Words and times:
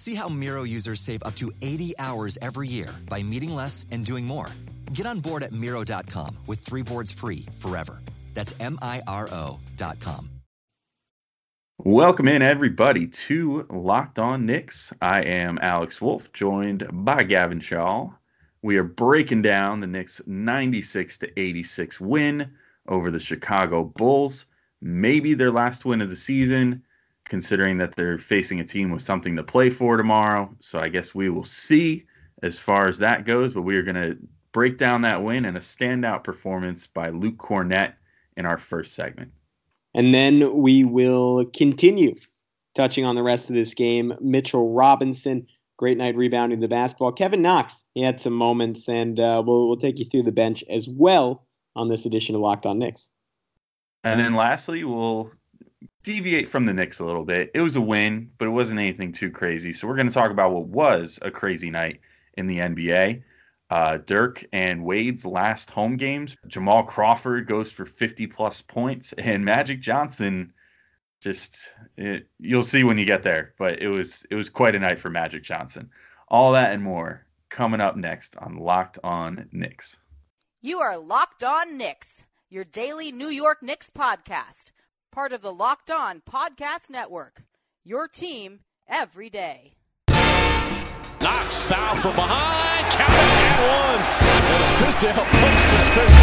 See 0.00 0.14
how 0.14 0.30
Miro 0.30 0.62
users 0.64 0.98
save 0.98 1.22
up 1.24 1.34
to 1.36 1.52
80 1.60 1.92
hours 1.98 2.38
every 2.40 2.68
year 2.68 2.88
by 3.10 3.22
meeting 3.22 3.54
less 3.54 3.84
and 3.90 4.02
doing 4.02 4.24
more. 4.24 4.48
Get 4.94 5.04
on 5.04 5.20
board 5.20 5.42
at 5.42 5.52
Miro.com 5.52 6.38
with 6.46 6.60
three 6.60 6.82
boards 6.82 7.12
free 7.12 7.44
forever. 7.58 8.00
That's 8.32 8.54
M 8.60 8.78
I 8.80 9.02
R 9.06 9.28
O.com. 9.30 10.30
Welcome 11.84 12.28
in, 12.28 12.40
everybody, 12.40 13.08
to 13.08 13.66
Locked 13.68 14.18
On 14.18 14.46
Knicks. 14.46 14.90
I 15.02 15.20
am 15.20 15.58
Alex 15.60 16.00
Wolf, 16.00 16.32
joined 16.32 16.86
by 17.04 17.22
Gavin 17.22 17.60
Shaw. 17.60 18.08
We 18.62 18.78
are 18.78 18.84
breaking 18.84 19.42
down 19.42 19.80
the 19.80 19.86
Knicks' 19.86 20.22
96 20.26 21.18
to 21.18 21.40
86 21.40 22.00
win 22.00 22.50
over 22.88 23.10
the 23.10 23.20
Chicago 23.20 23.84
Bulls. 23.84 24.46
Maybe 24.80 25.34
their 25.34 25.50
last 25.50 25.84
win 25.84 26.00
of 26.00 26.08
the 26.08 26.16
season, 26.16 26.82
considering 27.30 27.78
that 27.78 27.94
they're 27.94 28.18
facing 28.18 28.60
a 28.60 28.64
team 28.64 28.90
with 28.90 29.00
something 29.00 29.36
to 29.36 29.42
play 29.42 29.70
for 29.70 29.96
tomorrow. 29.96 30.52
So 30.58 30.80
I 30.80 30.88
guess 30.88 31.14
we 31.14 31.30
will 31.30 31.44
see 31.44 32.04
as 32.42 32.58
far 32.58 32.88
as 32.88 32.98
that 32.98 33.24
goes. 33.24 33.54
But 33.54 33.62
we 33.62 33.76
are 33.76 33.82
going 33.82 33.94
to 33.94 34.18
break 34.52 34.76
down 34.76 35.02
that 35.02 35.22
win 35.22 35.44
and 35.44 35.56
a 35.56 35.60
standout 35.60 36.24
performance 36.24 36.88
by 36.88 37.10
Luke 37.10 37.38
Kornet 37.38 37.94
in 38.36 38.44
our 38.44 38.58
first 38.58 38.94
segment. 38.94 39.30
And 39.94 40.12
then 40.12 40.56
we 40.56 40.84
will 40.84 41.46
continue 41.46 42.16
touching 42.74 43.04
on 43.04 43.14
the 43.14 43.22
rest 43.22 43.48
of 43.48 43.54
this 43.54 43.74
game. 43.74 44.12
Mitchell 44.20 44.72
Robinson, 44.72 45.46
great 45.76 45.98
night 45.98 46.16
rebounding 46.16 46.60
the 46.60 46.68
basketball. 46.68 47.12
Kevin 47.12 47.42
Knox, 47.42 47.80
he 47.94 48.02
had 48.02 48.20
some 48.20 48.32
moments, 48.32 48.88
and 48.88 49.18
uh, 49.20 49.42
we'll, 49.44 49.68
we'll 49.68 49.76
take 49.76 49.98
you 49.98 50.04
through 50.04 50.24
the 50.24 50.32
bench 50.32 50.64
as 50.68 50.88
well 50.88 51.46
on 51.76 51.88
this 51.88 52.06
edition 52.06 52.34
of 52.34 52.40
Locked 52.40 52.66
On 52.66 52.78
Knicks. 52.78 53.12
And 54.02 54.18
then 54.18 54.34
lastly, 54.34 54.82
we'll 54.82 55.32
deviate 56.02 56.48
from 56.48 56.66
the 56.66 56.72
Knicks 56.72 56.98
a 56.98 57.04
little 57.04 57.24
bit. 57.24 57.50
It 57.54 57.60
was 57.60 57.76
a 57.76 57.80
win, 57.80 58.30
but 58.38 58.46
it 58.46 58.52
wasn't 58.52 58.80
anything 58.80 59.12
too 59.12 59.30
crazy. 59.30 59.72
So 59.72 59.86
we're 59.86 59.96
going 59.96 60.08
to 60.08 60.14
talk 60.14 60.30
about 60.30 60.52
what 60.52 60.66
was 60.66 61.18
a 61.22 61.30
crazy 61.30 61.70
night 61.70 62.00
in 62.36 62.46
the 62.46 62.58
NBA 62.58 63.22
uh, 63.70 63.98
Dirk 63.98 64.44
and 64.52 64.84
Wade's 64.84 65.24
last 65.24 65.70
home 65.70 65.96
games. 65.96 66.36
Jamal 66.48 66.82
Crawford 66.82 67.46
goes 67.46 67.72
for 67.72 67.86
50 67.86 68.26
plus 68.26 68.60
points, 68.60 69.12
and 69.18 69.44
Magic 69.44 69.80
Johnson 69.80 70.52
just 71.20 71.74
it, 71.96 72.26
you'll 72.38 72.62
see 72.62 72.82
when 72.82 72.98
you 72.98 73.04
get 73.04 73.22
there. 73.22 73.54
But 73.58 73.80
it 73.80 73.88
was 73.88 74.26
it 74.30 74.34
was 74.34 74.50
quite 74.50 74.74
a 74.74 74.78
night 74.78 74.98
for 74.98 75.10
Magic 75.10 75.42
Johnson. 75.42 75.90
All 76.28 76.52
that 76.52 76.72
and 76.72 76.82
more 76.82 77.26
coming 77.48 77.80
up 77.80 77.96
next 77.96 78.36
on 78.36 78.56
Locked 78.56 78.98
On 79.02 79.48
Knicks. 79.52 79.98
You 80.60 80.80
are 80.80 80.98
Locked 80.98 81.44
On 81.44 81.76
Knicks, 81.76 82.24
your 82.48 82.64
daily 82.64 83.12
New 83.12 83.28
York 83.28 83.62
Knicks 83.62 83.90
podcast, 83.90 84.70
part 85.10 85.32
of 85.32 85.42
the 85.42 85.52
Locked 85.52 85.90
On 85.90 86.20
Podcast 86.20 86.88
Network. 86.88 87.42
Your 87.84 88.06
team 88.06 88.60
every 88.86 89.28
day. 89.28 89.74
Knox 91.20 91.62
foul 91.62 91.96
from 91.96 92.14
behind. 92.14 92.86
Count 92.94 93.10
and 93.10 93.58
one. 93.66 94.00
As 94.54 94.66
Fizdale 94.78 95.14
pumps 95.14 95.66
his 95.70 95.86
fist. 95.94 96.18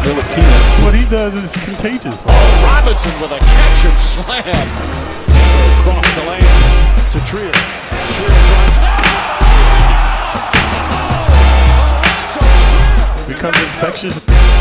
Ntilikina. 0.00 0.58
What 0.84 0.94
he 0.94 1.04
does 1.10 1.34
is 1.34 1.52
contagious. 1.64 2.22
Oh, 2.26 2.62
Robinson 2.64 3.20
with 3.20 3.32
a 3.32 3.38
catch 3.38 3.84
and 3.84 3.98
slam. 3.98 4.68
Across 5.80 6.08
the 6.14 6.22
lane 6.30 6.54
to 7.10 7.18
Trier. 7.26 7.52
Trier 8.14 8.42
drives. 8.46 8.76
Becomes 13.26 13.58
infectious. 13.62 14.59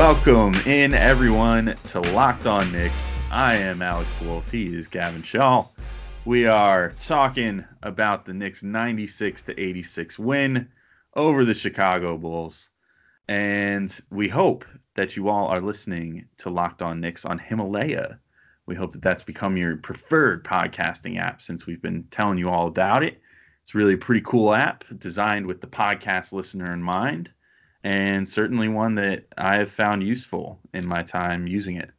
Welcome 0.00 0.54
in, 0.64 0.94
everyone, 0.94 1.76
to 1.88 2.00
Locked 2.00 2.46
On 2.46 2.72
Knicks. 2.72 3.18
I 3.30 3.56
am 3.56 3.82
Alex 3.82 4.18
Wolf. 4.22 4.50
He 4.50 4.74
is 4.74 4.88
Gavin 4.88 5.22
Shaw. 5.22 5.66
We 6.24 6.46
are 6.46 6.92
talking 6.98 7.66
about 7.82 8.24
the 8.24 8.32
Knicks' 8.32 8.62
96 8.62 9.42
to 9.42 9.60
86 9.60 10.18
win 10.18 10.70
over 11.16 11.44
the 11.44 11.52
Chicago 11.52 12.16
Bulls. 12.16 12.70
And 13.28 13.94
we 14.10 14.26
hope 14.26 14.64
that 14.94 15.18
you 15.18 15.28
all 15.28 15.48
are 15.48 15.60
listening 15.60 16.24
to 16.38 16.48
Locked 16.48 16.80
On 16.80 16.98
Knicks 16.98 17.26
on 17.26 17.38
Himalaya. 17.38 18.18
We 18.64 18.76
hope 18.76 18.92
that 18.92 19.02
that's 19.02 19.22
become 19.22 19.58
your 19.58 19.76
preferred 19.76 20.44
podcasting 20.44 21.20
app 21.20 21.42
since 21.42 21.66
we've 21.66 21.82
been 21.82 22.04
telling 22.04 22.38
you 22.38 22.48
all 22.48 22.68
about 22.68 23.02
it. 23.02 23.20
It's 23.60 23.74
really 23.74 23.94
a 23.94 23.98
pretty 23.98 24.22
cool 24.22 24.54
app 24.54 24.82
designed 24.98 25.46
with 25.46 25.60
the 25.60 25.66
podcast 25.66 26.32
listener 26.32 26.72
in 26.72 26.82
mind 26.82 27.30
and 27.82 28.28
certainly 28.28 28.68
one 28.68 28.94
that 28.96 29.24
I 29.38 29.56
have 29.56 29.70
found 29.70 30.02
useful 30.02 30.58
in 30.74 30.86
my 30.86 31.02
time 31.02 31.46
using 31.46 31.76
it. 31.76 31.90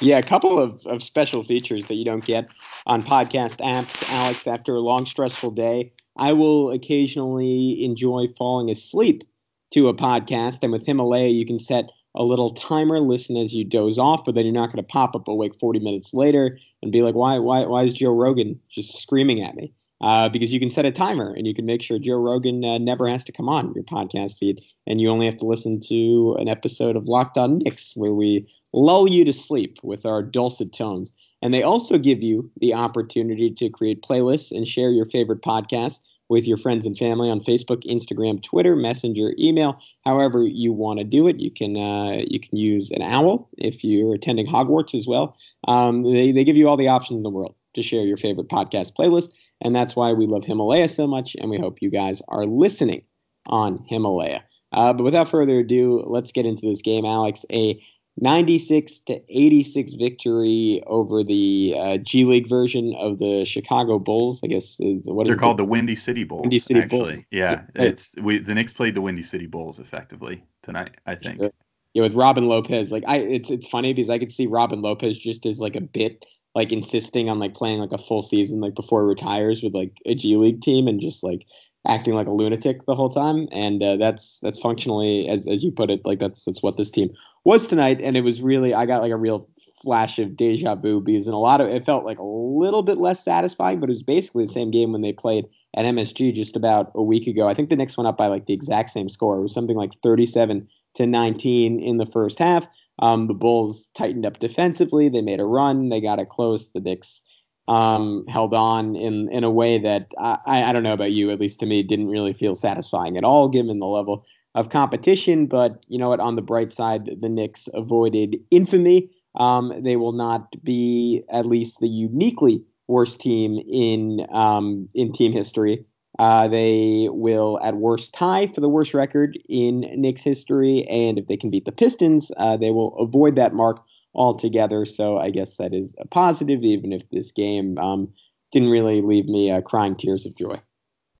Yeah, 0.00 0.18
a 0.18 0.22
couple 0.22 0.58
of, 0.58 0.84
of 0.86 1.02
special 1.02 1.42
features 1.42 1.86
that 1.86 1.94
you 1.94 2.04
don't 2.04 2.24
get 2.24 2.50
on 2.86 3.02
podcast 3.02 3.58
apps, 3.58 4.08
Alex, 4.10 4.46
after 4.46 4.74
a 4.74 4.80
long, 4.80 5.06
stressful 5.06 5.52
day. 5.52 5.92
I 6.18 6.32
will 6.32 6.70
occasionally 6.70 7.82
enjoy 7.82 8.26
falling 8.36 8.70
asleep 8.70 9.24
to 9.72 9.88
a 9.88 9.94
podcast, 9.94 10.62
and 10.62 10.72
with 10.72 10.86
Himalaya, 10.86 11.28
you 11.28 11.46
can 11.46 11.58
set 11.58 11.90
a 12.14 12.24
little 12.24 12.50
timer, 12.50 13.00
listen 13.00 13.36
as 13.36 13.54
you 13.54 13.64
doze 13.64 13.98
off, 13.98 14.24
but 14.24 14.34
then 14.34 14.44
you're 14.44 14.54
not 14.54 14.72
going 14.72 14.82
to 14.82 14.82
pop 14.82 15.14
up 15.14 15.28
awake 15.28 15.52
40 15.58 15.80
minutes 15.80 16.14
later 16.14 16.58
and 16.82 16.92
be 16.92 17.02
like, 17.02 17.14
why, 17.14 17.38
why, 17.38 17.64
why 17.66 17.82
is 17.82 17.92
Joe 17.92 18.14
Rogan 18.14 18.58
just 18.70 19.00
screaming 19.00 19.42
at 19.42 19.54
me? 19.54 19.72
Uh, 20.02 20.28
because 20.28 20.52
you 20.52 20.60
can 20.60 20.68
set 20.68 20.84
a 20.84 20.92
timer 20.92 21.32
and 21.32 21.46
you 21.46 21.54
can 21.54 21.64
make 21.64 21.80
sure 21.80 21.98
Joe 21.98 22.18
Rogan 22.18 22.64
uh, 22.64 22.76
never 22.76 23.08
has 23.08 23.24
to 23.24 23.32
come 23.32 23.48
on 23.48 23.72
your 23.74 23.84
podcast 23.84 24.36
feed, 24.38 24.60
and 24.86 25.00
you 25.00 25.08
only 25.08 25.26
have 25.26 25.38
to 25.38 25.46
listen 25.46 25.80
to 25.88 26.36
an 26.38 26.48
episode 26.48 26.96
of 26.96 27.06
Locked 27.06 27.38
On 27.38 27.58
Knicks 27.58 27.92
where 27.96 28.12
we 28.12 28.46
lull 28.72 29.08
you 29.08 29.24
to 29.24 29.32
sleep 29.32 29.78
with 29.82 30.04
our 30.04 30.22
dulcet 30.22 30.72
tones. 30.72 31.12
And 31.40 31.54
they 31.54 31.62
also 31.62 31.98
give 31.98 32.22
you 32.22 32.50
the 32.60 32.74
opportunity 32.74 33.50
to 33.50 33.70
create 33.70 34.02
playlists 34.02 34.52
and 34.52 34.66
share 34.66 34.90
your 34.90 35.06
favorite 35.06 35.42
podcasts 35.42 36.00
with 36.28 36.46
your 36.46 36.58
friends 36.58 36.84
and 36.86 36.98
family 36.98 37.30
on 37.30 37.40
Facebook, 37.40 37.84
Instagram, 37.84 38.42
Twitter, 38.42 38.74
Messenger, 38.74 39.34
email, 39.38 39.80
however 40.04 40.42
you 40.42 40.72
want 40.72 40.98
to 40.98 41.04
do 41.04 41.28
it. 41.28 41.38
You 41.38 41.50
can 41.50 41.76
uh, 41.76 42.24
you 42.28 42.40
can 42.40 42.56
use 42.56 42.90
an 42.90 43.02
owl 43.02 43.48
if 43.58 43.84
you're 43.84 44.14
attending 44.14 44.46
Hogwarts 44.46 44.94
as 44.94 45.06
well. 45.06 45.36
Um, 45.68 46.02
they 46.02 46.32
they 46.32 46.44
give 46.44 46.56
you 46.56 46.68
all 46.68 46.76
the 46.76 46.88
options 46.88 47.18
in 47.18 47.22
the 47.22 47.30
world 47.30 47.54
to 47.74 47.82
share 47.82 48.02
your 48.02 48.16
favorite 48.16 48.48
podcast 48.48 48.94
playlist. 48.94 49.30
And 49.60 49.74
that's 49.74 49.96
why 49.96 50.12
we 50.12 50.26
love 50.26 50.44
Himalaya 50.44 50.88
so 50.88 51.06
much. 51.06 51.36
And 51.40 51.50
we 51.50 51.58
hope 51.58 51.80
you 51.80 51.90
guys 51.90 52.22
are 52.28 52.46
listening 52.46 53.02
on 53.46 53.84
Himalaya. 53.88 54.42
Uh, 54.72 54.92
but 54.92 55.04
without 55.04 55.28
further 55.28 55.60
ado, 55.60 56.04
let's 56.06 56.32
get 56.32 56.44
into 56.44 56.66
this 56.66 56.82
game, 56.82 57.04
Alex. 57.04 57.44
A 57.50 57.80
96 58.18 58.98
to 59.00 59.20
86 59.28 59.92
victory 59.94 60.82
over 60.86 61.22
the 61.22 61.74
uh, 61.78 61.96
G 61.98 62.24
League 62.24 62.48
version 62.48 62.94
of 62.98 63.18
the 63.18 63.44
Chicago 63.44 63.98
Bulls. 63.98 64.40
I 64.42 64.46
guess 64.46 64.80
uh, 64.80 65.12
what 65.12 65.26
they're 65.26 65.36
called 65.36 65.58
the 65.58 65.64
Windy 65.64 65.94
City 65.94 66.24
Bulls. 66.24 66.42
Windy 66.42 66.58
City 66.58 66.80
actually. 66.80 66.98
Bulls. 66.98 67.24
Yeah, 67.30 67.62
it's 67.74 68.14
we 68.22 68.38
the 68.38 68.54
Knicks 68.54 68.72
played 68.72 68.94
the 68.94 69.02
Windy 69.02 69.22
City 69.22 69.46
Bulls 69.46 69.78
effectively 69.78 70.42
tonight. 70.62 70.96
I 71.06 71.14
think. 71.14 71.36
Sure. 71.36 71.50
Yeah, 71.92 72.02
with 72.02 72.14
Robin 72.14 72.46
Lopez, 72.46 72.90
like 72.90 73.04
I, 73.06 73.18
it's 73.18 73.50
it's 73.50 73.66
funny 73.66 73.92
because 73.92 74.10
I 74.10 74.18
could 74.18 74.32
see 74.32 74.46
Robin 74.46 74.80
Lopez 74.80 75.18
just 75.18 75.44
as 75.44 75.60
like 75.60 75.76
a 75.76 75.80
bit 75.80 76.24
like 76.56 76.72
insisting 76.72 77.28
on 77.28 77.38
like 77.38 77.54
playing 77.54 77.78
like 77.78 77.92
a 77.92 77.98
full 77.98 78.22
season 78.22 78.60
like 78.60 78.74
before 78.74 79.02
he 79.02 79.06
retires 79.06 79.62
with 79.62 79.74
like 79.74 79.92
a 80.06 80.14
G 80.14 80.36
League 80.36 80.62
team 80.62 80.88
and 80.88 81.00
just 81.00 81.22
like 81.22 81.46
acting 81.86 82.14
like 82.14 82.26
a 82.26 82.32
lunatic 82.32 82.84
the 82.86 82.94
whole 82.94 83.10
time, 83.10 83.46
and 83.52 83.82
uh, 83.82 83.96
that's 83.96 84.38
that's 84.40 84.58
functionally 84.58 85.28
as 85.28 85.46
as 85.46 85.62
you 85.62 85.70
put 85.70 85.90
it, 85.90 86.00
like 86.06 86.18
that's 86.18 86.44
that's 86.44 86.62
what 86.62 86.78
this 86.78 86.90
team 86.90 87.10
was 87.44 87.68
tonight, 87.68 88.00
and 88.02 88.16
it 88.16 88.24
was 88.24 88.40
really 88.40 88.72
I 88.72 88.86
got 88.86 89.02
like 89.02 89.12
a 89.12 89.16
real 89.16 89.48
flash 89.82 90.18
of 90.18 90.34
deja 90.34 90.74
vu 90.74 91.00
because 91.00 91.28
in 91.28 91.34
a 91.34 91.38
lot 91.38 91.60
of 91.60 91.68
it 91.68 91.84
felt 91.84 92.06
like 92.06 92.18
a 92.18 92.24
little 92.24 92.82
bit 92.82 92.96
less 92.96 93.22
satisfying, 93.22 93.78
but 93.78 93.90
it 93.90 93.92
was 93.92 94.02
basically 94.02 94.46
the 94.46 94.52
same 94.52 94.70
game 94.70 94.92
when 94.92 95.02
they 95.02 95.12
played 95.12 95.44
at 95.76 95.84
MSG 95.84 96.34
just 96.34 96.56
about 96.56 96.90
a 96.94 97.02
week 97.02 97.26
ago. 97.26 97.48
I 97.48 97.52
think 97.54 97.68
the 97.68 97.76
Knicks 97.76 97.98
went 97.98 98.08
up 98.08 98.16
by 98.16 98.28
like 98.28 98.46
the 98.46 98.54
exact 98.54 98.90
same 98.90 99.10
score. 99.10 99.36
It 99.36 99.42
was 99.42 99.52
something 99.52 99.76
like 99.76 99.92
37 100.02 100.66
to 100.94 101.06
19 101.06 101.80
in 101.80 101.98
the 101.98 102.06
first 102.06 102.38
half. 102.38 102.66
Um, 103.00 103.26
the 103.26 103.34
Bulls 103.34 103.88
tightened 103.94 104.26
up 104.26 104.38
defensively. 104.38 105.08
They 105.08 105.20
made 105.20 105.40
a 105.40 105.44
run. 105.44 105.88
They 105.88 106.00
got 106.00 106.18
it 106.18 106.28
close. 106.28 106.70
The 106.70 106.80
Knicks 106.80 107.22
um, 107.68 108.24
held 108.28 108.54
on 108.54 108.96
in 108.96 109.28
in 109.30 109.44
a 109.44 109.50
way 109.50 109.78
that 109.78 110.14
I, 110.18 110.38
I 110.64 110.72
don't 110.72 110.82
know 110.82 110.92
about 110.92 111.12
you, 111.12 111.30
at 111.30 111.40
least 111.40 111.60
to 111.60 111.66
me, 111.66 111.82
didn't 111.82 112.08
really 112.08 112.32
feel 112.32 112.54
satisfying 112.54 113.16
at 113.16 113.24
all, 113.24 113.48
given 113.48 113.78
the 113.78 113.86
level 113.86 114.24
of 114.54 114.70
competition. 114.70 115.46
But 115.46 115.84
you 115.88 115.98
know 115.98 116.08
what? 116.08 116.20
On 116.20 116.36
the 116.36 116.42
bright 116.42 116.72
side, 116.72 117.10
the 117.20 117.28
Knicks 117.28 117.68
avoided 117.74 118.36
infamy. 118.50 119.10
Um, 119.34 119.72
they 119.82 119.96
will 119.96 120.12
not 120.12 120.54
be 120.64 121.22
at 121.30 121.46
least 121.46 121.80
the 121.80 121.88
uniquely 121.88 122.64
worst 122.88 123.20
team 123.20 123.58
in 123.70 124.26
um, 124.32 124.88
in 124.94 125.12
team 125.12 125.32
history. 125.32 125.84
Uh, 126.18 126.48
they 126.48 127.08
will, 127.10 127.58
at 127.62 127.76
worst, 127.76 128.14
tie 128.14 128.46
for 128.46 128.60
the 128.60 128.68
worst 128.68 128.94
record 128.94 129.38
in 129.48 129.80
Knicks 129.94 130.22
history, 130.22 130.86
and 130.88 131.18
if 131.18 131.26
they 131.26 131.36
can 131.36 131.50
beat 131.50 131.64
the 131.64 131.72
Pistons, 131.72 132.30
uh, 132.38 132.56
they 132.56 132.70
will 132.70 132.96
avoid 132.98 133.36
that 133.36 133.54
mark 133.54 133.82
altogether. 134.14 134.84
So 134.86 135.18
I 135.18 135.30
guess 135.30 135.56
that 135.56 135.74
is 135.74 135.94
a 135.98 136.06
positive, 136.06 136.62
even 136.62 136.92
if 136.92 137.02
this 137.10 137.32
game 137.32 137.76
um, 137.78 138.08
didn't 138.50 138.70
really 138.70 139.02
leave 139.02 139.26
me 139.26 139.50
uh, 139.50 139.60
crying 139.60 139.94
tears 139.94 140.24
of 140.24 140.34
joy. 140.34 140.60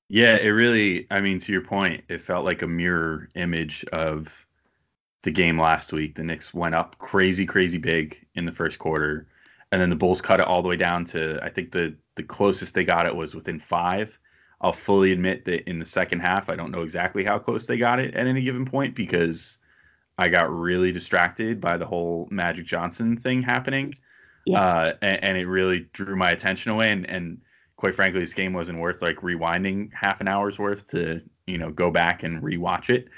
Yeah, 0.08 0.36
it 0.36 0.50
really. 0.50 1.06
I 1.10 1.20
mean, 1.20 1.38
to 1.40 1.52
your 1.52 1.62
point, 1.62 2.04
it 2.08 2.20
felt 2.20 2.44
like 2.44 2.62
a 2.62 2.66
mirror 2.66 3.28
image 3.34 3.84
of 3.92 4.46
the 5.24 5.32
game 5.32 5.60
last 5.60 5.92
week. 5.92 6.14
The 6.14 6.22
Knicks 6.22 6.54
went 6.54 6.74
up 6.74 6.96
crazy, 6.98 7.44
crazy 7.44 7.78
big 7.78 8.24
in 8.34 8.46
the 8.46 8.52
first 8.52 8.78
quarter 8.78 9.26
and 9.72 9.80
then 9.80 9.90
the 9.90 9.96
Bulls 9.96 10.22
cut 10.22 10.40
it 10.40 10.46
all 10.46 10.62
the 10.62 10.68
way 10.68 10.76
down 10.76 11.04
to 11.06 11.42
I 11.42 11.48
think 11.48 11.72
the 11.72 11.96
the 12.14 12.22
closest 12.22 12.74
they 12.74 12.84
got 12.84 13.06
it 13.06 13.16
was 13.16 13.34
within 13.34 13.58
five. 13.58 14.18
I'll 14.60 14.72
fully 14.72 15.12
admit 15.12 15.44
that 15.44 15.68
in 15.68 15.78
the 15.78 15.84
second 15.84 16.20
half, 16.20 16.48
I 16.48 16.56
don't 16.56 16.70
know 16.70 16.82
exactly 16.82 17.24
how 17.24 17.38
close 17.38 17.66
they 17.66 17.76
got 17.76 17.98
it 17.98 18.14
at 18.14 18.26
any 18.26 18.42
given 18.42 18.64
point 18.64 18.94
because 18.94 19.58
I 20.18 20.28
got 20.28 20.50
really 20.50 20.92
distracted 20.92 21.60
by 21.60 21.76
the 21.76 21.86
whole 21.86 22.26
Magic 22.30 22.64
Johnson 22.64 23.16
thing 23.16 23.42
happening, 23.42 23.92
yeah. 24.46 24.60
uh, 24.60 24.92
and, 25.02 25.22
and, 25.22 25.38
it 25.38 25.46
really 25.46 25.88
drew 25.92 26.16
my 26.16 26.30
attention 26.30 26.72
away. 26.72 26.90
And, 26.90 27.08
and 27.10 27.38
quite 27.76 27.94
frankly, 27.94 28.20
this 28.20 28.32
game 28.32 28.54
wasn't 28.54 28.78
worth 28.78 29.02
like 29.02 29.16
rewinding 29.16 29.92
half 29.92 30.22
an 30.22 30.28
hour's 30.28 30.58
worth 30.58 30.86
to 30.88 31.20
you 31.46 31.58
know 31.58 31.70
go 31.70 31.90
back 31.90 32.22
and 32.22 32.42
rewatch 32.42 32.88
it. 32.88 33.08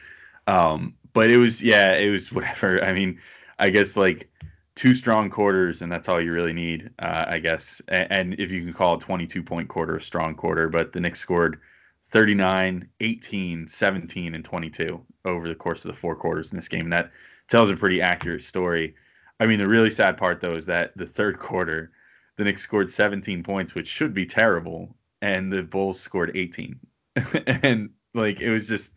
Um, 0.49 0.95
but 1.13 1.31
it 1.31 1.39
was 1.39 1.63
yeah, 1.63 1.95
it 1.95 2.11
was 2.11 2.33
whatever. 2.33 2.83
I 2.85 2.93
mean, 2.93 3.21
I 3.61 3.71
guess 3.71 3.97
like 3.97 4.29
two 4.79 4.95
strong 4.95 5.29
quarters, 5.29 5.83
and 5.83 5.91
that's 5.91 6.09
all 6.09 6.21
you 6.21 6.33
really 6.33 6.53
need, 6.53 6.89
uh, 7.01 7.25
I 7.27 7.41
guess. 7.41 7.83
And, 7.89 8.13
and, 8.13 8.35
if 8.41 8.53
you 8.53 8.63
can 8.63 8.73
call 8.73 8.95
a 8.95 9.01
22 9.01 9.43
point 9.43 9.69
quarter 9.69 9.97
a 9.97 10.01
strong 10.01 10.37
quarter, 10.37 10.69
but 10.69 10.93
the 10.93 11.01
Knicks 11.01 11.19
scored 11.19 11.59
39, 12.05 12.89
18, 13.01 13.67
17, 13.67 14.35
and 14.37 14.45
22 14.45 15.05
over 15.25 15.49
the 15.49 15.55
course 15.57 15.85
of 15.85 15.89
the 15.89 15.99
four 15.99 16.15
quarters 16.15 16.53
in 16.53 16.57
this 16.57 16.69
game. 16.69 16.83
And 16.83 16.93
that 16.93 17.11
tells 17.49 17.71
a 17.71 17.77
pretty 17.77 18.01
accurate 18.01 18.41
story. 18.41 18.95
I 19.41 19.47
mean, 19.47 19.59
the 19.59 19.67
really 19.67 19.91
sad 19.91 20.17
part, 20.17 20.41
though, 20.41 20.55
is 20.55 20.67
that 20.67 20.97
the 20.97 21.07
third 21.07 21.41
quarter, 21.41 21.91
the 22.37 22.45
Knicks 22.45 22.63
scored 22.63 22.89
17 22.89 23.43
points, 23.43 23.75
which 23.75 23.89
should 23.89 24.15
be 24.15 24.27
terrible, 24.27 24.95
and 25.23 25.53
the 25.53 25.65
Bulls 25.65 25.99
scored 25.99 26.31
18. 26.37 26.79
and, 27.65 27.91
like, 28.15 28.41
it 28.41 28.53
was 28.53 28.69
just, 28.69 28.93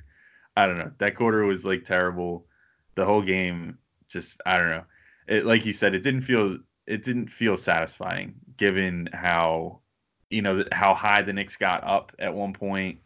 I 0.56 0.68
don't 0.68 0.78
know. 0.78 0.92
That 1.00 1.16
quarter 1.16 1.44
was, 1.44 1.66
like, 1.66 1.86
terrible. 1.86 2.46
The 2.94 3.06
whole 3.06 3.24
game, 3.24 3.80
just, 4.08 4.42
I 4.46 4.60
don't 4.60 4.70
know 4.70 4.84
it, 5.32 5.46
like 5.46 5.66
you 5.66 5.72
said, 5.74 5.96
it 5.96 6.04
didn't 6.04 6.22
feel 6.22 6.58
it 6.88 7.04
didn't 7.04 7.28
feel 7.28 7.56
satisfying 7.56 8.36
given 8.58 9.08
how 9.14 9.80
you 10.30 10.42
know 10.42 10.66
how 10.74 10.94
high 10.94 11.22
the 11.22 11.32
Knicks 11.32 11.56
got 11.56 11.84
up 11.86 12.12
at 12.20 12.34
one 12.34 12.52
point, 12.54 13.00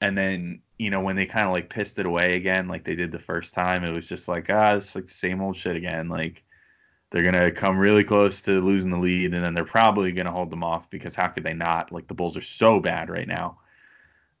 and 0.00 0.16
then 0.16 0.62
you 0.78 0.90
know 0.90 1.00
when 1.00 1.16
they 1.16 1.26
kind 1.26 1.46
of 1.46 1.52
like 1.52 1.68
pissed 1.68 1.98
it 1.98 2.06
away 2.06 2.36
again, 2.36 2.68
like 2.68 2.84
they 2.84 2.94
did 2.94 3.10
the 3.10 3.18
first 3.18 3.54
time, 3.54 3.82
it 3.84 3.92
was 3.92 4.08
just 4.08 4.28
like 4.28 4.48
ah, 4.50 4.74
it's 4.76 4.94
like 4.94 5.06
the 5.06 5.10
same 5.10 5.42
old 5.42 5.56
shit 5.56 5.74
again. 5.74 6.08
Like 6.08 6.44
they're 7.10 7.24
gonna 7.24 7.50
come 7.50 7.76
really 7.76 8.04
close 8.04 8.40
to 8.42 8.60
losing 8.60 8.92
the 8.92 8.98
lead, 8.98 9.34
and 9.34 9.42
then 9.42 9.54
they're 9.54 9.64
probably 9.64 10.12
gonna 10.12 10.30
hold 10.30 10.50
them 10.50 10.62
off 10.62 10.88
because 10.90 11.16
how 11.16 11.26
could 11.26 11.44
they 11.44 11.54
not? 11.54 11.90
Like 11.90 12.06
the 12.06 12.14
Bulls 12.14 12.36
are 12.36 12.40
so 12.40 12.78
bad 12.78 13.10
right 13.10 13.28
now, 13.28 13.58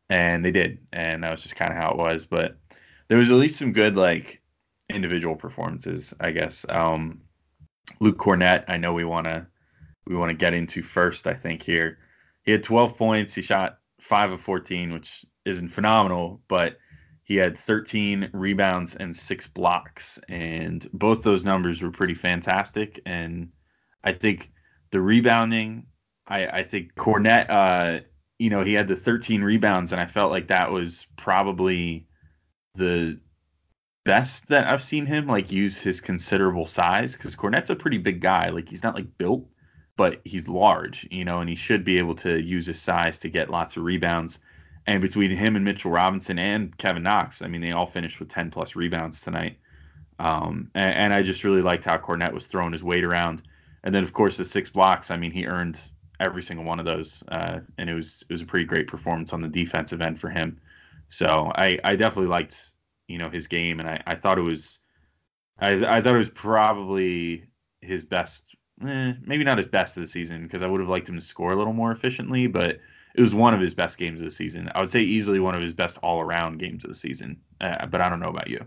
and 0.08 0.44
they 0.44 0.52
did, 0.52 0.78
and 0.92 1.24
that 1.24 1.32
was 1.32 1.42
just 1.42 1.56
kind 1.56 1.72
of 1.72 1.78
how 1.78 1.90
it 1.90 1.96
was. 1.96 2.24
But 2.24 2.58
there 3.08 3.18
was 3.18 3.32
at 3.32 3.38
least 3.38 3.58
some 3.58 3.72
good 3.72 3.96
like 3.96 4.40
individual 4.90 5.36
performances, 5.36 6.14
I 6.20 6.30
guess. 6.30 6.66
Um, 6.68 7.20
Luke 8.00 8.18
Kornet, 8.18 8.64
I 8.68 8.76
know 8.76 8.92
we 8.92 9.04
want 9.04 9.26
to 9.26 9.46
we 10.06 10.16
want 10.16 10.30
to 10.30 10.36
get 10.36 10.54
into 10.54 10.82
first. 10.82 11.26
I 11.26 11.34
think 11.34 11.62
here 11.62 11.98
he 12.44 12.52
had 12.52 12.62
12 12.62 12.96
points. 12.96 13.34
He 13.34 13.42
shot 13.42 13.78
five 14.00 14.32
of 14.32 14.40
14, 14.40 14.92
which 14.92 15.24
isn't 15.44 15.68
phenomenal, 15.68 16.40
but 16.48 16.78
he 17.24 17.36
had 17.36 17.58
13 17.58 18.30
rebounds 18.32 18.96
and 18.96 19.14
six 19.14 19.46
blocks, 19.46 20.18
and 20.28 20.88
both 20.94 21.22
those 21.22 21.44
numbers 21.44 21.82
were 21.82 21.90
pretty 21.90 22.14
fantastic. 22.14 23.00
And 23.04 23.50
I 24.02 24.12
think 24.12 24.50
the 24.92 25.02
rebounding, 25.02 25.84
I, 26.26 26.46
I 26.46 26.62
think 26.62 26.94
Kornet, 26.94 27.50
uh, 27.50 28.00
you 28.38 28.48
know, 28.48 28.62
he 28.62 28.72
had 28.72 28.88
the 28.88 28.96
13 28.96 29.42
rebounds, 29.42 29.92
and 29.92 30.00
I 30.00 30.06
felt 30.06 30.30
like 30.30 30.48
that 30.48 30.72
was 30.72 31.06
probably 31.16 32.06
the 32.76 33.20
best 34.04 34.48
that 34.48 34.66
I've 34.66 34.82
seen 34.82 35.06
him 35.06 35.26
like 35.26 35.52
use 35.52 35.80
his 35.80 36.00
considerable 36.00 36.66
size 36.66 37.16
because 37.16 37.36
Kornet's 37.36 37.70
a 37.70 37.76
pretty 37.76 37.98
big 37.98 38.20
guy. 38.20 38.48
Like 38.48 38.68
he's 38.68 38.82
not 38.82 38.94
like 38.94 39.18
built, 39.18 39.46
but 39.96 40.20
he's 40.24 40.48
large, 40.48 41.06
you 41.10 41.24
know, 41.24 41.40
and 41.40 41.48
he 41.48 41.56
should 41.56 41.84
be 41.84 41.98
able 41.98 42.14
to 42.16 42.40
use 42.40 42.66
his 42.66 42.80
size 42.80 43.18
to 43.18 43.28
get 43.28 43.50
lots 43.50 43.76
of 43.76 43.82
rebounds. 43.82 44.38
And 44.86 45.02
between 45.02 45.30
him 45.30 45.56
and 45.56 45.64
Mitchell 45.64 45.90
Robinson 45.90 46.38
and 46.38 46.76
Kevin 46.78 47.02
Knox, 47.02 47.42
I 47.42 47.48
mean, 47.48 47.60
they 47.60 47.72
all 47.72 47.86
finished 47.86 48.18
with 48.18 48.30
10 48.30 48.50
plus 48.50 48.74
rebounds 48.74 49.20
tonight. 49.20 49.58
Um, 50.18 50.70
and, 50.74 50.94
and, 50.94 51.14
I 51.14 51.22
just 51.22 51.44
really 51.44 51.62
liked 51.62 51.84
how 51.84 51.96
Kornet 51.96 52.32
was 52.32 52.46
throwing 52.46 52.72
his 52.72 52.82
weight 52.82 53.04
around. 53.04 53.42
And 53.84 53.94
then, 53.94 54.02
of 54.02 54.12
course, 54.12 54.36
the 54.36 54.44
six 54.44 54.68
blocks. 54.68 55.10
I 55.10 55.16
mean, 55.16 55.30
he 55.30 55.46
earned 55.46 55.78
every 56.20 56.42
single 56.42 56.64
one 56.64 56.80
of 56.80 56.86
those, 56.86 57.22
uh, 57.28 57.60
and 57.78 57.88
it 57.88 57.94
was 57.94 58.24
it 58.28 58.32
was 58.32 58.42
a 58.42 58.46
pretty 58.46 58.64
great 58.64 58.86
performance 58.86 59.32
on 59.32 59.40
the 59.40 59.48
defensive 59.48 60.02
end 60.02 60.18
for 60.18 60.30
him. 60.30 60.58
So 61.08 61.52
I 61.54 61.78
I 61.84 61.96
definitely 61.96 62.30
liked 62.30 62.72
you 63.08 63.18
know 63.18 63.30
his 63.30 63.46
game, 63.46 63.80
and 63.80 63.88
I, 63.88 64.02
I 64.06 64.14
thought 64.14 64.38
it 64.38 64.42
was 64.42 64.78
I 65.58 65.72
I 65.96 66.00
thought 66.00 66.14
it 66.14 66.18
was 66.18 66.30
probably 66.30 67.44
his 67.80 68.04
best, 68.04 68.56
eh, 68.86 69.14
maybe 69.24 69.44
not 69.44 69.58
his 69.58 69.66
best 69.66 69.96
of 69.96 70.02
the 70.02 70.06
season 70.06 70.44
because 70.44 70.62
I 70.62 70.66
would 70.66 70.80
have 70.80 70.90
liked 70.90 71.08
him 71.08 71.16
to 71.16 71.20
score 71.20 71.52
a 71.52 71.56
little 71.56 71.72
more 71.72 71.90
efficiently, 71.90 72.46
but 72.46 72.78
it 73.14 73.20
was 73.20 73.34
one 73.34 73.54
of 73.54 73.60
his 73.60 73.74
best 73.74 73.98
games 73.98 74.20
of 74.20 74.26
the 74.26 74.30
season. 74.30 74.70
I 74.74 74.80
would 74.80 74.90
say 74.90 75.00
easily 75.00 75.40
one 75.40 75.54
of 75.54 75.60
his 75.60 75.74
best 75.74 75.98
all 76.02 76.20
around 76.20 76.58
games 76.58 76.84
of 76.84 76.90
the 76.90 76.94
season. 76.94 77.40
Uh, 77.60 77.86
but 77.86 78.00
I 78.00 78.08
don't 78.08 78.20
know 78.20 78.28
about 78.28 78.48
you. 78.48 78.64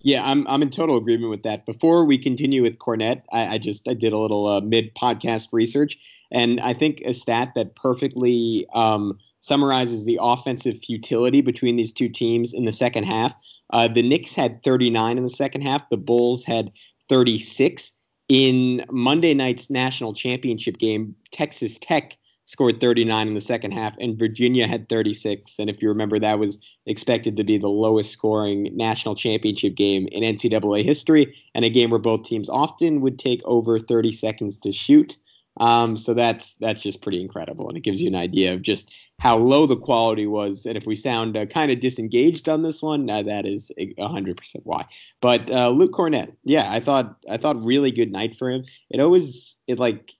Yeah, 0.00 0.24
I'm 0.24 0.46
I'm 0.46 0.62
in 0.62 0.70
total 0.70 0.96
agreement 0.96 1.30
with 1.30 1.42
that. 1.42 1.66
Before 1.66 2.04
we 2.04 2.18
continue 2.18 2.62
with 2.62 2.78
Kornet, 2.78 3.22
I, 3.32 3.54
I 3.54 3.58
just 3.58 3.88
I 3.88 3.94
did 3.94 4.12
a 4.12 4.18
little 4.18 4.46
uh, 4.46 4.60
mid 4.60 4.94
podcast 4.94 5.48
research, 5.50 5.98
and 6.30 6.60
I 6.60 6.74
think 6.74 7.02
a 7.04 7.12
stat 7.12 7.52
that 7.56 7.74
perfectly 7.74 8.66
um, 8.74 9.18
summarizes 9.40 10.04
the 10.04 10.18
offensive 10.20 10.78
futility 10.84 11.40
between 11.40 11.76
these 11.76 11.92
two 11.92 12.08
teams 12.08 12.52
in 12.52 12.64
the 12.64 12.72
second 12.72 13.04
half. 13.04 13.34
Uh, 13.72 13.88
the 13.88 14.02
Knicks 14.02 14.34
had 14.34 14.62
39 14.62 15.18
in 15.18 15.24
the 15.24 15.30
second 15.30 15.62
half. 15.62 15.88
The 15.90 15.96
Bulls 15.96 16.44
had 16.44 16.72
36. 17.08 17.92
In 18.28 18.84
Monday 18.90 19.32
night's 19.32 19.70
national 19.70 20.12
championship 20.12 20.78
game, 20.78 21.14
Texas 21.32 21.78
Tech 21.80 22.18
scored 22.48 22.80
39 22.80 23.28
in 23.28 23.34
the 23.34 23.42
second 23.42 23.72
half, 23.72 23.94
and 24.00 24.18
Virginia 24.18 24.66
had 24.66 24.88
36. 24.88 25.58
And 25.58 25.68
if 25.68 25.82
you 25.82 25.88
remember, 25.88 26.18
that 26.18 26.38
was 26.38 26.58
expected 26.86 27.36
to 27.36 27.44
be 27.44 27.58
the 27.58 27.68
lowest 27.68 28.10
scoring 28.10 28.70
national 28.74 29.14
championship 29.14 29.74
game 29.74 30.08
in 30.12 30.22
NCAA 30.22 30.82
history, 30.82 31.36
and 31.54 31.64
a 31.64 31.70
game 31.70 31.90
where 31.90 31.98
both 31.98 32.24
teams 32.24 32.48
often 32.48 33.02
would 33.02 33.18
take 33.18 33.42
over 33.44 33.78
30 33.78 34.12
seconds 34.12 34.56
to 34.60 34.72
shoot. 34.72 35.18
Um, 35.60 35.96
so 35.98 36.14
that's 36.14 36.54
that's 36.56 36.82
just 36.82 37.02
pretty 37.02 37.20
incredible, 37.20 37.68
and 37.68 37.76
it 37.76 37.82
gives 37.82 38.00
you 38.00 38.08
an 38.08 38.14
idea 38.14 38.54
of 38.54 38.62
just 38.62 38.90
how 39.18 39.36
low 39.36 39.66
the 39.66 39.76
quality 39.76 40.26
was. 40.26 40.64
And 40.64 40.76
if 40.76 40.86
we 40.86 40.94
sound 40.94 41.36
uh, 41.36 41.46
kind 41.46 41.72
of 41.72 41.80
disengaged 41.80 42.48
on 42.48 42.62
this 42.62 42.82
one, 42.82 43.08
uh, 43.10 43.22
that 43.22 43.46
is 43.46 43.72
hundred 43.98 44.36
percent 44.36 44.64
why. 44.64 44.86
But 45.20 45.50
uh, 45.50 45.70
Luke 45.70 45.92
Kornet, 45.92 46.34
yeah, 46.44 46.70
I 46.72 46.80
thought 46.80 47.16
I 47.30 47.36
thought 47.36 47.64
really 47.64 47.90
good 47.90 48.12
night 48.12 48.34
for 48.36 48.50
him. 48.50 48.64
It 48.90 49.00
always 49.00 49.56
it 49.66 49.78
like 49.78 50.12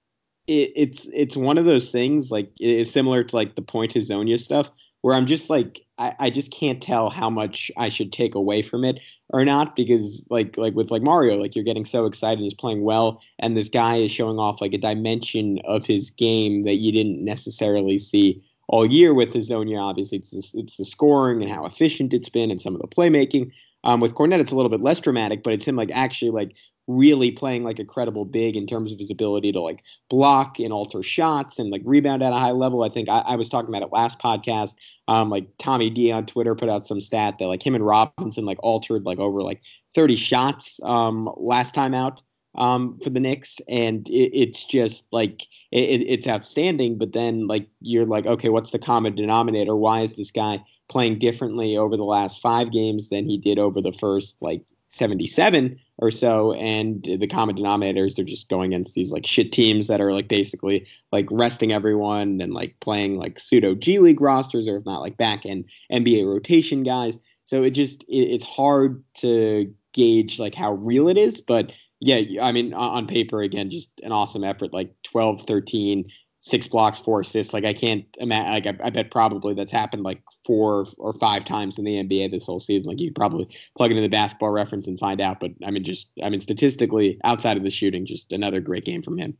it, 0.46 0.72
it's 0.74 1.08
it's 1.12 1.36
one 1.36 1.58
of 1.58 1.64
those 1.64 1.90
things 1.90 2.30
like 2.30 2.50
it's 2.58 2.90
similar 2.90 3.22
to 3.24 3.36
like 3.36 3.54
the 3.54 3.62
point 3.62 3.94
Hezonja 3.94 4.38
stuff 4.38 4.70
where 5.02 5.14
I'm 5.14 5.26
just 5.26 5.48
like 5.48 5.86
I, 5.98 6.14
I 6.18 6.30
just 6.30 6.50
can't 6.50 6.82
tell 6.82 7.08
how 7.08 7.30
much 7.30 7.70
I 7.76 7.88
should 7.88 8.12
take 8.12 8.34
away 8.34 8.62
from 8.62 8.84
it 8.84 8.98
or 9.30 9.44
not 9.44 9.76
because 9.76 10.24
like 10.28 10.56
like 10.56 10.74
with 10.74 10.90
like 10.90 11.02
Mario, 11.02 11.36
like 11.36 11.54
you're 11.54 11.64
getting 11.64 11.84
so 11.84 12.04
excited, 12.04 12.40
he's 12.40 12.54
playing 12.54 12.82
well, 12.82 13.22
and 13.38 13.56
this 13.56 13.68
guy 13.68 13.96
is 13.96 14.10
showing 14.10 14.38
off 14.38 14.60
like 14.60 14.74
a 14.74 14.78
dimension 14.78 15.60
of 15.66 15.86
his 15.86 16.10
game 16.10 16.64
that 16.64 16.78
you 16.78 16.90
didn't 16.90 17.24
necessarily 17.24 17.96
see 17.96 18.42
all 18.68 18.86
year 18.86 19.12
with 19.12 19.34
Hezonja. 19.34 19.80
Obviously, 19.80 20.18
it's 20.18 20.30
the, 20.30 20.60
it's 20.60 20.76
the 20.76 20.84
scoring 20.84 21.42
and 21.42 21.50
how 21.50 21.64
efficient 21.64 22.14
it's 22.14 22.28
been, 22.28 22.50
and 22.50 22.60
some 22.60 22.74
of 22.74 22.80
the 22.80 22.88
playmaking. 22.88 23.50
Um, 23.84 24.00
with 24.00 24.14
Kornet, 24.14 24.40
it's 24.40 24.52
a 24.52 24.56
little 24.56 24.70
bit 24.70 24.80
less 24.80 25.00
dramatic, 25.00 25.42
but 25.42 25.52
it's 25.52 25.64
him 25.64 25.76
like 25.76 25.90
actually 25.92 26.30
like 26.30 26.54
really 26.88 27.30
playing 27.30 27.64
like 27.64 27.78
a 27.78 27.84
credible 27.84 28.24
big 28.24 28.56
in 28.56 28.66
terms 28.66 28.92
of 28.92 28.98
his 28.98 29.10
ability 29.10 29.52
to 29.52 29.60
like 29.60 29.84
block 30.08 30.58
and 30.58 30.72
alter 30.72 31.02
shots 31.02 31.58
and 31.58 31.70
like 31.70 31.82
rebound 31.84 32.22
at 32.22 32.32
a 32.32 32.38
high 32.38 32.50
level. 32.50 32.82
I 32.82 32.88
think 32.88 33.08
I, 33.08 33.18
I 33.18 33.36
was 33.36 33.48
talking 33.48 33.68
about 33.68 33.82
it 33.86 33.92
last 33.92 34.18
podcast. 34.18 34.74
Um, 35.06 35.30
like 35.30 35.46
Tommy 35.58 35.90
D 35.90 36.10
on 36.10 36.26
Twitter 36.26 36.54
put 36.54 36.68
out 36.68 36.86
some 36.86 37.00
stat 37.00 37.36
that 37.38 37.46
like 37.46 37.64
him 37.64 37.74
and 37.74 37.86
Robinson 37.86 38.46
like 38.46 38.58
altered 38.62 39.04
like 39.04 39.18
over 39.18 39.42
like 39.42 39.60
30 39.94 40.16
shots 40.16 40.80
um, 40.82 41.30
last 41.36 41.74
time 41.74 41.94
out 41.94 42.22
um, 42.58 42.98
for 43.02 43.10
the 43.10 43.20
Knicks, 43.20 43.60
and 43.68 44.06
it, 44.08 44.30
it's 44.38 44.64
just 44.64 45.06
like 45.12 45.42
it, 45.70 46.02
it's 46.02 46.28
outstanding. 46.28 46.98
But 46.98 47.12
then 47.12 47.46
like 47.46 47.68
you're 47.80 48.06
like, 48.06 48.26
okay, 48.26 48.50
what's 48.50 48.72
the 48.72 48.78
common 48.78 49.14
denominator? 49.14 49.74
Why 49.74 50.02
is 50.02 50.14
this 50.14 50.30
guy 50.30 50.62
playing 50.88 51.18
differently 51.18 51.76
over 51.76 51.96
the 51.96 52.04
last 52.04 52.40
five 52.40 52.72
games 52.72 53.08
than 53.08 53.24
he 53.24 53.38
did 53.38 53.58
over 53.58 53.80
the 53.80 53.92
first 53.92 54.36
like 54.40 54.62
77 54.90 55.78
or 55.98 56.10
so 56.10 56.54
and 56.54 57.04
the 57.04 57.26
common 57.26 57.56
denominators 57.56 58.14
they're 58.14 58.24
just 58.24 58.48
going 58.48 58.72
against 58.72 58.94
these 58.94 59.12
like 59.12 59.26
shit 59.26 59.52
teams 59.52 59.86
that 59.86 60.00
are 60.00 60.14
like 60.14 60.28
basically 60.28 60.86
like 61.12 61.26
resting 61.30 61.72
everyone 61.72 62.40
and 62.40 62.54
like 62.54 62.74
playing 62.80 63.18
like 63.18 63.38
pseudo 63.38 63.74
G 63.74 63.98
League 63.98 64.20
rosters 64.20 64.66
or 64.66 64.78
if 64.78 64.86
not 64.86 65.02
like 65.02 65.18
back 65.18 65.44
end 65.44 65.66
NBA 65.92 66.26
rotation 66.26 66.84
guys 66.84 67.18
so 67.44 67.62
it 67.62 67.70
just 67.70 68.02
it, 68.04 68.30
it's 68.30 68.46
hard 68.46 69.04
to 69.16 69.72
gauge 69.92 70.38
like 70.38 70.54
how 70.54 70.72
real 70.72 71.08
it 71.08 71.18
is 71.18 71.38
but 71.40 71.70
yeah 72.00 72.42
I 72.42 72.52
mean 72.52 72.74
on 72.74 73.06
paper 73.06 73.42
again 73.42 73.70
just 73.70 74.00
an 74.02 74.12
awesome 74.12 74.44
effort 74.44 74.72
like 74.72 74.92
12 75.04 75.42
13 75.42 76.06
six 76.40 76.66
blocks, 76.66 76.98
four 76.98 77.20
assists. 77.20 77.52
Like 77.52 77.64
I 77.64 77.72
can't 77.72 78.04
imagine. 78.18 78.52
Like 78.52 78.66
I, 78.66 78.86
I, 78.86 78.90
bet 78.90 79.10
probably 79.10 79.54
that's 79.54 79.72
happened 79.72 80.02
like 80.02 80.22
four 80.44 80.86
or 80.98 81.14
five 81.14 81.44
times 81.44 81.78
in 81.78 81.84
the 81.84 82.02
NBA 82.02 82.30
this 82.30 82.46
whole 82.46 82.60
season. 82.60 82.88
Like 82.88 83.00
you 83.00 83.12
probably 83.12 83.48
plug 83.76 83.90
into 83.90 84.02
the 84.02 84.08
basketball 84.08 84.50
reference 84.50 84.86
and 84.86 84.98
find 84.98 85.20
out. 85.20 85.40
But 85.40 85.52
I 85.64 85.70
mean, 85.70 85.84
just 85.84 86.10
I 86.22 86.28
mean, 86.28 86.40
statistically, 86.40 87.18
outside 87.24 87.56
of 87.56 87.62
the 87.62 87.70
shooting, 87.70 88.06
just 88.06 88.32
another 88.32 88.60
great 88.60 88.84
game 88.84 89.02
from 89.02 89.18
him. 89.18 89.36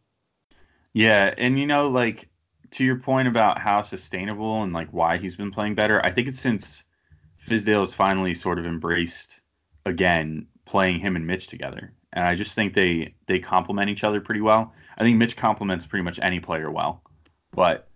Yeah, 0.93 1.35
and 1.39 1.59
you 1.59 1.67
know, 1.67 1.89
like 1.89 2.29
to 2.73 2.85
your 2.85 2.97
point 2.97 3.29
about 3.29 3.59
how 3.59 3.83
sustainable 3.83 4.63
and 4.63 4.73
like 4.73 4.89
why 4.91 5.17
he's 5.17 5.37
been 5.37 5.51
playing 5.51 5.75
better, 5.75 6.05
I 6.05 6.11
think 6.11 6.29
it's 6.29 6.41
since 6.41 6.85
Fizdale 7.41 7.81
has 7.81 7.95
finally 7.95 8.35
sort 8.35 8.59
of 8.59 8.67
embraced 8.67 9.41
again 9.87 10.47
playing 10.67 10.99
him 10.99 11.17
and 11.17 11.27
Mitch 11.27 11.47
together 11.47 11.95
and 12.13 12.25
I 12.25 12.35
just 12.35 12.55
think 12.55 12.75
they 12.75 13.15
they 13.27 13.39
complement 13.39 13.91
each 13.91 14.05
other 14.05 14.21
pretty 14.21 14.41
well. 14.41 14.73
I 14.97 15.03
think 15.03 15.19
Mitch 15.19 15.37
complements 15.37 15.87
pretty 15.87 16.05
much 16.05 16.19
any 16.23 16.41
player 16.41 16.71
well, 16.71 17.03
but 17.53 17.89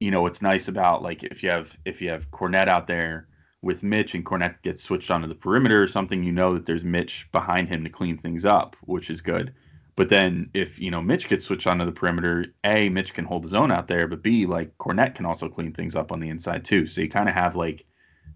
you 0.00 0.10
know 0.10 0.22
what's 0.22 0.42
nice 0.42 0.68
about 0.68 1.02
like 1.02 1.22
if 1.24 1.42
you 1.42 1.50
have 1.50 1.76
if 1.84 2.02
you 2.02 2.10
have 2.10 2.30
Kornet 2.30 2.68
out 2.68 2.86
there 2.86 3.28
with 3.62 3.82
Mitch 3.82 4.14
and 4.14 4.24
Kornet 4.24 4.60
gets 4.62 4.82
switched 4.82 5.10
onto 5.10 5.26
the 5.26 5.34
perimeter 5.34 5.82
or 5.82 5.86
something, 5.86 6.22
you 6.22 6.32
know 6.32 6.52
that 6.54 6.66
there's 6.66 6.84
Mitch 6.84 7.26
behind 7.32 7.68
him 7.68 7.82
to 7.84 7.90
clean 7.90 8.18
things 8.18 8.44
up, 8.44 8.76
which 8.82 9.08
is 9.08 9.22
good. 9.22 9.54
But 9.96 10.10
then 10.10 10.50
if 10.54 10.78
you 10.78 10.90
know 10.90 11.00
Mitch 11.00 11.28
gets 11.28 11.44
switched 11.44 11.66
onto 11.66 11.86
the 11.86 11.92
perimeter, 11.92 12.46
a 12.64 12.88
Mitch 12.90 13.14
can 13.14 13.24
hold 13.24 13.44
his 13.44 13.54
own 13.54 13.72
out 13.72 13.88
there, 13.88 14.06
but 14.06 14.22
b 14.22 14.46
like 14.46 14.76
Kornet 14.78 15.14
can 15.14 15.24
also 15.24 15.48
clean 15.48 15.72
things 15.72 15.96
up 15.96 16.12
on 16.12 16.20
the 16.20 16.28
inside 16.28 16.64
too. 16.64 16.86
So 16.86 17.00
you 17.00 17.08
kind 17.08 17.28
of 17.28 17.34
have 17.34 17.56
like 17.56 17.86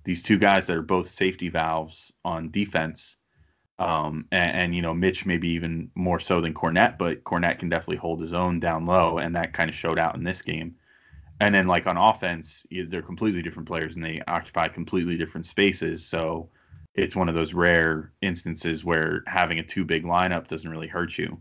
these 0.04 0.22
two 0.22 0.38
guys 0.38 0.66
that 0.66 0.76
are 0.76 0.82
both 0.82 1.06
safety 1.06 1.48
valves 1.50 2.12
on 2.24 2.50
defense 2.50 3.17
um, 3.78 4.26
and, 4.32 4.56
and, 4.56 4.74
you 4.74 4.82
know, 4.82 4.94
Mitch 4.94 5.24
maybe 5.24 5.48
even 5.48 5.90
more 5.94 6.18
so 6.18 6.40
than 6.40 6.54
Kornet, 6.54 6.98
but 6.98 7.24
Kornet 7.24 7.58
can 7.58 7.68
definitely 7.68 7.96
hold 7.96 8.20
his 8.20 8.34
own 8.34 8.58
down 8.58 8.86
low, 8.86 9.18
and 9.18 9.36
that 9.36 9.52
kind 9.52 9.70
of 9.70 9.76
showed 9.76 9.98
out 9.98 10.16
in 10.16 10.24
this 10.24 10.42
game. 10.42 10.74
And 11.40 11.54
then 11.54 11.68
like 11.68 11.86
on 11.86 11.96
offense, 11.96 12.66
they're 12.88 13.02
completely 13.02 13.42
different 13.42 13.68
players 13.68 13.94
and 13.94 14.04
they 14.04 14.20
occupy 14.26 14.66
completely 14.66 15.16
different 15.16 15.46
spaces. 15.46 16.04
So 16.04 16.50
it's 16.94 17.14
one 17.14 17.28
of 17.28 17.36
those 17.36 17.54
rare 17.54 18.12
instances 18.22 18.84
where 18.84 19.22
having 19.28 19.60
a 19.60 19.62
too 19.62 19.84
big 19.84 20.04
lineup 20.04 20.48
doesn't 20.48 20.70
really 20.70 20.88
hurt 20.88 21.16
you 21.16 21.40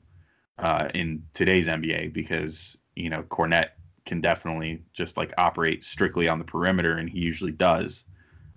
uh, 0.60 0.89
in 0.94 1.24
today's 1.34 1.67
NBA 1.67 2.13
because 2.13 2.77
you 2.96 3.10
know 3.10 3.24
Kornet 3.24 3.70
can 4.06 4.22
definitely 4.22 4.84
just 4.94 5.17
like 5.17 5.34
operate 5.38 5.84
strictly 5.84 6.27
on 6.27 6.39
the 6.39 6.46
perimeter, 6.46 6.98
and 6.98 7.10
he 7.10 7.20
usually 7.20 7.51
does. 7.51 8.06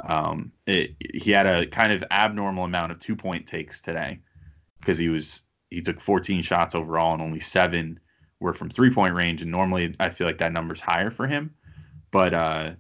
Um, 0.09 0.53
it, 0.67 0.97
he 1.15 1.31
had 1.31 1.47
a 1.47 1.67
kind 1.67 1.93
of 1.93 2.05
abnormal 2.11 2.65
amount 2.65 2.93
of 2.93 2.99
two 2.99 3.17
point 3.17 3.47
takes 3.47 3.81
today 3.81 4.21
because 4.81 4.99
he 4.99 5.09
was 5.09 5.43
he 5.71 5.83
took 5.83 6.01
14 6.01 6.43
shots 6.43 6.75
overall 6.75 7.13
and 7.13 7.23
only 7.23 7.41
seven 7.41 8.01
were 8.41 8.53
from 8.53 8.71
three 8.71 8.93
point 8.93 9.15
range. 9.15 9.43
And 9.43 9.51
normally 9.51 9.95
I 10.01 10.09
feel 10.09 10.27
like 10.27 10.39
that 10.39 10.53
number's 10.53 10.81
higher 10.81 11.11
for 11.11 11.27
him, 11.27 11.55
but 12.11 12.35
uh, 12.35 12.73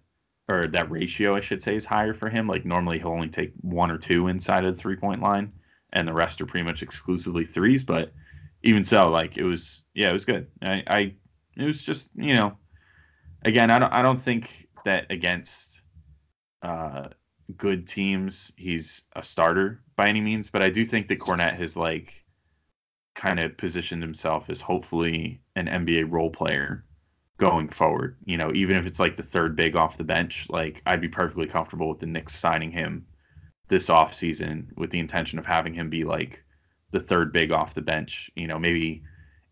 or 0.48 0.66
that 0.68 0.90
ratio 0.90 1.34
I 1.34 1.40
should 1.40 1.62
say 1.62 1.76
is 1.76 1.84
higher 1.84 2.14
for 2.14 2.28
him. 2.28 2.46
Like 2.46 2.64
normally 2.64 2.98
he'll 2.98 3.08
only 3.08 3.28
take 3.28 3.52
one 3.60 3.90
or 3.90 3.98
two 3.98 4.26
inside 4.26 4.64
of 4.64 4.74
the 4.74 4.80
three 4.80 4.96
point 4.96 5.22
line, 5.22 5.52
and 5.92 6.08
the 6.08 6.12
rest 6.12 6.40
are 6.40 6.46
pretty 6.46 6.66
much 6.66 6.82
exclusively 6.82 7.44
threes. 7.44 7.84
But 7.84 8.12
even 8.62 8.82
so, 8.82 9.08
like 9.10 9.36
it 9.36 9.44
was 9.44 9.84
yeah, 9.94 10.10
it 10.10 10.14
was 10.14 10.24
good. 10.24 10.48
I, 10.62 10.82
I 10.86 11.14
it 11.56 11.64
was 11.64 11.82
just 11.82 12.10
you 12.16 12.34
know, 12.34 12.56
again 13.44 13.70
I 13.70 13.78
don't 13.78 13.92
I 13.92 14.02
don't 14.02 14.20
think 14.20 14.68
that 14.84 15.06
against 15.10 15.79
uh, 16.62 17.08
good 17.56 17.86
teams, 17.86 18.52
he's 18.56 19.04
a 19.14 19.22
starter 19.22 19.82
by 19.96 20.08
any 20.08 20.20
means. 20.20 20.50
But 20.50 20.62
I 20.62 20.70
do 20.70 20.84
think 20.84 21.08
that 21.08 21.18
Kornet 21.18 21.52
has 21.52 21.76
like 21.76 22.24
kind 23.14 23.40
of 23.40 23.56
positioned 23.56 24.02
himself 24.02 24.48
as 24.50 24.60
hopefully 24.60 25.40
an 25.56 25.66
NBA 25.66 26.10
role 26.10 26.30
player 26.30 26.84
going 27.38 27.68
forward. 27.68 28.16
You 28.24 28.36
know, 28.36 28.52
even 28.54 28.76
if 28.76 28.86
it's 28.86 29.00
like 29.00 29.16
the 29.16 29.22
third 29.22 29.56
big 29.56 29.76
off 29.76 29.96
the 29.96 30.04
bench, 30.04 30.46
like 30.48 30.82
I'd 30.86 31.00
be 31.00 31.08
perfectly 31.08 31.46
comfortable 31.46 31.88
with 31.88 31.98
the 32.00 32.06
Knicks 32.06 32.34
signing 32.34 32.70
him 32.70 33.06
this 33.68 33.88
offseason 33.88 34.66
with 34.76 34.90
the 34.90 34.98
intention 34.98 35.38
of 35.38 35.46
having 35.46 35.72
him 35.74 35.88
be 35.88 36.04
like 36.04 36.44
the 36.90 37.00
third 37.00 37.32
big 37.32 37.52
off 37.52 37.74
the 37.74 37.82
bench. 37.82 38.30
You 38.36 38.46
know, 38.46 38.58
maybe 38.58 39.02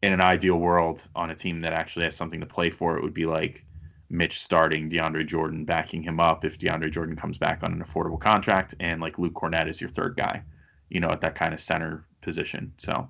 in 0.03 0.12
an 0.12 0.21
ideal 0.21 0.57
world 0.57 1.09
on 1.15 1.31
a 1.31 1.35
team 1.35 1.61
that 1.61 1.73
actually 1.73 2.05
has 2.05 2.17
something 2.17 2.41
to 2.41 2.47
play 2.47 2.71
for, 2.71 2.97
it 2.97 3.03
would 3.03 3.15
be 3.15 3.27
like 3.27 3.65
Mitch 4.11 4.41
starting, 4.41 4.91
DeAndre 4.91 5.27
Jordan 5.27 5.65
backing 5.65 6.03
him 6.03 6.19
up 6.19 6.45
if 6.45 6.59
DeAndre 6.59 6.91
Jordan 6.91 7.17
comes 7.17 7.38
back 7.38 7.62
on 7.62 7.73
an 7.73 7.83
affordable 7.83 8.21
contract, 8.21 8.75
and 8.81 9.00
like 9.00 9.19
Luke 9.19 9.35
Kornet 9.35 9.69
is 9.69 9.81
your 9.81 9.91
third 9.91 10.17
guy, 10.17 10.43
you 10.88 11.00
know, 11.00 11.11
at 11.11 11.21
that 11.21 11.35
kind 11.35 11.53
of 11.53 11.61
center 11.61 12.07
position. 12.23 12.73
So 12.79 13.09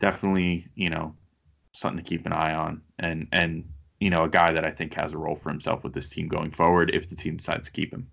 definitely, 0.00 0.68
you 0.74 0.90
know, 0.90 1.14
something 1.72 2.02
to 2.02 2.08
keep 2.08 2.26
an 2.26 2.32
eye 2.32 2.54
on, 2.54 2.82
and 2.98 3.28
and 3.32 3.64
you 4.00 4.10
know, 4.10 4.24
a 4.24 4.28
guy 4.28 4.52
that 4.52 4.64
I 4.64 4.70
think 4.70 4.94
has 4.94 5.12
a 5.12 5.18
role 5.18 5.36
for 5.36 5.48
himself 5.50 5.84
with 5.84 5.92
this 5.92 6.08
team 6.08 6.26
going 6.28 6.50
forward 6.50 6.90
if 6.92 7.08
the 7.08 7.14
team 7.14 7.36
decides 7.36 7.68
to 7.68 7.72
keep 7.72 7.92
him. 7.92 8.08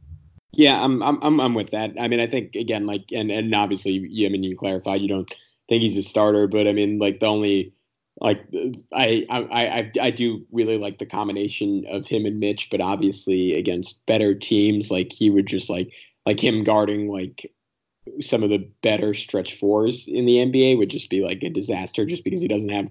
Yeah, 0.52 0.84
I'm 0.84 1.02
I'm 1.02 1.40
I'm 1.40 1.54
with 1.54 1.72
that. 1.72 1.94
I 2.00 2.08
mean, 2.08 2.20
I 2.20 2.28
think 2.28 2.56
again, 2.56 2.86
like, 2.86 3.12
and 3.14 3.32
and 3.32 3.54
obviously, 3.56 4.06
yeah, 4.10 4.28
I 4.28 4.32
mean, 4.32 4.44
you 4.44 4.52
can 4.52 4.58
clarify 4.58 4.96
you 4.96 5.08
don't 5.08 5.34
think 5.68 5.82
he's 5.82 5.98
a 5.98 6.04
starter, 6.04 6.48
but 6.48 6.68
I 6.68 6.74
mean, 6.74 7.00
like 7.00 7.20
the 7.20 7.28
only 7.28 7.74
like 8.22 8.46
I, 8.94 9.26
I 9.30 9.48
I 9.52 9.92
I 10.02 10.12
do 10.12 10.46
really 10.52 10.78
like 10.78 11.00
the 11.00 11.06
combination 11.06 11.86
of 11.90 12.08
him 12.08 12.26
and 12.26 12.40
Mitch, 12.40 12.70
but 12.70 12.82
obviously 12.82 13.56
against 13.56 14.06
better 14.06 14.36
teams, 14.36 14.92
like 14.92 15.12
he 15.14 15.30
would 15.30 15.48
just 15.48 15.70
like 15.70 15.94
like 16.26 16.40
him 16.44 16.64
guarding 16.64 17.08
like 17.10 17.52
some 18.22 18.44
of 18.44 18.50
the 18.50 18.70
better 18.82 19.14
stretch 19.14 19.56
fours 19.56 20.08
in 20.08 20.26
the 20.26 20.38
NBA 20.38 20.78
would 20.78 20.90
just 20.90 21.10
be 21.10 21.24
like 21.24 21.44
a 21.44 21.50
disaster, 21.50 22.06
just 22.06 22.24
because 22.24 22.42
he 22.42 22.48
doesn't 22.48 22.70
have 22.70 22.90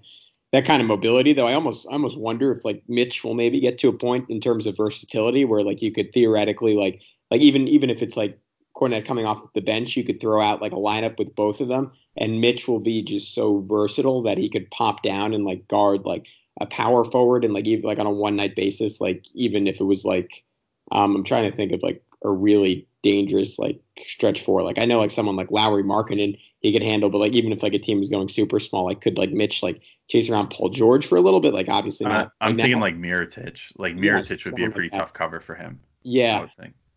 that 0.53 0.65
kind 0.65 0.81
of 0.81 0.89
mobility. 0.89 1.33
Though 1.35 1.47
I 1.47 1.55
almost 1.55 1.87
I 1.91 1.93
almost 1.93 2.19
wonder 2.19 2.53
if 2.53 2.65
like 2.65 2.83
Mitch 2.89 3.23
will 3.23 3.35
maybe 3.35 3.61
get 3.61 3.79
to 3.79 3.89
a 3.89 3.93
point 3.93 4.31
in 4.31 4.41
terms 4.41 4.67
of 4.67 4.77
versatility 4.77 5.45
where 5.45 5.63
like 5.63 5.83
you 5.83 5.93
could 5.93 6.13
theoretically 6.13 6.75
like 6.75 7.03
like 7.31 7.43
even 7.43 7.69
even 7.69 7.91
if 7.91 8.03
it's 8.03 8.17
like 8.17 8.39
Kornet 8.79 9.05
coming 9.05 9.27
off 9.27 9.53
the 9.55 9.61
bench, 9.61 9.97
you 9.97 10.05
could 10.05 10.21
throw 10.21 10.41
out 10.41 10.63
like 10.63 10.73
a 10.73 10.77
lineup 10.77 11.19
with 11.19 11.35
both 11.35 11.61
of 11.61 11.69
them, 11.69 11.93
and 12.17 12.41
Mitch 12.41 12.69
will 12.69 12.81
be 12.81 13.03
just 13.03 13.35
so 13.35 13.65
versatile 13.69 14.23
that 14.23 14.39
he 14.39 14.49
could 14.49 14.71
pop 14.71 15.03
down 15.03 15.35
and 15.35 15.45
like 15.45 15.67
guard 15.69 16.05
like 16.05 16.27
a 16.61 16.67
power 16.67 17.05
forward 17.05 17.45
and 17.45 17.55
like 17.55 17.67
even 17.67 17.85
like 17.85 17.99
on 17.99 18.07
a 18.07 18.11
one 18.11 18.37
night 18.37 18.57
basis, 18.57 19.01
like 19.01 19.25
even 19.35 19.67
if 19.67 19.81
it 19.81 19.85
was 19.85 20.05
like 20.05 20.45
um, 20.93 21.17
I'm 21.17 21.25
trying 21.25 21.51
to 21.51 21.57
think 21.57 21.73
of 21.73 21.83
like 21.83 22.03
a 22.25 22.31
really 22.31 22.87
dangerous 23.03 23.59
like 23.59 23.81
stretch 23.99 24.43
four. 24.43 24.63
Like 24.63 24.79
I 24.79 24.85
know 24.85 24.99
like 24.99 25.11
someone 25.11 25.37
like 25.37 25.51
Lauri 25.51 25.83
Markkanen 25.83 26.39
he 26.61 26.73
could 26.73 26.83
handle, 26.83 27.11
but 27.11 27.19
like 27.19 27.33
even 27.33 27.53
if 27.53 27.63
like 27.63 27.75
a 27.75 27.79
team 27.79 28.01
was 28.01 28.11
going 28.11 28.29
super 28.29 28.59
small, 28.61 28.87
like 28.87 29.01
could 29.01 29.19
like 29.19 29.31
Mitch 29.31 29.63
like 29.63 29.83
chase 30.09 30.29
around 30.29 30.51
Paul 30.51 30.71
George 30.71 31.07
for 31.07 31.17
a 31.17 31.21
little 31.21 31.41
bit. 31.41 31.55
Like 31.55 31.69
obviously 31.69 32.07
not. 32.07 32.27
Uh, 32.27 32.31
I'm 32.41 32.57
thinking 32.57 32.81
like 32.81 32.97
Mirotic. 32.97 33.73
Like 33.77 33.95
Mirotic 33.95 34.45
would 34.45 34.55
be 34.55 34.65
a 34.65 34.71
pretty 34.71 34.91
like 34.91 34.99
tough 34.99 35.13
cover 35.13 35.41
for 35.41 35.55
him. 35.55 35.81
Yeah. 36.03 36.47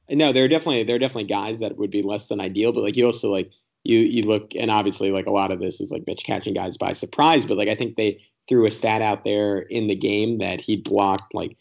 No, 0.09 0.31
there 0.31 0.43
are 0.43 0.49
definitely 0.49 0.83
there 0.83 0.95
are 0.95 0.99
definitely 0.99 1.25
guys 1.25 1.59
that 1.59 1.77
would 1.77 1.91
be 1.91 2.01
less 2.01 2.27
than 2.27 2.41
ideal, 2.41 2.73
but 2.73 2.83
like 2.83 2.97
you 2.97 3.05
also 3.05 3.31
like 3.31 3.51
you 3.83 3.99
you 3.99 4.23
look 4.23 4.51
and 4.55 4.69
obviously 4.69 5.11
like 5.11 5.25
a 5.25 5.31
lot 5.31 5.51
of 5.51 5.59
this 5.59 5.79
is 5.79 5.91
like 5.91 6.03
Mitch 6.07 6.23
catching 6.23 6.53
guys 6.53 6.77
by 6.77 6.91
surprise, 6.93 7.45
but 7.45 7.57
like 7.57 7.69
I 7.69 7.75
think 7.75 7.95
they 7.95 8.21
threw 8.47 8.65
a 8.65 8.71
stat 8.71 9.01
out 9.01 9.23
there 9.23 9.59
in 9.59 9.87
the 9.87 9.95
game 9.95 10.39
that 10.39 10.59
he 10.59 10.75
blocked 10.75 11.33
like 11.33 11.55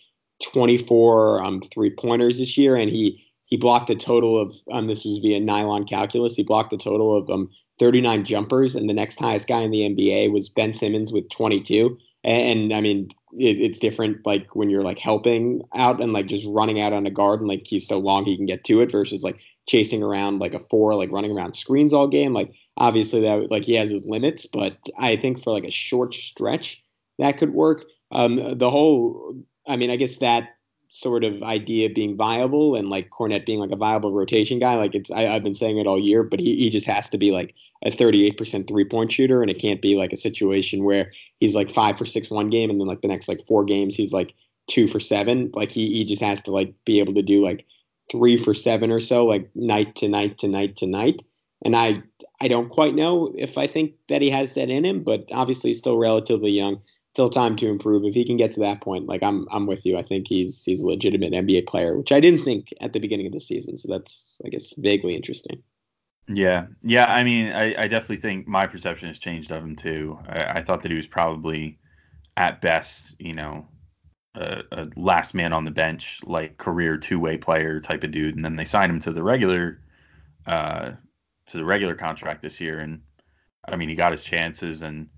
24 0.53 1.45
um, 1.45 1.61
three 1.73 1.91
pointers 1.91 2.39
this 2.39 2.57
year, 2.57 2.77
and 2.77 2.91
he 2.91 3.25
he 3.47 3.57
blocked 3.57 3.91
a 3.91 3.97
total 3.97 4.41
of 4.41 4.55
um, 4.73 4.87
this 4.87 5.05
was 5.05 5.19
via 5.19 5.41
nylon 5.41 5.85
calculus. 5.85 6.37
He 6.37 6.43
blocked 6.43 6.73
a 6.73 6.79
total 6.79 7.17
of 7.17 7.29
um 7.31 7.51
39 7.79 8.25
jumpers, 8.25 8.75
and 8.75 8.89
the 8.89 8.95
next 8.95 9.19
highest 9.19 9.49
guy 9.49 9.61
in 9.61 9.71
the 9.71 9.83
NBA 9.83 10.33
was 10.33 10.49
Ben 10.49 10.73
Simmons 10.73 11.13
with 11.13 11.29
22. 11.31 11.97
And, 12.25 12.61
and 12.61 12.75
I 12.75 12.81
mean, 12.81 13.09
it, 13.39 13.61
it's 13.61 13.79
different 13.79 14.25
like 14.27 14.55
when 14.57 14.71
you're 14.71 14.85
like 14.85 14.99
helping 14.99 15.63
out 15.75 16.01
and 16.01 16.13
like 16.13 16.27
just 16.27 16.47
running 16.49 16.81
out 16.81 16.93
on 16.93 17.07
a 17.07 17.11
guard 17.11 17.41
and 17.41 17.49
like 17.49 17.67
he's 17.67 17.87
so 17.87 17.99
long 17.99 18.25
he 18.25 18.37
can 18.37 18.47
get 18.47 18.65
to 18.65 18.81
it 18.81 18.91
versus 18.91 19.23
like 19.23 19.39
chasing 19.67 20.03
around 20.03 20.39
like 20.41 20.55
a 20.55 20.61
four, 20.61 20.95
like 20.95 21.13
running 21.13 21.37
around 21.37 21.55
screens 21.55 21.93
all 21.93 22.09
game. 22.09 22.33
Like 22.33 22.53
obviously 22.77 23.21
that 23.23 23.51
like 23.51 23.65
he 23.65 23.75
has 23.75 23.91
his 23.91 24.07
limits, 24.07 24.47
but 24.47 24.77
I 24.99 25.17
think 25.17 25.43
for 25.43 25.53
like 25.53 25.65
a 25.65 25.71
short 25.71 26.15
stretch 26.15 26.83
that 27.21 27.39
could 27.39 27.53
work. 27.53 27.85
Um, 28.11 28.59
the 28.59 28.71
whole, 28.71 29.37
I 29.69 29.77
mean, 29.77 29.91
I 29.91 29.97
guess 29.97 30.17
that 30.17 30.57
sort 30.93 31.23
of 31.23 31.41
idea 31.45 31.89
being 31.89 32.17
viable 32.17 32.75
and 32.75 32.91
like 32.91 33.11
Kornet 33.11 33.47
being 33.47 33.61
like 33.61 33.71
a 33.71 33.77
viable 33.77 34.13
rotation 34.13 34.59
guy. 34.59 34.75
Like 34.75 34.95
it's, 34.97 35.11
I, 35.11 35.23
have 35.23 35.45
been 35.45 35.55
saying 35.55 35.79
it 35.79 35.87
all 35.87 35.99
year, 35.99 36.25
but 36.25 36.41
he, 36.41 36.57
he 36.57 36.69
just 36.69 36.87
has 36.87 37.09
to 37.11 37.19
be 37.19 37.31
like 37.31 37.55
a 37.85 37.91
38% 37.91 38.67
three 38.67 38.85
point 38.85 39.13
shooter. 39.13 39.41
And 39.41 39.51
it 39.51 39.61
can't 39.61 39.81
be 39.81 39.95
like 39.95 40.13
a 40.13 40.17
situation 40.17 40.83
where 40.83 41.13
he's 41.39 41.55
like 41.55 41.71
five 41.71 41.97
for 41.97 42.07
six 42.07 42.29
one 42.29 42.51
game. 42.51 42.71
And 42.71 42.81
then 42.81 42.89
like 42.89 43.03
the 43.03 43.09
next 43.09 43.29
like 43.29 43.47
four 43.47 43.65
games, 43.65 43.95
he's 43.95 44.13
like 44.13 44.35
two 44.69 44.89
for 44.89 44.99
seven. 44.99 45.53
Like 45.55 45.71
he, 45.71 45.93
he 45.93 46.05
just 46.05 46.23
has 46.23 46.43
to 46.43 46.51
like 46.51 46.75
be 46.85 46.99
able 46.99 47.15
to 47.15 47.23
do 47.23 47.41
like 47.43 47.67
three 48.11 48.37
for 48.37 48.53
seven 48.53 48.91
or 48.91 49.01
so, 49.01 49.25
like 49.25 49.49
night 49.55 49.95
to 49.97 50.09
night 50.09 50.39
to 50.39 50.49
night 50.49 50.77
to 50.79 50.87
night. 50.87 51.23
And 51.65 51.77
I, 51.77 52.03
I 52.41 52.49
don't 52.49 52.69
quite 52.69 52.97
know 52.97 53.33
if 53.37 53.57
I 53.57 53.69
think 53.69 53.93
that 54.09 54.23
he 54.23 54.31
has 54.31 54.55
that 54.55 54.71
in 54.71 54.85
him, 54.85 55.05
but 55.05 55.29
obviously 55.31 55.71
he's 55.71 55.79
still 55.79 55.99
relatively 55.99 56.51
young 56.51 56.81
still 57.15 57.31
time 57.31 57.57
to 57.57 57.69
improve. 57.69 58.05
If 58.05 58.15
he 58.15 58.25
can 58.25 58.37
get 58.37 58.53
to 58.53 58.61
that 58.61 58.81
point, 58.81 59.07
like 59.07 59.23
I'm 59.23 59.47
I'm 59.51 59.67
with 59.67 59.85
you. 59.85 59.99
I 59.99 60.03
think 60.03 60.29
he's 60.29 60.65
he's 60.65 60.81
a 60.81 60.87
legitimate 60.87 61.33
NBA 61.33 61.67
player, 61.67 61.97
which 61.97 62.13
I 62.13 62.21
didn't 62.21 62.45
think 62.45 62.73
at 62.81 62.93
the 62.93 63.01
beginning 63.01 63.27
of 63.27 63.33
the 63.33 63.41
season. 63.41 63.79
So 63.79 63.89
that's 63.89 64.41
I 64.45 64.49
guess 64.49 64.73
vaguely 64.77 65.15
interesting. 65.15 65.63
Yeah, 66.29 66.67
yeah. 66.83 67.13
I 67.13 67.25
mean, 67.25 67.49
I, 67.49 67.83
I 67.83 67.89
definitely 67.89 68.19
think 68.19 68.47
my 68.47 68.67
perception 68.67 69.09
has 69.09 69.19
changed 69.19 69.51
of 69.51 69.65
him 69.65 69.75
too. 69.75 70.19
I, 70.29 70.59
I 70.59 70.63
thought 70.63 70.83
that 70.83 70.91
he 70.91 70.97
was 70.97 71.09
probably, 71.09 71.79
at 72.37 72.61
best, 72.61 73.17
you 73.19 73.35
know, 73.35 73.67
a, 74.37 74.63
a 74.71 74.87
last 74.97 75.35
man 75.35 75.53
on 75.53 75.65
the 75.65 75.73
bench, 75.73 76.21
like 76.25 76.57
career 76.57 76.97
two 76.97 77.19
way 77.19 77.37
player 77.37 77.81
type 77.81 78.05
of 78.05 78.13
dude, 78.13 78.37
and 78.37 78.45
then 78.45 78.55
they 78.55 78.65
signed 78.65 78.93
him 78.93 79.01
to 79.01 79.13
the 79.13 79.25
regular, 79.25 79.81
uh, 80.47 80.93
to 81.47 81.57
the 81.57 81.65
regular 81.65 81.97
contract 81.97 82.43
this 82.43 82.61
year, 82.61 82.79
and 82.79 83.01
I 83.67 83.75
mean, 83.75 83.89
he 83.89 83.97
got 83.97 84.13
his 84.13 84.23
chances 84.23 84.83
and 84.83 85.09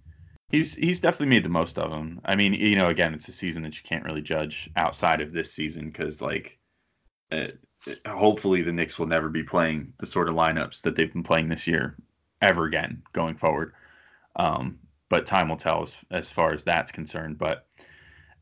he's 0.52 0.74
he's 0.76 1.00
definitely 1.00 1.26
made 1.26 1.44
the 1.44 1.48
most 1.48 1.78
of 1.78 1.90
them. 1.90 2.20
I 2.24 2.36
mean, 2.36 2.52
you 2.52 2.76
know, 2.76 2.88
again, 2.88 3.12
it's 3.14 3.28
a 3.28 3.32
season 3.32 3.64
that 3.64 3.76
you 3.76 3.82
can't 3.82 4.04
really 4.04 4.22
judge 4.22 4.70
outside 4.76 5.20
of 5.20 5.32
this 5.32 5.52
season 5.52 5.90
because, 5.90 6.22
like, 6.22 6.58
uh, 7.32 7.46
hopefully 8.06 8.62
the 8.62 8.72
Knicks 8.72 8.98
will 8.98 9.06
never 9.06 9.28
be 9.28 9.42
playing 9.42 9.92
the 9.98 10.06
sort 10.06 10.28
of 10.28 10.36
lineups 10.36 10.82
that 10.82 10.94
they've 10.94 11.12
been 11.12 11.24
playing 11.24 11.48
this 11.48 11.66
year 11.66 11.96
ever 12.42 12.66
again 12.66 13.02
going 13.12 13.34
forward. 13.34 13.72
Um, 14.36 14.78
but 15.08 15.26
time 15.26 15.48
will 15.48 15.56
tell 15.56 15.82
as, 15.82 15.96
as 16.10 16.30
far 16.30 16.52
as 16.52 16.62
that's 16.62 16.92
concerned. 16.92 17.38
But 17.38 17.66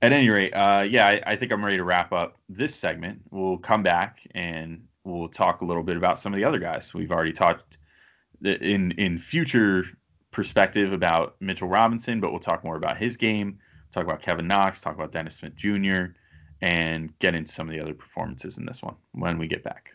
at 0.03 0.13
any 0.13 0.29
rate, 0.29 0.53
uh, 0.53 0.87
yeah, 0.89 1.07
I, 1.07 1.23
I 1.27 1.37
think 1.37 1.53
I'm 1.53 1.65
ready 1.65 1.79
to 1.79 1.85
wrap 1.85 2.13
up 2.13 2.39
this 2.49 2.75
segment. 2.75 3.21
We'll 3.31 3.59
come 3.59 3.83
back 3.83 4.27
and 4.35 4.85
we'll 5.05 5.29
talk 5.29 5.63
a 5.63 5.65
little 5.65 5.83
bit 5.83 5.97
about 5.97 6.19
some 6.19 6.33
of 6.33 6.37
the 6.37 6.45
other 6.45 6.59
guys 6.59 6.93
we've 6.95 7.13
already 7.13 7.33
talked 7.33 7.79
in 8.43 8.93
in 8.93 9.19
future 9.19 9.85
perspective 10.31 10.93
about 10.93 11.37
Mitchell 11.41 11.69
Robinson, 11.69 12.21
but 12.21 12.31
we'll 12.31 12.41
talk 12.41 12.65
more 12.65 12.77
about 12.77 12.97
his 12.97 13.17
game, 13.17 13.59
talk 13.93 14.05
about 14.05 14.23
Kevin 14.23 14.47
Knox, 14.47 14.81
talk 14.81 14.95
about 14.95 15.13
Dennis 15.13 15.37
Smith 15.37 15.57
Jr., 15.57 16.15
and 16.63 17.19
get 17.19 17.35
into 17.35 17.51
some 17.51 17.69
of 17.69 17.75
the 17.75 17.81
other 17.81 17.95
performances 17.95 18.59
in 18.59 18.67
this 18.67 18.83
one 18.83 18.95
when 19.13 19.39
we 19.39 19.47
get 19.47 19.65
back. 19.65 19.93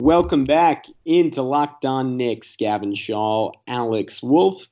Welcome 0.00 0.44
back 0.44 0.86
into 1.04 1.42
Locked 1.42 1.84
On 1.86 2.16
Knicks. 2.16 2.56
Gavin 2.56 2.94
Shaw, 2.94 3.52
Alex 3.66 4.22
Wolf, 4.22 4.68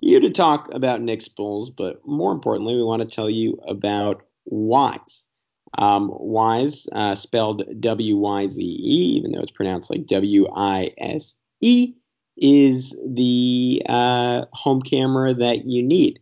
here 0.00 0.20
to 0.20 0.30
talk 0.30 0.68
about 0.72 1.00
Knicks 1.00 1.28
Bulls, 1.28 1.70
but 1.70 2.06
more 2.06 2.32
importantly, 2.32 2.74
we 2.74 2.82
want 2.82 3.02
to 3.02 3.08
tell 3.08 3.30
you 3.30 3.58
about 3.66 4.22
Wyze. 4.50 5.24
Um, 5.78 6.10
Wyze, 6.10 6.88
uh, 6.92 7.14
spelled 7.14 7.62
W 7.80 8.16
Y 8.16 8.46
Z 8.48 8.62
E, 8.62 9.16
even 9.16 9.32
though 9.32 9.40
it's 9.40 9.50
pronounced 9.50 9.90
like 9.90 10.06
W 10.06 10.48
I 10.54 10.90
S 10.98 11.36
E 11.60 11.94
is 12.40 12.96
the 13.06 13.82
uh, 13.88 14.46
home 14.52 14.82
camera 14.82 15.34
that 15.34 15.66
you 15.66 15.82
need. 15.82 16.18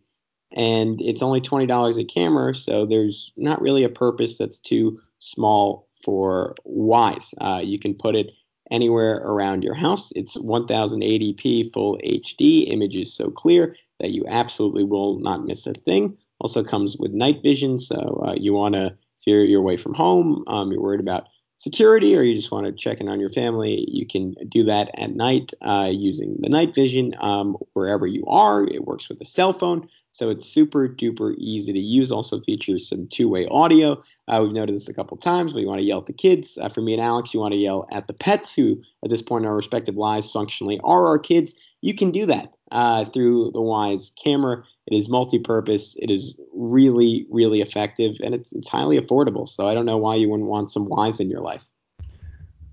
And 0.51 0.99
it's 1.01 1.21
only 1.21 1.41
$20 1.41 1.99
a 1.99 2.05
camera, 2.05 2.55
so 2.55 2.85
there's 2.85 3.31
not 3.37 3.61
really 3.61 3.83
a 3.83 3.89
purpose 3.89 4.37
that's 4.37 4.59
too 4.59 4.99
small 5.19 5.87
for 6.03 6.55
Wyze. 6.67 7.33
Uh, 7.39 7.61
you 7.63 7.77
can 7.77 7.93
put 7.93 8.15
it 8.15 8.33
anywhere 8.71 9.17
around 9.17 9.63
your 9.63 9.73
house. 9.73 10.11
It's 10.15 10.37
1080p 10.37 11.71
full 11.71 11.99
HD. 12.03 12.71
images 12.71 13.13
so 13.13 13.29
clear 13.29 13.75
that 13.99 14.11
you 14.11 14.25
absolutely 14.27 14.83
will 14.83 15.19
not 15.19 15.45
miss 15.45 15.67
a 15.67 15.73
thing. 15.73 16.17
Also 16.39 16.63
comes 16.63 16.97
with 16.97 17.11
night 17.11 17.41
vision, 17.43 17.79
so 17.79 18.23
uh, 18.25 18.33
you 18.33 18.53
want 18.53 18.73
to, 18.73 18.87
if 18.87 19.27
you're, 19.27 19.43
you're 19.43 19.61
away 19.61 19.77
from 19.77 19.93
home, 19.93 20.43
um, 20.47 20.71
you're 20.71 20.81
worried 20.81 21.01
about 21.01 21.27
security 21.59 22.17
or 22.17 22.23
you 22.23 22.35
just 22.35 22.51
want 22.51 22.65
to 22.65 22.71
check 22.71 22.99
in 22.99 23.09
on 23.09 23.19
your 23.19 23.29
family, 23.29 23.85
you 23.87 24.07
can 24.07 24.33
do 24.47 24.63
that 24.63 24.89
at 24.97 25.15
night 25.15 25.53
uh, 25.61 25.89
using 25.91 26.37
the 26.39 26.49
night 26.49 26.73
vision 26.73 27.13
um, 27.19 27.55
wherever 27.73 28.07
you 28.07 28.25
are. 28.25 28.63
It 28.63 28.85
works 28.85 29.09
with 29.09 29.21
a 29.21 29.25
cell 29.25 29.53
phone, 29.53 29.87
so 30.11 30.29
it's 30.29 30.45
super 30.45 30.87
duper 30.87 31.35
easy 31.37 31.71
to 31.71 31.79
use. 31.79 32.11
Also 32.11 32.41
features 32.41 32.87
some 32.87 33.07
two-way 33.07 33.47
audio. 33.47 34.01
Uh, 34.27 34.41
we've 34.43 34.53
noted 34.53 34.75
this 34.75 34.89
a 34.89 34.93
couple 34.93 35.15
times, 35.17 35.53
but 35.53 35.59
you 35.59 35.67
want 35.67 35.79
to 35.79 35.85
yell 35.85 35.99
at 35.99 36.07
the 36.07 36.13
kids. 36.13 36.57
Uh, 36.57 36.69
for 36.69 36.81
me 36.81 36.93
and 36.93 37.01
Alex, 37.01 37.33
you 37.33 37.39
want 37.39 37.53
to 37.53 37.59
yell 37.59 37.87
at 37.91 38.07
the 38.07 38.13
pets, 38.13 38.53
who 38.53 38.81
at 39.03 39.09
this 39.09 39.21
point 39.21 39.43
in 39.43 39.49
our 39.49 39.55
respective 39.55 39.95
lives 39.95 40.31
functionally 40.31 40.79
are 40.83 41.07
our 41.07 41.19
kids. 41.19 41.55
You 41.81 41.93
can 41.93 42.11
do 42.11 42.25
that 42.25 42.53
uh, 42.71 43.05
through 43.05 43.51
the 43.51 43.59
Wyze 43.59 44.11
camera. 44.21 44.63
It 44.87 44.97
is 44.97 45.07
multi-purpose. 45.07 45.95
It 45.99 46.11
is 46.11 46.37
really, 46.53 47.25
really 47.29 47.61
effective, 47.61 48.17
and 48.23 48.35
it's 48.35 48.51
it's 48.51 48.67
highly 48.67 48.99
affordable. 48.99 49.47
So 49.47 49.67
I 49.67 49.73
don't 49.73 49.85
know 49.85 49.97
why 49.97 50.15
you 50.15 50.29
wouldn't 50.29 50.49
want 50.49 50.71
some 50.71 50.85
Wise 50.85 51.19
in 51.19 51.29
your 51.29 51.41
life. 51.41 51.65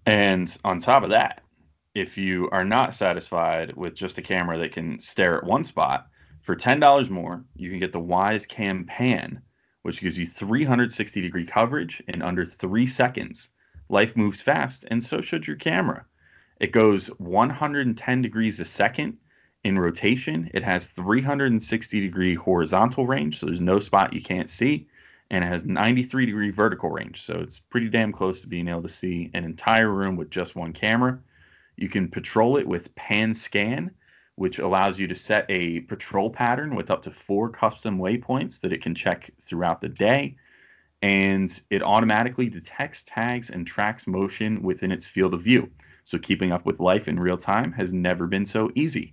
And 0.06 0.56
on 0.64 0.78
top 0.78 1.02
of 1.02 1.10
that, 1.10 1.42
if 1.94 2.18
you 2.18 2.48
are 2.52 2.64
not 2.64 2.94
satisfied 2.94 3.74
with 3.76 3.94
just 3.94 4.18
a 4.18 4.22
camera 4.22 4.58
that 4.58 4.72
can 4.72 4.98
stare 5.00 5.36
at 5.38 5.44
one 5.44 5.64
spot, 5.64 6.06
for 6.46 6.54
ten 6.54 6.78
dollars 6.78 7.10
more, 7.10 7.44
you 7.56 7.68
can 7.68 7.80
get 7.80 7.90
the 7.90 8.00
Wyze 8.00 8.46
Cam 8.46 8.84
Pan, 8.84 9.42
which 9.82 10.00
gives 10.00 10.16
you 10.16 10.24
360 10.24 11.20
degree 11.20 11.44
coverage 11.44 12.00
in 12.06 12.22
under 12.22 12.44
three 12.44 12.86
seconds. 12.86 13.48
Life 13.88 14.16
moves 14.16 14.40
fast, 14.40 14.84
and 14.88 15.02
so 15.02 15.20
should 15.20 15.48
your 15.48 15.56
camera. 15.56 16.06
It 16.60 16.70
goes 16.70 17.08
110 17.18 18.22
degrees 18.22 18.60
a 18.60 18.64
second 18.64 19.16
in 19.64 19.76
rotation. 19.76 20.48
It 20.54 20.62
has 20.62 20.86
360 20.86 22.00
degree 22.00 22.36
horizontal 22.36 23.08
range, 23.08 23.40
so 23.40 23.46
there's 23.46 23.60
no 23.60 23.80
spot 23.80 24.12
you 24.12 24.22
can't 24.22 24.48
see, 24.48 24.86
and 25.32 25.42
it 25.42 25.48
has 25.48 25.66
93 25.66 26.26
degree 26.26 26.50
vertical 26.50 26.90
range, 26.90 27.22
so 27.22 27.40
it's 27.40 27.58
pretty 27.58 27.88
damn 27.88 28.12
close 28.12 28.40
to 28.42 28.46
being 28.46 28.68
able 28.68 28.82
to 28.82 28.88
see 28.88 29.32
an 29.34 29.42
entire 29.42 29.90
room 29.90 30.14
with 30.14 30.30
just 30.30 30.54
one 30.54 30.72
camera. 30.72 31.18
You 31.74 31.88
can 31.88 32.08
patrol 32.08 32.56
it 32.56 32.68
with 32.68 32.94
Pan 32.94 33.34
Scan, 33.34 33.90
which 34.36 34.58
allows 34.58 35.00
you 35.00 35.08
to 35.08 35.14
set 35.14 35.46
a 35.48 35.80
patrol 35.80 36.30
pattern 36.30 36.74
with 36.74 36.90
up 36.90 37.02
to 37.02 37.10
four 37.10 37.50
custom 37.50 37.98
waypoints 37.98 38.60
that 38.60 38.72
it 38.72 38.82
can 38.82 38.94
check 38.94 39.30
throughout 39.40 39.80
the 39.80 39.88
day. 39.88 40.36
And 41.02 41.60
it 41.70 41.82
automatically 41.82 42.48
detects 42.48 43.02
tags 43.02 43.50
and 43.50 43.66
tracks 43.66 44.06
motion 44.06 44.62
within 44.62 44.92
its 44.92 45.06
field 45.06 45.34
of 45.34 45.42
view. 45.42 45.70
So 46.04 46.18
keeping 46.18 46.52
up 46.52 46.64
with 46.64 46.80
life 46.80 47.08
in 47.08 47.18
real 47.18 47.36
time 47.36 47.72
has 47.72 47.92
never 47.92 48.26
been 48.26 48.46
so 48.46 48.70
easy. 48.74 49.12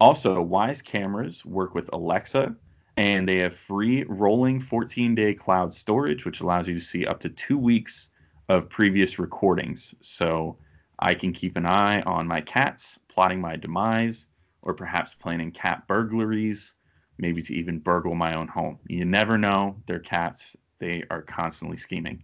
Also, 0.00 0.44
Wyze 0.44 0.82
cameras 0.82 1.44
work 1.44 1.74
with 1.74 1.90
Alexa 1.92 2.56
and 2.96 3.28
they 3.28 3.38
have 3.38 3.54
free 3.54 4.04
rolling 4.08 4.58
14 4.58 5.14
day 5.14 5.34
cloud 5.34 5.72
storage, 5.72 6.24
which 6.24 6.40
allows 6.40 6.68
you 6.68 6.74
to 6.74 6.80
see 6.80 7.06
up 7.06 7.20
to 7.20 7.28
two 7.28 7.58
weeks 7.58 8.10
of 8.48 8.68
previous 8.68 9.18
recordings. 9.18 9.94
So 10.00 10.58
I 10.98 11.14
can 11.14 11.32
keep 11.32 11.56
an 11.56 11.66
eye 11.66 12.00
on 12.02 12.26
my 12.26 12.40
cats, 12.40 12.98
plotting 13.18 13.40
my 13.40 13.56
demise, 13.56 14.28
or 14.62 14.72
perhaps 14.72 15.12
planning 15.12 15.50
cat 15.50 15.84
burglaries, 15.88 16.76
maybe 17.18 17.42
to 17.42 17.52
even 17.52 17.80
burgle 17.80 18.14
my 18.14 18.32
own 18.32 18.46
home. 18.46 18.78
You 18.86 19.04
never 19.04 19.36
know. 19.36 19.74
They're 19.86 19.98
cats, 19.98 20.56
they 20.78 21.02
are 21.10 21.22
constantly 21.22 21.78
scheming. 21.78 22.22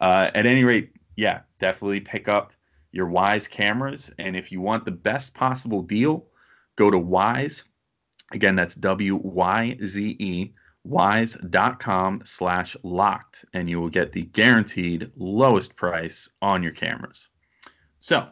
Uh, 0.00 0.30
at 0.34 0.46
any 0.46 0.64
rate, 0.64 0.94
yeah, 1.16 1.40
definitely 1.58 2.00
pick 2.00 2.28
up 2.30 2.54
your 2.92 3.08
Wyze 3.08 3.46
cameras. 3.46 4.10
And 4.18 4.34
if 4.34 4.50
you 4.50 4.62
want 4.62 4.86
the 4.86 4.90
best 4.90 5.34
possible 5.34 5.82
deal, 5.82 6.26
go 6.76 6.90
to 6.90 6.96
Wyze. 6.96 7.64
Again, 8.30 8.56
that's 8.56 8.74
W 8.74 9.16
Y 9.16 9.76
Z 9.84 10.16
E, 10.18 10.50
wyze.com 10.88 12.22
slash 12.24 12.74
locked, 12.82 13.44
and 13.52 13.68
you 13.68 13.78
will 13.78 13.90
get 13.90 14.12
the 14.12 14.22
guaranteed 14.22 15.10
lowest 15.14 15.76
price 15.76 16.26
on 16.40 16.62
your 16.62 16.72
cameras. 16.72 17.28
So, 18.00 18.30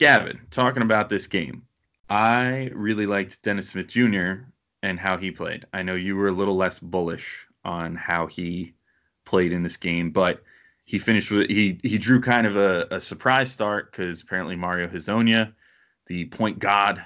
Gavin, 0.00 0.40
talking 0.50 0.82
about 0.82 1.10
this 1.10 1.26
game, 1.26 1.60
I 2.08 2.70
really 2.72 3.04
liked 3.04 3.42
Dennis 3.42 3.68
Smith 3.68 3.86
Jr. 3.86 4.46
and 4.82 4.98
how 4.98 5.18
he 5.18 5.30
played. 5.30 5.66
I 5.74 5.82
know 5.82 5.94
you 5.94 6.16
were 6.16 6.28
a 6.28 6.32
little 6.32 6.56
less 6.56 6.78
bullish 6.78 7.46
on 7.66 7.96
how 7.96 8.26
he 8.26 8.72
played 9.26 9.52
in 9.52 9.62
this 9.62 9.76
game, 9.76 10.10
but 10.10 10.42
he 10.86 10.98
finished 10.98 11.30
with 11.30 11.50
he 11.50 11.78
he 11.82 11.98
drew 11.98 12.18
kind 12.18 12.46
of 12.46 12.56
a, 12.56 12.86
a 12.90 12.98
surprise 12.98 13.52
start 13.52 13.92
because 13.92 14.22
apparently 14.22 14.56
Mario 14.56 14.88
Hezonja, 14.88 15.52
the 16.06 16.24
point 16.28 16.58
god, 16.58 17.04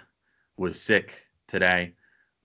was 0.57 0.81
sick 0.81 1.27
today. 1.49 1.95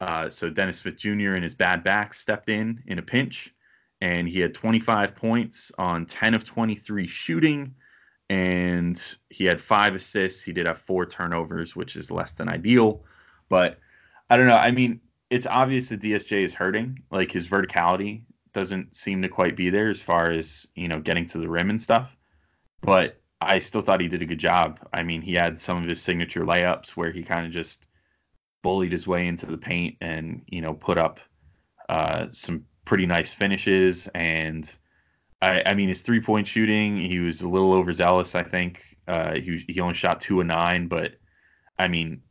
Uh, 0.02 0.32
so 0.32 0.50
Dennis 0.50 0.80
Smith 0.80 0.98
Jr. 0.98 1.36
and 1.36 1.44
his 1.44 1.54
bad 1.54 1.84
back 1.84 2.12
stepped 2.12 2.50
in 2.50 2.82
in 2.88 2.98
a 2.98 3.04
pinch, 3.04 3.54
and 4.02 4.28
he 4.28 4.40
had 4.40 4.56
25 4.56 5.16
points 5.16 5.72
on 5.78 6.08
10 6.08 6.34
of 6.34 6.44
23 6.44 7.06
shooting, 7.06 7.76
and 8.30 9.18
he 9.30 9.46
had 9.46 9.60
five 9.60 9.96
assists. 9.96 10.42
He 10.42 10.54
did 10.54 10.68
have 10.68 10.78
four 10.78 11.06
turnovers, 11.06 11.76
which 11.76 11.96
is 11.96 12.12
less 12.12 12.34
than 12.34 12.50
ideal, 12.50 13.04
but 13.50 13.80
I 14.30 14.38
don't 14.38 14.48
know. 14.48 14.58
I 14.58 14.72
mean, 14.72 15.02
it's 15.30 15.48
obvious 15.48 15.90
that 15.90 16.02
DSJ 16.02 16.44
is 16.44 16.54
hurting. 16.54 17.02
Like 17.12 17.32
his 17.32 17.48
verticality 17.48 18.24
doesn't 18.54 18.96
seem 18.96 19.22
to 19.22 19.30
quite 19.30 19.56
be 19.56 19.70
there 19.70 19.90
as 19.90 20.02
far 20.02 20.32
as 20.32 20.68
you 20.76 20.88
know 20.88 21.00
getting 21.00 21.26
to 21.28 21.38
the 21.40 21.50
rim 21.50 21.70
and 21.70 21.82
stuff. 21.82 22.16
But 22.82 23.20
I 23.42 23.60
still 23.60 23.82
thought 23.82 24.02
he 24.02 24.08
did 24.08 24.22
a 24.22 24.26
good 24.26 24.40
job. 24.40 24.80
I 24.94 25.04
mean, 25.04 25.22
he 25.22 25.34
had 25.34 25.60
some 25.60 25.78
of 25.78 25.88
his 25.88 26.02
signature 26.02 26.46
layups 26.46 26.92
where 26.92 27.12
he 27.12 27.24
kind 27.24 27.46
of 27.46 27.52
just 27.52 27.88
bullied 28.62 28.92
his 28.92 29.08
way 29.08 29.28
into 29.28 29.46
the 29.46 29.58
paint 29.58 29.96
and 30.02 30.44
you 30.48 30.62
know 30.62 30.74
put 30.74 30.98
up 30.98 31.20
uh, 31.88 32.28
some 32.32 32.66
pretty 32.86 33.06
nice 33.06 33.34
finishes. 33.34 34.08
And 34.10 34.72
I, 35.42 35.64
I 35.66 35.74
mean, 35.74 35.88
his 35.88 36.02
three 36.02 36.20
point 36.20 36.48
shooting, 36.48 36.98
he 36.98 37.20
was 37.20 37.42
a 37.42 37.50
little 37.50 37.74
overzealous. 37.74 38.36
I 38.36 38.44
think 38.44 38.98
uh, 39.08 39.36
he 39.36 39.64
he 39.68 39.80
only 39.80 39.94
shot 39.94 40.20
two 40.20 40.42
and 40.42 40.48
nine, 40.48 40.88
but 40.88 41.14
I 41.78 41.88
mean, 41.88 42.22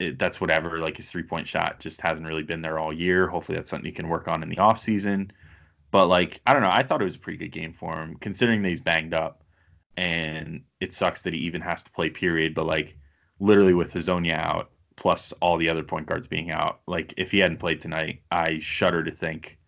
it, 0.00 0.18
that's 0.18 0.40
whatever. 0.40 0.78
Like 0.78 0.96
his 0.96 1.10
three 1.10 1.22
point 1.22 1.46
shot 1.46 1.78
just 1.80 2.00
hasn't 2.00 2.26
really 2.26 2.42
been 2.42 2.60
there 2.60 2.78
all 2.78 2.92
year. 2.92 3.28
Hopefully, 3.28 3.56
that's 3.56 3.70
something 3.70 3.86
he 3.86 3.92
can 3.92 4.08
work 4.08 4.26
on 4.26 4.42
in 4.42 4.48
the 4.48 4.58
off 4.58 4.78
season. 4.78 5.30
But 5.92 6.06
like, 6.06 6.40
I 6.46 6.52
don't 6.52 6.62
know. 6.62 6.70
I 6.70 6.82
thought 6.82 7.00
it 7.00 7.04
was 7.04 7.16
a 7.16 7.20
pretty 7.20 7.38
good 7.38 7.52
game 7.52 7.72
for 7.72 8.00
him, 8.00 8.16
considering 8.16 8.62
that 8.62 8.68
he's 8.68 8.80
banged 8.80 9.14
up, 9.14 9.44
and 9.96 10.62
it 10.80 10.92
sucks 10.92 11.22
that 11.22 11.34
he 11.34 11.40
even 11.40 11.60
has 11.60 11.82
to 11.84 11.90
play. 11.92 12.10
Period. 12.10 12.54
But 12.54 12.66
like, 12.66 12.96
literally 13.38 13.74
with 13.74 13.92
Hezonja 13.92 14.34
out, 14.34 14.70
plus 14.96 15.32
all 15.40 15.56
the 15.56 15.68
other 15.68 15.82
point 15.82 16.06
guards 16.06 16.26
being 16.26 16.50
out, 16.50 16.80
like 16.86 17.14
if 17.16 17.30
he 17.30 17.38
hadn't 17.38 17.58
played 17.58 17.80
tonight, 17.80 18.22
I 18.30 18.58
shudder 18.58 19.04
to 19.04 19.12
think 19.12 19.58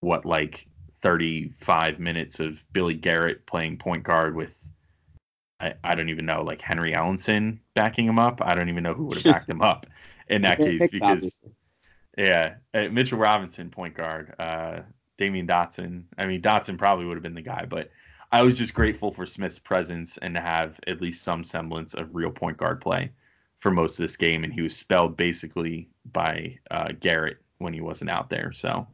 what 0.00 0.26
like 0.26 0.66
35 1.02 1.98
minutes 1.98 2.40
of 2.40 2.64
Billy 2.72 2.94
Garrett 2.94 3.44
playing 3.46 3.76
point 3.76 4.04
guard 4.04 4.34
with 4.34 4.68
I, 5.60 5.74
I 5.84 5.94
don't 5.94 6.08
even 6.08 6.26
know, 6.26 6.42
like 6.42 6.60
Henry 6.60 6.92
Ellenson 6.92 7.58
backing 7.74 8.06
him 8.06 8.18
up. 8.18 8.42
I 8.42 8.54
don't 8.54 8.68
even 8.68 8.82
know 8.82 8.94
who 8.94 9.04
would 9.06 9.18
have 9.18 9.32
backed 9.32 9.48
him 9.48 9.62
up 9.62 9.86
in 10.28 10.42
that 10.42 10.58
case 10.58 10.90
because, 10.90 11.02
obviously. 11.08 11.50
yeah, 12.18 12.54
uh, 12.74 12.88
Mitchell 12.90 13.18
Robinson, 13.18 13.70
point 13.70 13.94
guard, 13.94 14.34
uh, 14.40 14.80
Damyean 15.18 15.48
Dotson. 15.48 16.04
I 16.18 16.26
mean, 16.26 16.42
Dotson 16.42 16.76
probably 16.76 17.06
would 17.06 17.14
have 17.14 17.22
been 17.22 17.34
the 17.34 17.42
guy, 17.42 17.64
but 17.64 17.90
I 18.32 18.42
was 18.42 18.58
just 18.58 18.74
grateful 18.74 19.12
for 19.12 19.24
Smith's 19.24 19.58
presence 19.58 20.18
and 20.18 20.34
to 20.34 20.40
have 20.40 20.80
at 20.88 21.00
least 21.00 21.22
some 21.22 21.44
semblance 21.44 21.94
of 21.94 22.14
real 22.14 22.30
point 22.30 22.56
guard 22.56 22.80
play 22.80 23.12
for 23.58 23.70
most 23.70 24.00
of 24.00 24.04
this 24.04 24.16
game. 24.16 24.42
And 24.42 24.52
he 24.52 24.62
was 24.62 24.74
spelled 24.74 25.16
basically 25.16 25.88
by 26.12 26.58
uh, 26.72 26.88
Garrett 26.98 27.38
when 27.58 27.72
he 27.72 27.80
wasn't 27.80 28.10
out 28.10 28.30
there. 28.30 28.50
So 28.50 28.86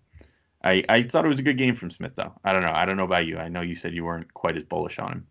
I, 0.64 0.84
I 0.88 1.02
thought 1.04 1.24
it 1.24 1.28
was 1.28 1.38
a 1.38 1.44
good 1.44 1.58
game 1.58 1.74
from 1.74 1.90
Smith, 1.90 2.12
though. 2.16 2.32
I 2.44 2.52
don't 2.52 2.62
know. 2.62 2.72
I 2.72 2.84
don't 2.84 2.96
know 2.96 3.04
about 3.04 3.26
you. 3.26 3.38
I 3.38 3.48
know 3.48 3.60
you 3.60 3.74
said 3.74 3.94
you 3.94 4.04
weren't 4.04 4.32
quite 4.34 4.56
as 4.56 4.64
bullish 4.64 4.98
on 4.98 5.12
him. 5.12 5.26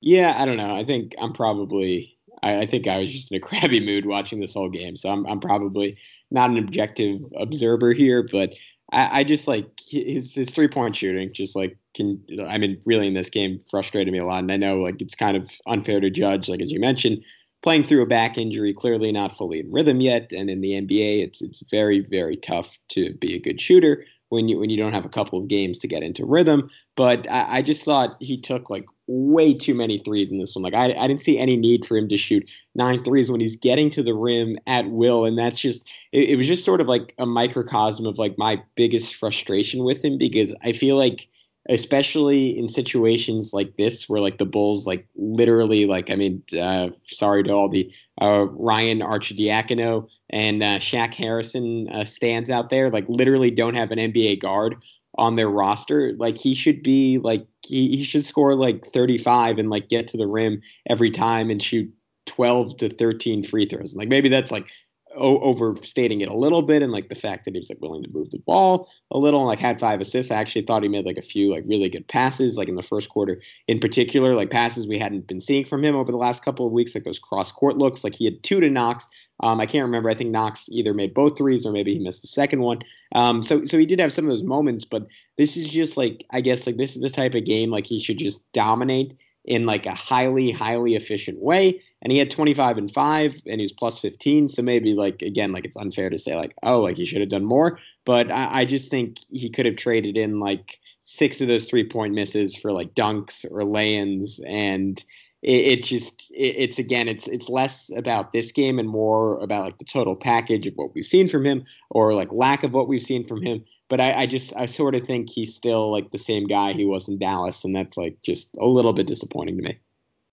Yeah, 0.00 0.34
I 0.36 0.46
don't 0.46 0.56
know. 0.56 0.74
I 0.74 0.84
think 0.84 1.14
I'm 1.20 1.32
probably. 1.32 2.10
I, 2.42 2.60
I, 2.60 2.66
think 2.66 2.86
I 2.86 2.98
was 2.98 3.12
just 3.12 3.30
in 3.30 3.36
a 3.36 3.40
crabby 3.46 3.80
mood 3.80 4.06
watching 4.06 4.40
this 4.40 4.54
whole 4.54 4.68
game, 4.68 4.96
so 4.96 5.10
I'm 5.10 5.26
I'm 5.26 5.40
probably 5.40 5.98
not 6.30 6.50
an 6.50 6.58
objective 6.58 7.20
observer 7.36 7.92
here, 7.92 8.26
but 8.30 8.54
I, 8.92 9.20
I 9.20 9.24
just 9.24 9.46
like 9.46 9.66
his 9.80 10.34
his 10.34 10.50
three 10.50 10.68
point 10.68 10.96
shooting. 10.96 11.32
Just 11.32 11.56
like 11.56 11.76
can 11.94 12.20
I 12.48 12.58
mean, 12.58 12.80
really 12.86 13.06
in 13.06 13.14
this 13.14 13.30
game 13.30 13.60
frustrated 13.70 14.12
me 14.12 14.18
a 14.18 14.26
lot, 14.26 14.40
and 14.40 14.52
I 14.52 14.56
know 14.56 14.78
like 14.78 15.00
it's 15.00 15.14
kind 15.14 15.36
of 15.36 15.50
unfair 15.66 16.00
to 16.00 16.10
judge. 16.10 16.48
Like 16.48 16.62
as 16.62 16.72
you 16.72 16.80
mentioned, 16.80 17.24
playing 17.62 17.84
through 17.84 18.02
a 18.02 18.06
back 18.06 18.36
injury, 18.38 18.74
clearly 18.74 19.12
not 19.12 19.36
fully 19.36 19.60
in 19.60 19.70
rhythm 19.70 20.00
yet, 20.00 20.32
and 20.32 20.50
in 20.50 20.60
the 20.60 20.72
NBA, 20.72 21.24
it's 21.24 21.42
it's 21.42 21.62
very 21.70 22.00
very 22.00 22.36
tough 22.36 22.78
to 22.90 23.14
be 23.14 23.34
a 23.34 23.40
good 23.40 23.60
shooter 23.60 24.04
when 24.28 24.48
you 24.48 24.58
when 24.58 24.70
you 24.70 24.76
don't 24.76 24.92
have 24.92 25.04
a 25.04 25.10
couple 25.10 25.38
of 25.38 25.48
games 25.48 25.78
to 25.78 25.88
get 25.88 26.02
into 26.02 26.24
rhythm. 26.24 26.70
But 26.96 27.30
I, 27.30 27.58
I, 27.58 27.62
just 27.62 27.84
thought 27.84 28.16
he 28.20 28.40
took 28.40 28.70
like 28.70 28.86
way 29.06 29.54
too 29.54 29.74
many 29.74 29.98
threes 29.98 30.32
in 30.32 30.38
this 30.38 30.54
one. 30.54 30.62
Like 30.62 30.74
I, 30.74 30.86
I 30.98 31.06
didn't 31.06 31.20
see 31.20 31.38
any 31.38 31.56
need 31.56 31.84
for 31.84 31.96
him 31.96 32.08
to 32.08 32.16
shoot 32.16 32.48
nine 32.74 33.02
threes 33.04 33.30
when 33.30 33.40
he's 33.40 33.56
getting 33.56 33.90
to 33.90 34.02
the 34.02 34.14
rim 34.14 34.58
at 34.66 34.90
will, 34.90 35.24
and 35.24 35.38
that's 35.38 35.60
just 35.60 35.86
it, 36.12 36.30
it 36.30 36.36
was 36.36 36.46
just 36.46 36.64
sort 36.64 36.80
of 36.80 36.88
like 36.88 37.14
a 37.18 37.26
microcosm 37.26 38.06
of 38.06 38.18
like 38.18 38.36
my 38.38 38.62
biggest 38.74 39.14
frustration 39.14 39.84
with 39.84 40.04
him 40.04 40.18
because 40.18 40.54
I 40.62 40.72
feel 40.72 40.96
like 40.96 41.28
especially 41.68 42.58
in 42.58 42.68
situations 42.68 43.52
like 43.52 43.76
this 43.76 44.08
where 44.08 44.20
like 44.20 44.38
the 44.38 44.44
bulls 44.44 44.86
like 44.86 45.06
literally 45.16 45.86
like 45.86 46.10
i 46.10 46.14
mean 46.14 46.42
uh, 46.60 46.88
sorry 47.06 47.42
to 47.42 47.52
all 47.52 47.68
the 47.68 47.90
uh, 48.20 48.46
ryan 48.50 49.00
arcidiacono 49.00 50.06
and 50.34 50.64
uh, 50.64 50.78
Shaq 50.78 51.14
Harrison 51.14 51.88
uh, 51.90 52.04
stands 52.04 52.50
out 52.50 52.68
there, 52.68 52.90
like 52.90 53.04
literally 53.08 53.52
don't 53.52 53.74
have 53.74 53.92
an 53.92 53.98
NBA 53.98 54.40
guard 54.40 54.74
on 55.16 55.36
their 55.36 55.48
roster. 55.48 56.12
Like 56.18 56.36
he 56.36 56.54
should 56.54 56.82
be 56.82 57.18
like 57.18 57.46
he, 57.64 57.96
he 57.96 58.02
should 58.04 58.24
score 58.24 58.56
like 58.56 58.84
35 58.86 59.58
and 59.58 59.70
like 59.70 59.88
get 59.88 60.08
to 60.08 60.16
the 60.16 60.26
rim 60.26 60.60
every 60.90 61.12
time 61.12 61.50
and 61.50 61.62
shoot 61.62 61.88
12 62.26 62.78
to 62.78 62.88
13 62.88 63.44
free 63.44 63.64
throws. 63.64 63.94
Like 63.94 64.08
maybe 64.08 64.28
that's 64.28 64.50
like 64.50 64.72
o- 65.16 65.40
overstating 65.40 66.20
it 66.20 66.28
a 66.28 66.36
little 66.36 66.62
bit 66.62 66.82
and 66.82 66.92
like 66.92 67.08
the 67.08 67.14
fact 67.14 67.44
that 67.44 67.54
he 67.54 67.58
was 67.58 67.68
like 67.68 67.80
willing 67.80 68.02
to 68.02 68.10
move 68.10 68.30
the 68.30 68.38
ball 68.38 68.88
a 69.10 69.18
little 69.18 69.40
and 69.40 69.48
like 69.48 69.58
had 69.58 69.80
five 69.80 70.00
assists 70.00 70.30
i 70.30 70.36
actually 70.36 70.62
thought 70.62 70.82
he 70.82 70.88
made 70.88 71.06
like 71.06 71.16
a 71.16 71.22
few 71.22 71.50
like 71.50 71.64
really 71.66 71.88
good 71.88 72.06
passes 72.08 72.56
like 72.56 72.68
in 72.68 72.76
the 72.76 72.82
first 72.82 73.08
quarter 73.08 73.40
in 73.68 73.78
particular 73.78 74.34
like 74.34 74.50
passes 74.50 74.86
we 74.86 74.98
hadn't 74.98 75.26
been 75.26 75.40
seeing 75.40 75.64
from 75.64 75.84
him 75.84 75.96
over 75.96 76.12
the 76.12 76.18
last 76.18 76.44
couple 76.44 76.66
of 76.66 76.72
weeks 76.72 76.94
like 76.94 77.04
those 77.04 77.18
cross 77.18 77.50
court 77.52 77.78
looks 77.78 78.04
like 78.04 78.14
he 78.14 78.24
had 78.24 78.42
two 78.42 78.60
to 78.60 78.70
Knox 78.70 79.08
um, 79.40 79.60
I 79.60 79.66
can't 79.66 79.84
remember. 79.84 80.08
I 80.08 80.14
think 80.14 80.30
Knox 80.30 80.68
either 80.68 80.94
made 80.94 81.12
both 81.12 81.36
threes 81.36 81.66
or 81.66 81.72
maybe 81.72 81.92
he 81.92 81.98
missed 81.98 82.22
the 82.22 82.28
second 82.28 82.60
one. 82.60 82.78
Um, 83.14 83.42
so 83.42 83.64
so 83.64 83.78
he 83.78 83.84
did 83.84 83.98
have 83.98 84.12
some 84.12 84.26
of 84.26 84.30
those 84.30 84.44
moments, 84.44 84.84
but 84.84 85.06
this 85.38 85.56
is 85.56 85.68
just 85.68 85.96
like 85.96 86.24
I 86.30 86.40
guess 86.40 86.66
like 86.66 86.76
this 86.76 86.94
is 86.94 87.02
the 87.02 87.10
type 87.10 87.34
of 87.34 87.44
game 87.44 87.70
like 87.70 87.86
he 87.86 87.98
should 87.98 88.18
just 88.18 88.50
dominate 88.52 89.16
in 89.44 89.66
like 89.66 89.86
a 89.86 89.94
highly 89.94 90.50
highly 90.50 90.94
efficient 90.94 91.38
way 91.40 91.82
and 92.04 92.12
he 92.12 92.18
had 92.18 92.30
25 92.30 92.78
and 92.78 92.92
5 92.92 93.42
and 93.46 93.60
he 93.60 93.64
was 93.64 93.72
plus 93.72 93.98
15 93.98 94.50
so 94.50 94.62
maybe 94.62 94.94
like 94.94 95.22
again 95.22 95.52
like 95.52 95.64
it's 95.64 95.76
unfair 95.76 96.10
to 96.10 96.18
say 96.18 96.36
like 96.36 96.54
oh 96.62 96.80
like 96.80 96.96
he 96.96 97.04
should 97.04 97.20
have 97.20 97.30
done 97.30 97.44
more. 97.44 97.78
But 98.04 98.30
I, 98.30 98.60
I 98.60 98.64
just 98.64 98.90
think 98.90 99.18
he 99.30 99.48
could 99.48 99.66
have 99.66 99.76
traded 99.76 100.16
in 100.16 100.38
like 100.38 100.78
six 101.04 101.40
of 101.40 101.48
those 101.48 101.66
three 101.66 101.88
point 101.88 102.14
misses 102.14 102.56
for 102.56 102.72
like 102.72 102.94
dunks 102.94 103.44
or 103.50 103.64
lay-ins. 103.64 104.40
And 104.46 105.02
it, 105.42 105.78
it 105.78 105.82
just 105.82 106.30
it, 106.30 106.54
it's 106.56 106.78
again 106.78 107.08
it's 107.08 107.26
it's 107.26 107.48
less 107.48 107.90
about 107.96 108.32
this 108.32 108.52
game 108.52 108.78
and 108.78 108.88
more 108.88 109.38
about 109.42 109.64
like 109.64 109.78
the 109.78 109.84
total 109.84 110.16
package 110.16 110.66
of 110.66 110.74
what 110.74 110.94
we've 110.94 111.04
seen 111.04 111.28
from 111.28 111.44
him 111.44 111.64
or 111.90 112.14
like 112.14 112.32
lack 112.32 112.62
of 112.62 112.72
what 112.72 112.88
we've 112.88 113.02
seen 113.02 113.26
from 113.26 113.42
him. 113.42 113.64
But 113.88 114.00
I, 114.00 114.22
I 114.22 114.26
just 114.26 114.54
i 114.56 114.66
sort 114.66 114.94
of 114.94 115.06
think 115.06 115.30
he's 115.30 115.54
still 115.54 115.90
like 115.90 116.10
the 116.10 116.18
same 116.18 116.46
guy 116.46 116.72
he 116.72 116.84
was 116.84 117.08
in 117.08 117.18
dallas. 117.18 117.64
And 117.64 117.74
that's 117.74 117.96
like 117.96 118.20
just 118.22 118.56
a 118.58 118.66
little 118.66 118.92
bit 118.92 119.06
disappointing 119.06 119.56
to 119.56 119.62
me 119.62 119.78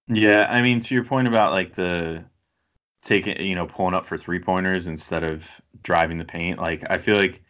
yeah, 0.07 0.47
I 0.49 0.61
mean, 0.61 0.79
to 0.81 0.93
your 0.95 1.05
point 1.05 1.27
about 1.27 1.51
like 1.53 1.73
the 1.73 2.25
taking, 3.03 3.39
you 3.41 3.55
know, 3.55 3.67
pulling 3.67 3.95
up 3.95 4.05
for 4.05 4.17
three 4.17 4.39
pointers 4.39 4.87
instead 4.87 5.23
of 5.23 5.61
driving 5.83 6.17
the 6.17 6.25
paint, 6.25 6.59
like 6.59 6.83
I 6.89 6.97
feel 6.99 7.17
like 7.17 7.43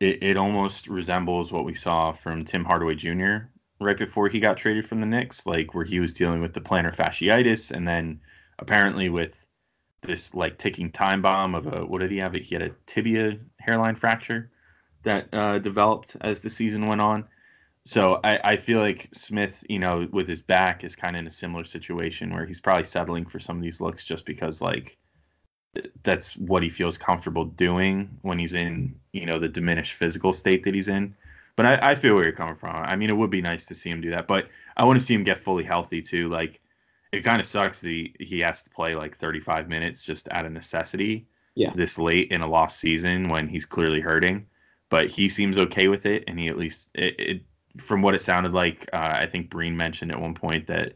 it, 0.00 0.22
it 0.22 0.36
almost 0.36 0.88
resembles 0.88 1.52
what 1.52 1.64
we 1.64 1.74
saw 1.74 2.12
from 2.12 2.44
Tim 2.44 2.64
Hardaway 2.64 2.96
Jr. 2.96 3.50
right 3.80 3.98
before 3.98 4.28
he 4.28 4.40
got 4.40 4.58
traded 4.58 4.86
from 4.86 5.00
the 5.00 5.06
Knicks, 5.06 5.46
like 5.46 5.74
where 5.74 5.84
he 5.84 6.00
was 6.00 6.14
dealing 6.14 6.42
with 6.42 6.54
the 6.54 6.60
plantar 6.60 6.94
fasciitis 6.94 7.70
and 7.72 7.88
then 7.88 8.20
apparently 8.58 9.08
with 9.10 9.46
this 10.02 10.34
like 10.34 10.58
ticking 10.58 10.90
time 10.92 11.22
bomb 11.22 11.54
of 11.54 11.66
a 11.72 11.84
what 11.86 12.00
did 12.00 12.10
he 12.10 12.18
have? 12.18 12.34
He 12.34 12.54
had 12.54 12.62
a 12.62 12.70
tibia 12.86 13.38
hairline 13.60 13.96
fracture 13.96 14.50
that 15.04 15.28
uh, 15.32 15.58
developed 15.60 16.16
as 16.22 16.40
the 16.40 16.50
season 16.50 16.86
went 16.86 17.00
on. 17.00 17.26
So 17.86 18.18
I, 18.24 18.40
I 18.42 18.56
feel 18.56 18.80
like 18.80 19.08
Smith, 19.12 19.62
you 19.68 19.78
know, 19.78 20.08
with 20.10 20.26
his 20.26 20.42
back 20.42 20.82
is 20.82 20.96
kind 20.96 21.14
of 21.14 21.20
in 21.20 21.26
a 21.28 21.30
similar 21.30 21.62
situation 21.62 22.34
where 22.34 22.44
he's 22.44 22.58
probably 22.58 22.82
settling 22.82 23.24
for 23.24 23.38
some 23.38 23.56
of 23.56 23.62
these 23.62 23.80
looks 23.80 24.04
just 24.04 24.26
because 24.26 24.60
like 24.60 24.98
that's 26.02 26.36
what 26.36 26.64
he 26.64 26.68
feels 26.68 26.98
comfortable 26.98 27.44
doing 27.44 28.10
when 28.22 28.40
he's 28.40 28.54
in, 28.54 28.92
you 29.12 29.24
know, 29.24 29.38
the 29.38 29.48
diminished 29.48 29.92
physical 29.92 30.32
state 30.32 30.64
that 30.64 30.74
he's 30.74 30.88
in. 30.88 31.14
But 31.54 31.66
I, 31.66 31.92
I 31.92 31.94
feel 31.94 32.16
where 32.16 32.24
you're 32.24 32.32
coming 32.32 32.56
from. 32.56 32.74
I 32.74 32.96
mean, 32.96 33.08
it 33.08 33.16
would 33.16 33.30
be 33.30 33.40
nice 33.40 33.66
to 33.66 33.74
see 33.74 33.90
him 33.90 34.00
do 34.00 34.10
that, 34.10 34.26
but 34.26 34.48
I 34.76 34.84
want 34.84 34.98
to 34.98 35.06
see 35.06 35.14
him 35.14 35.22
get 35.22 35.38
fully 35.38 35.62
healthy 35.62 36.02
too. 36.02 36.28
Like 36.28 36.60
it 37.12 37.22
kind 37.22 37.38
of 37.38 37.46
sucks 37.46 37.82
that 37.82 37.88
he, 37.88 38.12
he 38.18 38.40
has 38.40 38.62
to 38.62 38.70
play 38.70 38.96
like 38.96 39.14
35 39.14 39.68
minutes 39.68 40.04
just 40.04 40.28
out 40.32 40.44
of 40.44 40.50
necessity 40.50 41.28
yeah. 41.54 41.70
this 41.76 42.00
late 42.00 42.32
in 42.32 42.40
a 42.40 42.48
lost 42.48 42.80
season 42.80 43.28
when 43.28 43.46
he's 43.46 43.64
clearly 43.64 44.00
hurting. 44.00 44.44
But 44.90 45.08
he 45.08 45.28
seems 45.28 45.56
okay 45.56 45.86
with 45.86 46.04
it, 46.04 46.24
and 46.26 46.36
he 46.38 46.48
at 46.48 46.58
least 46.58 46.90
it, 46.94 47.14
it 47.18 47.42
from 47.78 48.02
what 48.02 48.14
it 48.14 48.20
sounded 48.20 48.52
like, 48.52 48.88
uh, 48.92 49.16
I 49.20 49.26
think 49.26 49.50
Breen 49.50 49.76
mentioned 49.76 50.12
at 50.12 50.20
one 50.20 50.34
point 50.34 50.66
that 50.66 50.94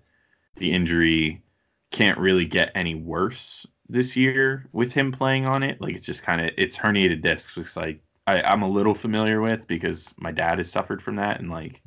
the 0.56 0.72
injury 0.72 1.42
can't 1.90 2.18
really 2.18 2.44
get 2.44 2.72
any 2.74 2.94
worse 2.94 3.66
this 3.88 4.16
year 4.16 4.66
with 4.72 4.92
him 4.92 5.10
playing 5.10 5.46
on 5.46 5.62
it. 5.62 5.80
Like 5.80 5.94
it's 5.94 6.06
just 6.06 6.22
kind 6.22 6.40
of 6.40 6.50
it's 6.56 6.76
herniated 6.76 7.22
discs, 7.22 7.56
which 7.56 7.76
like 7.76 8.00
I, 8.26 8.42
I'm 8.42 8.62
a 8.62 8.68
little 8.68 8.94
familiar 8.94 9.40
with 9.40 9.66
because 9.66 10.12
my 10.18 10.32
dad 10.32 10.58
has 10.58 10.70
suffered 10.70 11.02
from 11.02 11.16
that, 11.16 11.40
and 11.40 11.50
like 11.50 11.82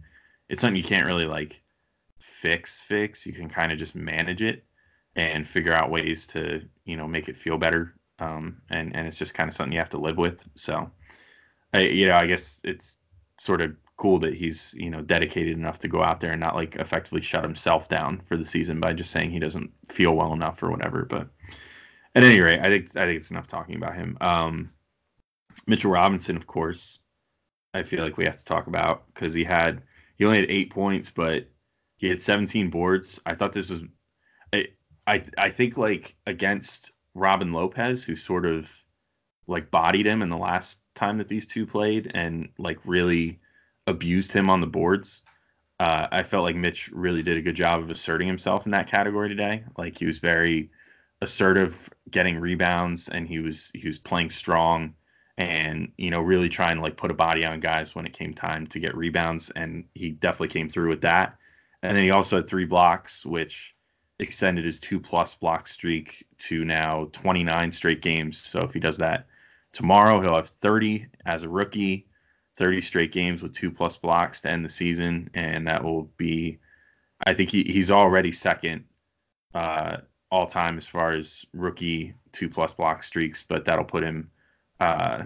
it's 0.50 0.62
something 0.62 0.78
you 0.78 0.84
can't 0.84 1.06
really 1.06 1.26
like 1.26 1.62
fix 2.20 2.82
fix. 2.82 3.26
You 3.26 3.34
can 3.34 3.50
kind 3.50 3.72
of 3.72 3.78
just 3.78 3.96
manage 3.96 4.42
it 4.42 4.64
and 5.16 5.48
figure 5.48 5.74
out 5.74 5.92
ways 5.92 6.28
to 6.28 6.62
you 6.86 6.98
know 6.98 7.08
make 7.08 7.30
it 7.30 7.38
feel 7.38 7.58
better 7.58 7.96
um, 8.20 8.62
and 8.70 8.96
and 8.96 9.08
it's 9.08 9.18
just 9.18 9.34
kind 9.34 9.48
of 9.48 9.54
something 9.54 9.74
you 9.74 9.80
have 9.80 9.90
to 9.90 9.98
live 9.98 10.18
with. 10.18 10.48
So, 10.56 10.90
I, 11.74 11.82
you 11.82 12.08
know, 12.08 12.16
I 12.16 12.26
guess 12.26 12.62
it's 12.64 12.98
sort 13.40 13.62
of 13.62 13.76
cool 13.98 14.18
that 14.20 14.34
he's 14.34 14.74
you 14.78 14.90
know 14.90 15.02
dedicated 15.02 15.58
enough 15.58 15.80
to 15.80 15.88
go 15.88 16.04
out 16.04 16.20
there 16.20 16.32
and 16.32 16.42
not 16.42 16.56
like 16.56 16.76
effectively 16.78 17.22
shut 17.22 17.44
himself 17.44 17.90
down 17.90 18.20
for 18.22 18.38
the 18.38 18.46
season 18.46 18.80
by 18.80 18.94
just 18.94 19.12
saying 19.12 19.32
he 19.32 19.40
doesn't 19.40 19.72
feel 19.88 20.14
well 20.14 20.34
enough 20.34 20.62
or 20.64 20.72
whatever. 20.72 21.06
But 21.06 21.30
at 22.16 22.24
any 22.24 22.40
rate, 22.40 22.60
I 22.60 22.70
think 22.70 22.96
I 22.96 23.06
think 23.06 23.18
it's 23.18 23.32
enough 23.32 23.48
talking 23.48 23.76
about 23.76 23.96
him. 23.96 24.18
Um, 24.22 24.72
Mitchell 25.68 25.92
Robinson, 25.92 26.36
of 26.36 26.48
course, 26.48 27.00
I 27.74 27.84
feel 27.84 28.04
like 28.04 28.18
we 28.18 28.26
have 28.26 28.38
to 28.38 28.46
talk 28.46 28.68
about 28.68 29.06
because 29.14 29.34
he 29.34 29.44
had 29.44 29.82
he 30.18 30.26
only 30.26 30.40
had 30.40 30.50
eight 30.50 30.70
points, 30.70 31.10
but 31.10 31.48
he 31.98 32.08
had 32.08 32.20
17 32.22 32.70
boards. 32.70 33.22
I 33.26 33.36
thought 33.36 33.54
this 33.54 33.70
was, 33.70 33.82
I 34.52 34.68
I, 35.08 35.24
I 35.38 35.50
think 35.50 35.78
like 35.78 36.16
against 36.26 36.92
Robin 37.14 37.52
Lopez, 37.52 38.04
who 38.04 38.16
sort 38.16 38.46
of 38.46 38.84
like 39.48 39.72
bodied 39.72 40.08
him 40.08 40.22
in 40.22 40.30
the 40.30 40.38
last 40.38 40.82
time 40.96 41.18
that 41.18 41.28
these 41.28 41.46
two 41.46 41.66
played 41.66 42.12
and 42.14 42.50
like 42.58 42.80
really 42.86 43.40
abused 43.88 44.32
him 44.32 44.50
on 44.50 44.62
the 44.62 44.68
boards. 44.68 45.22
Uh, 45.80 46.08
I 46.12 46.24
felt 46.24 46.44
like 46.44 46.56
Mitch 46.56 46.90
really 46.92 47.24
did 47.24 47.38
a 47.38 47.42
good 47.42 47.56
job 47.56 47.82
of 47.82 47.90
asserting 47.90 48.28
himself 48.28 48.66
in 48.66 48.72
that 48.72 48.88
category 48.88 49.30
today. 49.30 49.64
Like 49.78 49.98
he 49.98 50.06
was 50.06 50.20
very 50.20 50.70
assertive, 51.22 51.90
getting 52.12 52.40
rebounds, 52.40 53.10
and 53.10 53.28
he 53.28 53.40
was 53.40 53.72
he 53.74 53.88
was 53.88 54.00
playing 54.00 54.30
strong, 54.30 54.94
and 55.38 55.92
you 55.98 56.10
know 56.12 56.22
really 56.22 56.50
trying 56.50 56.78
to 56.78 56.82
like 56.84 56.98
put 56.98 57.12
a 57.12 57.16
body 57.16 57.46
on 57.46 57.60
guys 57.60 57.96
when 57.96 58.06
it 58.06 58.14
came 58.14 58.34
time 58.34 58.68
to 58.68 58.80
get 58.80 58.96
rebounds, 58.96 59.50
and 59.52 59.86
he 59.96 60.12
definitely 60.12 60.50
came 60.50 60.70
through 60.70 60.90
with 60.90 61.02
that. 61.02 61.38
And 61.82 61.98
then 61.98 62.04
he 62.04 62.12
also 62.12 62.38
had 62.38 62.48
three 62.48 62.66
blocks, 62.66 63.26
which 63.26 63.76
extended 64.20 64.64
his 64.64 64.80
two 64.80 65.00
plus 65.00 65.36
block 65.36 65.68
streak 65.68 66.26
to 66.38 66.64
now 66.64 67.10
29 67.12 67.72
straight 67.72 68.02
games. 68.02 68.38
So 68.38 68.62
if 68.62 68.74
he 68.74 68.80
does 68.80 68.98
that 69.00 69.28
tomorrow, 69.74 70.22
he'll 70.22 70.36
have 70.36 70.48
30 70.48 71.08
as 71.26 71.44
a 71.44 71.50
rookie, 71.50 72.08
30 72.56 72.82
straight 72.82 73.12
games 73.12 73.42
with 73.42 73.54
two 73.54 73.72
plus 73.72 73.98
blocks 73.98 74.42
to 74.42 74.50
end 74.50 74.64
the 74.64 74.70
season. 74.70 75.30
And 75.34 75.68
that 75.68 75.84
will 75.84 76.04
be, 76.18 76.60
I 77.26 77.34
think 77.34 77.50
he, 77.50 77.64
he's 77.64 77.92
already 77.92 78.32
second 78.32 78.86
uh, 79.54 79.98
all 80.32 80.48
time 80.48 80.78
as 80.78 80.88
far 80.88 81.14
as 81.14 81.46
rookie 81.54 82.14
two 82.32 82.50
plus 82.50 82.74
block 82.74 83.04
streaks, 83.04 83.44
but 83.44 83.66
that'll 83.66 83.86
put 83.86 84.04
him, 84.04 84.30
uh, 84.80 85.24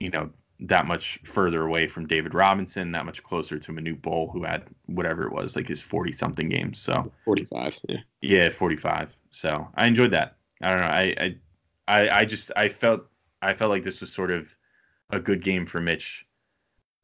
you 0.00 0.10
know, 0.10 0.30
that 0.60 0.86
much 0.86 1.18
further 1.24 1.62
away 1.62 1.86
from 1.86 2.06
David 2.06 2.32
Robinson, 2.32 2.92
that 2.92 3.04
much 3.04 3.22
closer 3.22 3.58
to 3.58 3.72
Manute 3.72 4.00
Bol, 4.00 4.30
who 4.30 4.44
had 4.44 4.64
whatever 4.86 5.26
it 5.26 5.32
was, 5.32 5.56
like 5.56 5.68
his 5.68 5.80
40 5.80 6.12
something 6.12 6.48
games. 6.48 6.78
So 6.78 7.10
45, 7.24 7.80
yeah. 7.88 7.96
Yeah, 8.22 8.50
45. 8.50 9.16
So 9.30 9.68
I 9.74 9.86
enjoyed 9.86 10.12
that. 10.12 10.36
I 10.62 10.70
don't 10.70 10.80
know. 10.80 10.86
I, 10.86 11.36
I, 11.88 12.20
I 12.20 12.24
just, 12.24 12.50
I 12.56 12.68
felt, 12.68 13.02
I 13.42 13.52
felt 13.52 13.70
like 13.70 13.82
this 13.82 14.00
was 14.00 14.12
sort 14.12 14.30
of 14.30 14.54
a 15.10 15.20
good 15.20 15.42
game 15.42 15.66
for 15.66 15.80
Mitch 15.80 16.26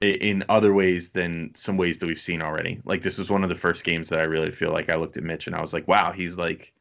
in 0.01 0.45
other 0.49 0.73
ways 0.73 1.11
than 1.11 1.51
some 1.55 1.77
ways 1.77 1.99
that 1.99 2.07
we've 2.07 2.19
seen 2.19 2.43
already. 2.43 2.81
Like 2.85 3.03
this 3.03 3.19
was 3.19 3.31
one 3.31 3.43
of 3.43 3.49
the 3.49 3.55
first 3.55 3.85
games 3.85 4.09
that 4.09 4.21
I 4.21 4.25
really 4.25 4.51
feel 4.51 4.73
like 4.73 4.89
I 4.89 4.97
looked 4.97 5.17
at 5.17 5.25
Mitch 5.25 5.47
and 5.47 5.57
I 5.57 5.61
was 5.61 5.75
like, 5.75 5.87
wow, 5.89 6.13
he's 6.13 6.39
like 6.39 6.73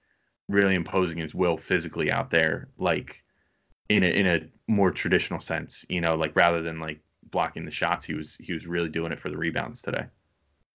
really 0.47 0.75
imposing 0.75 1.19
his 1.19 1.35
will 1.35 1.57
physically 1.57 2.11
out 2.11 2.29
there. 2.29 2.69
Like, 2.77 3.23
in 3.89 4.03
a 4.03 4.07
in 4.07 4.27
a 4.27 4.41
more 4.67 4.91
traditional 4.91 5.39
sense, 5.39 5.85
you 5.89 5.99
know, 5.99 6.15
like 6.15 6.35
rather 6.35 6.61
than 6.61 6.79
like 6.79 6.99
blocking 7.31 7.65
the 7.65 7.71
shots, 7.71 8.05
he 8.05 8.13
was 8.13 8.37
he 8.37 8.53
was 8.53 8.67
really 8.67 8.89
doing 8.89 9.11
it 9.11 9.19
for 9.19 9.29
the 9.29 9.37
rebounds 9.37 9.81
today. 9.81 10.05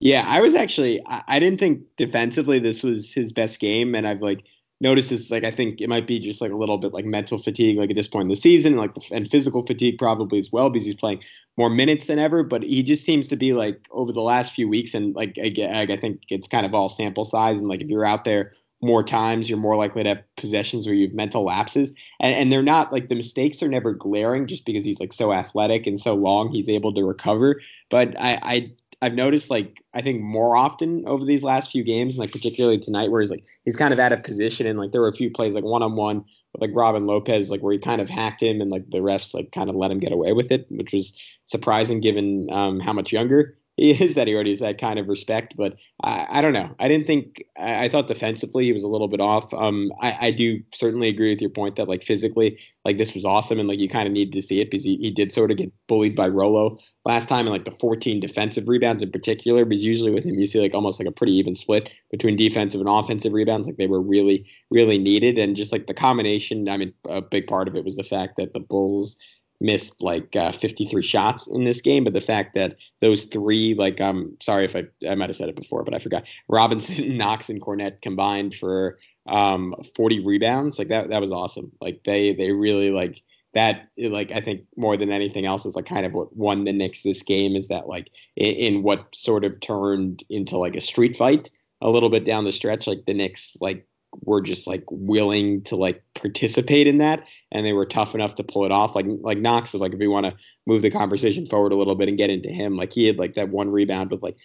Yeah, 0.00 0.24
I 0.26 0.40
was 0.40 0.54
actually 0.54 1.00
I, 1.06 1.22
I 1.28 1.38
didn't 1.38 1.60
think 1.60 1.82
defensively 1.96 2.58
this 2.58 2.82
was 2.82 3.12
his 3.12 3.32
best 3.32 3.60
game, 3.60 3.94
and 3.94 4.06
I've 4.06 4.22
like 4.22 4.44
noticed 4.84 5.10
this 5.10 5.30
like 5.30 5.42
I 5.42 5.50
think 5.50 5.80
it 5.80 5.88
might 5.88 6.06
be 6.06 6.20
just 6.20 6.40
like 6.40 6.52
a 6.52 6.56
little 6.56 6.78
bit 6.78 6.92
like 6.92 7.06
mental 7.06 7.38
fatigue 7.38 7.78
like 7.78 7.90
at 7.90 7.96
this 7.96 8.06
point 8.06 8.26
in 8.26 8.28
the 8.28 8.36
season, 8.36 8.76
like 8.76 8.92
and 9.10 9.28
physical 9.28 9.66
fatigue 9.66 9.98
probably 9.98 10.38
as 10.38 10.52
well 10.52 10.70
because 10.70 10.86
he's 10.86 10.94
playing 10.94 11.22
more 11.56 11.70
minutes 11.70 12.06
than 12.06 12.18
ever. 12.20 12.44
But 12.44 12.62
he 12.62 12.82
just 12.82 13.04
seems 13.04 13.26
to 13.28 13.36
be 13.36 13.54
like 13.54 13.88
over 13.90 14.12
the 14.12 14.20
last 14.20 14.52
few 14.52 14.68
weeks, 14.68 14.94
and 14.94 15.16
like 15.16 15.36
I, 15.42 15.86
I 15.88 15.96
think 15.96 16.20
it's 16.28 16.46
kind 16.46 16.66
of 16.66 16.74
all 16.74 16.88
sample 16.88 17.24
size, 17.24 17.58
and 17.58 17.68
like 17.68 17.80
if 17.80 17.88
you're 17.88 18.04
out 18.04 18.24
there 18.24 18.52
more 18.84 19.02
times, 19.02 19.48
you're 19.48 19.58
more 19.58 19.76
likely 19.76 20.02
to 20.02 20.10
have 20.10 20.22
possessions 20.36 20.86
where 20.86 20.94
you 20.94 21.06
have 21.06 21.14
mental 21.14 21.44
lapses. 21.44 21.94
And, 22.20 22.34
and, 22.34 22.52
they're 22.52 22.62
not 22.62 22.92
like 22.92 23.08
the 23.08 23.14
mistakes 23.14 23.62
are 23.62 23.68
never 23.68 23.94
glaring 23.94 24.46
just 24.46 24.66
because 24.66 24.84
he's 24.84 25.00
like 25.00 25.14
so 25.14 25.32
athletic 25.32 25.86
and 25.86 25.98
so 25.98 26.14
long, 26.14 26.50
he's 26.50 26.68
able 26.68 26.92
to 26.92 27.02
recover. 27.02 27.62
But 27.88 28.14
I, 28.20 28.38
I 28.42 28.72
I've 29.04 29.12
noticed 29.12 29.50
like 29.50 29.84
I 29.92 30.00
think 30.00 30.22
more 30.22 30.56
often 30.56 31.06
over 31.06 31.26
these 31.26 31.42
last 31.42 31.70
few 31.70 31.84
games, 31.84 32.14
and 32.14 32.20
like 32.20 32.32
particularly 32.32 32.78
tonight, 32.78 33.10
where 33.10 33.20
he's 33.20 33.30
like 33.30 33.44
he's 33.66 33.76
kind 33.76 33.92
of 33.92 34.00
out 34.00 34.12
of 34.12 34.22
position 34.22 34.66
and 34.66 34.78
like 34.78 34.92
there 34.92 35.02
were 35.02 35.08
a 35.08 35.12
few 35.12 35.30
plays 35.30 35.54
like 35.54 35.62
one 35.62 35.82
on 35.82 35.94
one 35.94 36.24
with 36.54 36.62
like 36.62 36.70
Robin 36.72 37.06
Lopez, 37.06 37.50
like 37.50 37.60
where 37.60 37.74
he 37.74 37.78
kind 37.78 38.00
of 38.00 38.08
hacked 38.08 38.42
him 38.42 38.62
and 38.62 38.70
like 38.70 38.88
the 38.88 38.98
refs 38.98 39.34
like 39.34 39.52
kind 39.52 39.68
of 39.68 39.76
let 39.76 39.90
him 39.90 39.98
get 39.98 40.10
away 40.10 40.32
with 40.32 40.50
it, 40.50 40.66
which 40.70 40.94
was 40.94 41.12
surprising 41.44 42.00
given 42.00 42.48
um, 42.50 42.80
how 42.80 42.94
much 42.94 43.12
younger 43.12 43.58
he 43.76 43.90
is 43.90 44.14
that 44.14 44.28
he 44.28 44.34
already 44.34 44.50
has 44.50 44.60
that 44.60 44.78
kind 44.78 44.98
of 44.98 45.08
respect. 45.08 45.56
But 45.56 45.76
I, 46.02 46.26
I 46.30 46.40
don't 46.40 46.52
know. 46.52 46.74
I 46.78 46.88
didn't 46.88 47.06
think 47.06 47.44
I, 47.58 47.84
I, 47.84 47.88
thought 47.88 48.06
defensively 48.06 48.64
he 48.64 48.72
was 48.72 48.84
a 48.84 48.88
little 48.88 49.08
bit 49.08 49.20
off. 49.20 49.52
Um, 49.52 49.90
I, 50.00 50.28
I, 50.28 50.30
do 50.30 50.60
certainly 50.72 51.08
agree 51.08 51.30
with 51.30 51.40
your 51.40 51.50
point 51.50 51.76
that 51.76 51.88
like 51.88 52.04
physically, 52.04 52.58
like 52.84 52.98
this 52.98 53.14
was 53.14 53.24
awesome, 53.24 53.58
and 53.58 53.68
like 53.68 53.78
you 53.78 53.88
kind 53.88 54.06
of 54.06 54.12
needed 54.12 54.32
to 54.34 54.42
see 54.42 54.60
it 54.60 54.70
because 54.70 54.84
he, 54.84 54.96
he 54.96 55.10
did 55.10 55.32
sort 55.32 55.50
of 55.50 55.56
get 55.56 55.72
bullied 55.88 56.14
by 56.14 56.28
Rolo 56.28 56.78
last 57.04 57.28
time, 57.28 57.46
and 57.46 57.50
like 57.50 57.64
the 57.64 57.72
14 57.72 58.20
defensive 58.20 58.68
rebounds 58.68 59.02
in 59.02 59.10
particular. 59.10 59.64
Because 59.64 59.84
usually 59.84 60.12
with 60.12 60.24
him, 60.24 60.34
you 60.34 60.46
see 60.46 60.60
like 60.60 60.74
almost 60.74 61.00
like 61.00 61.08
a 61.08 61.12
pretty 61.12 61.34
even 61.34 61.56
split 61.56 61.90
between 62.10 62.36
defensive 62.36 62.80
and 62.80 62.88
offensive 62.88 63.32
rebounds. 63.32 63.66
Like 63.66 63.76
they 63.76 63.88
were 63.88 64.00
really 64.00 64.46
really 64.70 64.98
needed, 64.98 65.36
and 65.38 65.56
just 65.56 65.72
like 65.72 65.86
the 65.86 65.94
combination. 65.94 66.68
I 66.68 66.76
mean, 66.76 66.92
a 67.08 67.20
big 67.20 67.46
part 67.46 67.66
of 67.66 67.74
it 67.74 67.84
was 67.84 67.96
the 67.96 68.04
fact 68.04 68.36
that 68.36 68.52
the 68.52 68.60
Bulls 68.60 69.18
missed 69.64 70.02
like 70.02 70.36
uh, 70.36 70.52
53 70.52 71.02
shots 71.02 71.46
in 71.48 71.64
this 71.64 71.80
game, 71.80 72.04
but 72.04 72.12
the 72.12 72.20
fact 72.20 72.54
that 72.54 72.76
those 73.00 73.24
three, 73.24 73.74
like, 73.74 74.00
I'm 74.00 74.16
um, 74.16 74.36
sorry 74.40 74.64
if 74.64 74.76
I 74.76 74.84
I 75.08 75.14
might 75.14 75.30
have 75.30 75.36
said 75.36 75.48
it 75.48 75.56
before, 75.56 75.82
but 75.82 75.94
I 75.94 75.98
forgot. 75.98 76.24
Robinson, 76.48 77.16
Knox, 77.16 77.48
and 77.48 77.60
Kornet 77.60 78.02
combined 78.02 78.54
for 78.54 78.98
um 79.26 79.74
40 79.96 80.20
rebounds. 80.20 80.78
Like 80.78 80.88
that 80.88 81.08
that 81.08 81.20
was 81.20 81.32
awesome. 81.32 81.72
Like 81.80 82.02
they 82.04 82.34
they 82.34 82.52
really 82.52 82.90
like 82.90 83.22
that. 83.54 83.88
Like 83.96 84.30
I 84.32 84.40
think 84.40 84.66
more 84.76 84.96
than 84.96 85.10
anything 85.10 85.46
else 85.46 85.64
is 85.64 85.74
like 85.74 85.86
kind 85.86 86.04
of 86.04 86.12
what 86.12 86.36
won 86.36 86.64
the 86.64 86.72
Knicks 86.72 87.02
this 87.02 87.22
game 87.22 87.56
is 87.56 87.68
that 87.68 87.88
like 87.88 88.10
in, 88.36 88.54
in 88.54 88.82
what 88.82 89.14
sort 89.14 89.44
of 89.44 89.58
turned 89.60 90.22
into 90.28 90.58
like 90.58 90.76
a 90.76 90.80
street 90.80 91.16
fight 91.16 91.50
a 91.80 91.88
little 91.88 92.10
bit 92.10 92.24
down 92.24 92.44
the 92.44 92.52
stretch. 92.52 92.86
Like 92.86 93.06
the 93.06 93.14
Knicks 93.14 93.56
like 93.60 93.86
were 94.22 94.40
just 94.40 94.66
like 94.66 94.84
willing 94.90 95.62
to 95.62 95.76
like 95.76 96.02
participate 96.14 96.86
in 96.86 96.98
that 96.98 97.26
and 97.52 97.66
they 97.66 97.72
were 97.72 97.86
tough 97.86 98.14
enough 98.14 98.34
to 98.36 98.44
pull 98.44 98.64
it 98.64 98.72
off. 98.72 98.94
Like 98.94 99.06
like 99.20 99.38
Knox 99.38 99.74
is 99.74 99.80
like 99.80 99.92
if 99.92 99.98
we 99.98 100.08
want 100.08 100.26
to 100.26 100.34
move 100.66 100.82
the 100.82 100.90
conversation 100.90 101.46
forward 101.46 101.72
a 101.72 101.76
little 101.76 101.94
bit 101.94 102.08
and 102.08 102.18
get 102.18 102.30
into 102.30 102.48
him 102.48 102.76
like 102.76 102.92
he 102.92 103.06
had 103.06 103.18
like 103.18 103.34
that 103.34 103.50
one 103.50 103.70
rebound 103.70 104.10
with 104.10 104.22
like 104.22 104.36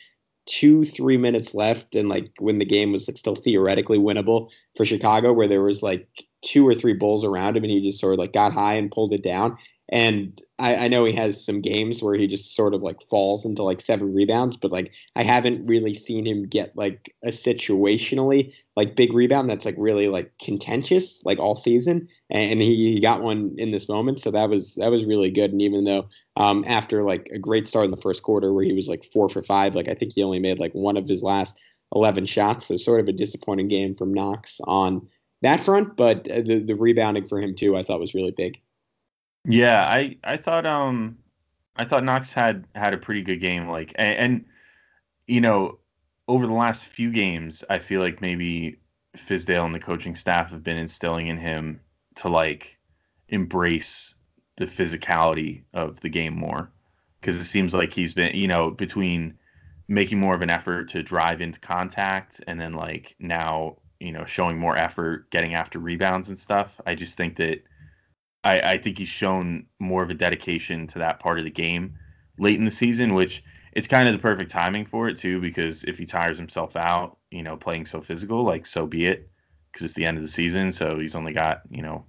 two 0.46 0.84
three 0.84 1.18
minutes 1.18 1.54
left 1.54 1.94
and 1.94 2.10
like 2.10 2.32
when 2.40 2.58
the 2.58 2.66
game 2.66 2.92
was 2.92 3.08
like 3.08 3.18
still 3.18 3.36
theoretically 3.36 4.00
winnable 4.00 4.50
for 4.76 4.86
Chicago 4.86 5.32
where 5.32 5.48
there 5.48 5.62
was 5.62 5.84
like 5.84 6.08
two 6.44 6.68
or 6.68 6.74
three 6.74 6.94
bulls 6.94 7.24
around 7.24 7.56
him 7.56 7.64
and 7.64 7.72
he 7.72 7.82
just 7.82 8.00
sort 8.00 8.14
of 8.14 8.20
like 8.20 8.34
got 8.34 8.54
high 8.54 8.74
and 8.74 8.92
pulled 8.92 9.14
it 9.14 9.24
down. 9.24 9.58
And 9.90 10.42
I, 10.60 10.76
I, 10.76 10.88
know 10.88 11.06
he 11.06 11.14
has 11.14 11.44
some 11.44 11.62
games 11.62 12.04
where 12.04 12.16
he 12.16 12.28
just 12.28 12.56
sort 12.56 12.74
of 12.74 12.84
like 12.84 13.02
falls 13.10 13.46
into 13.46 13.64
like 13.64 13.80
seven 13.80 14.14
rebounds, 14.14 14.58
but 14.58 14.72
like 14.72 14.92
I 15.16 15.24
haven't 15.24 15.66
really 15.66 15.94
seen 15.94 16.26
him 16.26 16.48
get 16.48 16.76
like 16.76 17.16
a 17.24 17.30
situationally 17.30 18.54
like 18.76 18.96
big 18.96 19.14
rebound 19.14 19.50
that's 19.50 19.66
like 19.66 19.76
really 19.78 20.08
like 20.08 20.32
contentious 20.42 21.24
like 21.24 21.40
all 21.40 21.56
season. 21.56 22.08
And 22.30 22.62
he, 22.62 22.94
he 22.94 23.00
got 23.00 23.22
one 23.22 23.56
in 23.58 23.72
this 23.72 23.88
moment, 23.88 24.22
so 24.22 24.32
that 24.32 24.50
was 24.50 24.76
that 24.76 24.92
was 24.92 25.06
really 25.06 25.32
good. 25.32 25.52
And 25.52 25.62
even 25.62 25.86
though 25.86 26.08
um, 26.36 26.64
after 26.68 27.04
like 27.04 27.30
a 27.34 27.40
great 27.40 27.68
start 27.68 27.86
in 27.86 27.92
the 27.92 27.98
first 27.98 28.24
quarter 28.24 28.54
where 28.54 28.66
he 28.66 28.74
was 28.74 28.88
like 28.88 29.06
four 29.14 29.30
for 29.30 29.42
five, 29.42 29.76
like 29.76 29.88
I 29.88 29.94
think 29.94 30.14
he 30.14 30.24
only 30.24 30.40
made 30.40 30.60
like 30.60 30.74
one 30.74 30.98
of 30.98 31.08
his 31.08 31.24
last 31.24 31.58
eleven 31.96 32.26
shots, 32.26 32.68
so 32.68 32.78
sort 32.78 33.00
of 33.00 33.08
a 33.08 33.14
disappointing 33.14 33.70
game 33.70 33.96
from 33.96 34.14
Knox 34.14 34.60
on 34.66 35.08
that 35.42 35.62
front. 35.62 35.96
But 35.96 36.30
uh, 36.30 36.42
the 36.42 36.60
the 36.60 36.76
rebounding 36.76 37.28
for 37.28 37.40
him 37.40 37.56
too, 37.56 37.78
I 37.78 37.84
thought 37.84 38.00
was 38.00 38.14
really 38.14 38.34
big. 38.36 38.60
Yeah, 39.46 39.86
I 39.88 40.18
I 40.24 40.38
thought 40.38 40.66
um 40.66 41.18
I 41.76 41.86
thought 41.86 42.04
Knox 42.04 42.34
had 42.34 42.68
had 42.76 42.94
a 42.94 42.98
pretty 42.98 43.22
good 43.22 43.40
game 43.40 43.68
like 43.68 43.94
and, 43.98 44.18
and 44.20 44.46
you 45.28 45.42
know 45.42 45.80
over 46.28 46.48
the 46.48 46.54
last 46.54 46.88
few 46.88 47.12
games 47.12 47.64
I 47.70 47.80
feel 47.80 48.02
like 48.02 48.22
maybe 48.22 48.80
Fizdale 49.18 49.66
and 49.66 49.76
the 49.76 49.80
coaching 49.80 50.16
staff 50.16 50.52
have 50.52 50.64
been 50.64 50.78
instilling 50.78 51.28
in 51.28 51.38
him 51.38 51.82
to 52.18 52.30
like 52.30 52.80
embrace 53.30 54.16
the 54.58 54.66
physicality 54.66 55.64
of 55.74 56.02
the 56.02 56.10
game 56.10 56.36
more. 56.38 56.72
Because 57.22 57.38
it 57.38 57.46
seems 57.46 57.74
like 57.74 57.92
he's 57.94 58.14
been 58.14 58.36
you 58.36 58.48
know 58.48 58.72
between 58.72 59.38
making 59.88 60.20
more 60.20 60.36
of 60.36 60.42
an 60.42 60.50
effort 60.50 60.90
to 60.90 61.04
drive 61.04 61.42
into 61.42 61.60
contact 61.60 62.42
and 62.48 62.60
then 62.62 62.74
like 62.74 63.16
now 63.20 63.78
you 64.00 64.12
know 64.12 64.26
showing 64.26 64.58
more 64.60 64.78
effort 64.78 65.30
getting 65.32 65.56
after 65.56 65.80
rebounds 65.80 66.30
and 66.30 66.40
stuff 66.40 66.80
I 66.86 66.96
just 66.96 67.18
think 67.18 67.38
that 67.38 67.64
I, 68.44 68.74
I 68.74 68.78
think 68.78 68.98
he's 68.98 69.10
shown 69.10 69.66
more 69.80 70.04
of 70.04 70.10
a 70.10 70.14
dedication 70.14 70.88
to 70.88 71.00
that 71.00 71.20
part 71.20 71.40
of 71.40 71.46
the 71.46 71.52
game 71.52 71.98
late 72.38 72.58
in 72.58 72.66
the 72.66 72.72
season, 72.72 73.14
which 73.14 73.44
it's 73.74 73.88
kind 73.88 74.08
of 74.08 74.14
the 74.14 74.22
perfect 74.22 74.50
timing 74.50 74.86
for 74.86 75.08
it 75.08 75.18
too, 75.18 75.42
because 75.42 75.84
if 75.84 75.98
he 75.98 76.06
tires 76.06 76.38
himself 76.38 76.76
out, 76.76 77.18
you 77.32 77.44
know, 77.44 77.58
playing 77.58 77.86
so 77.86 78.02
physical, 78.02 78.44
like 78.44 78.66
so 78.66 78.88
be 78.88 79.06
it, 79.08 79.30
because 79.72 79.86
it's 79.86 79.94
the 79.94 80.06
end 80.06 80.18
of 80.18 80.24
the 80.24 80.30
season. 80.30 80.72
So 80.72 81.00
he's 81.00 81.16
only 81.16 81.34
got, 81.34 81.62
you 81.70 81.82
know, 81.82 82.06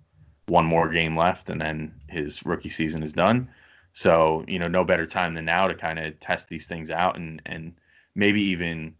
one 0.46 0.66
more 0.66 0.88
game 0.88 1.16
left, 1.16 1.50
and 1.50 1.60
then 1.60 1.94
his 2.08 2.44
rookie 2.44 2.68
season 2.68 3.02
is 3.02 3.12
done. 3.12 3.48
So 3.92 4.44
you 4.48 4.58
know, 4.58 4.68
no 4.68 4.84
better 4.84 5.06
time 5.06 5.34
than 5.34 5.44
now 5.44 5.66
to 5.68 5.74
kind 5.74 5.98
of 5.98 6.18
test 6.20 6.48
these 6.48 6.66
things 6.66 6.90
out 6.90 7.16
and 7.16 7.42
and 7.46 7.74
maybe 8.14 8.42
even 8.42 8.94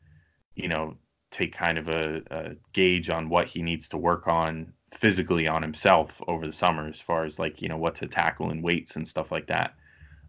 you 0.54 0.68
know 0.68 0.96
take 1.30 1.52
kind 1.52 1.78
of 1.78 1.88
a, 1.88 2.22
a 2.30 2.56
gauge 2.72 3.08
on 3.10 3.28
what 3.28 3.48
he 3.48 3.62
needs 3.62 3.88
to 3.88 3.98
work 3.98 4.26
on 4.28 4.72
physically 4.92 5.46
on 5.46 5.62
himself 5.62 6.20
over 6.26 6.46
the 6.46 6.52
summer 6.52 6.88
as 6.88 7.00
far 7.00 7.24
as 7.24 7.38
like 7.38 7.62
you 7.62 7.68
know 7.68 7.76
what 7.76 7.94
to 7.96 8.06
tackle 8.06 8.50
and 8.50 8.62
weights 8.62 8.96
and 8.96 9.06
stuff 9.06 9.30
like 9.30 9.46
that 9.46 9.74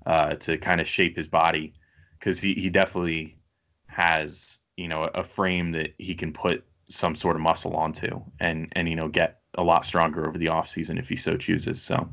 uh, 0.05 0.35
to 0.35 0.57
kind 0.57 0.81
of 0.81 0.87
shape 0.87 1.15
his 1.15 1.27
body. 1.27 1.73
Because 2.19 2.39
he, 2.39 2.53
he 2.53 2.69
definitely 2.69 3.37
has 3.87 4.59
you 4.77 4.87
know 4.87 5.03
a 5.15 5.23
frame 5.23 5.71
that 5.71 5.93
he 5.97 6.15
can 6.15 6.31
put 6.31 6.63
some 6.87 7.15
sort 7.15 7.35
of 7.35 7.41
muscle 7.41 7.75
onto 7.75 8.21
and 8.39 8.71
and 8.73 8.87
you 8.89 8.95
know 8.95 9.07
get 9.07 9.41
a 9.55 9.63
lot 9.63 9.85
stronger 9.85 10.27
over 10.27 10.37
the 10.37 10.47
off 10.47 10.67
season 10.67 10.97
if 10.97 11.09
he 11.09 11.15
so 11.15 11.35
chooses. 11.37 11.81
So 11.81 12.09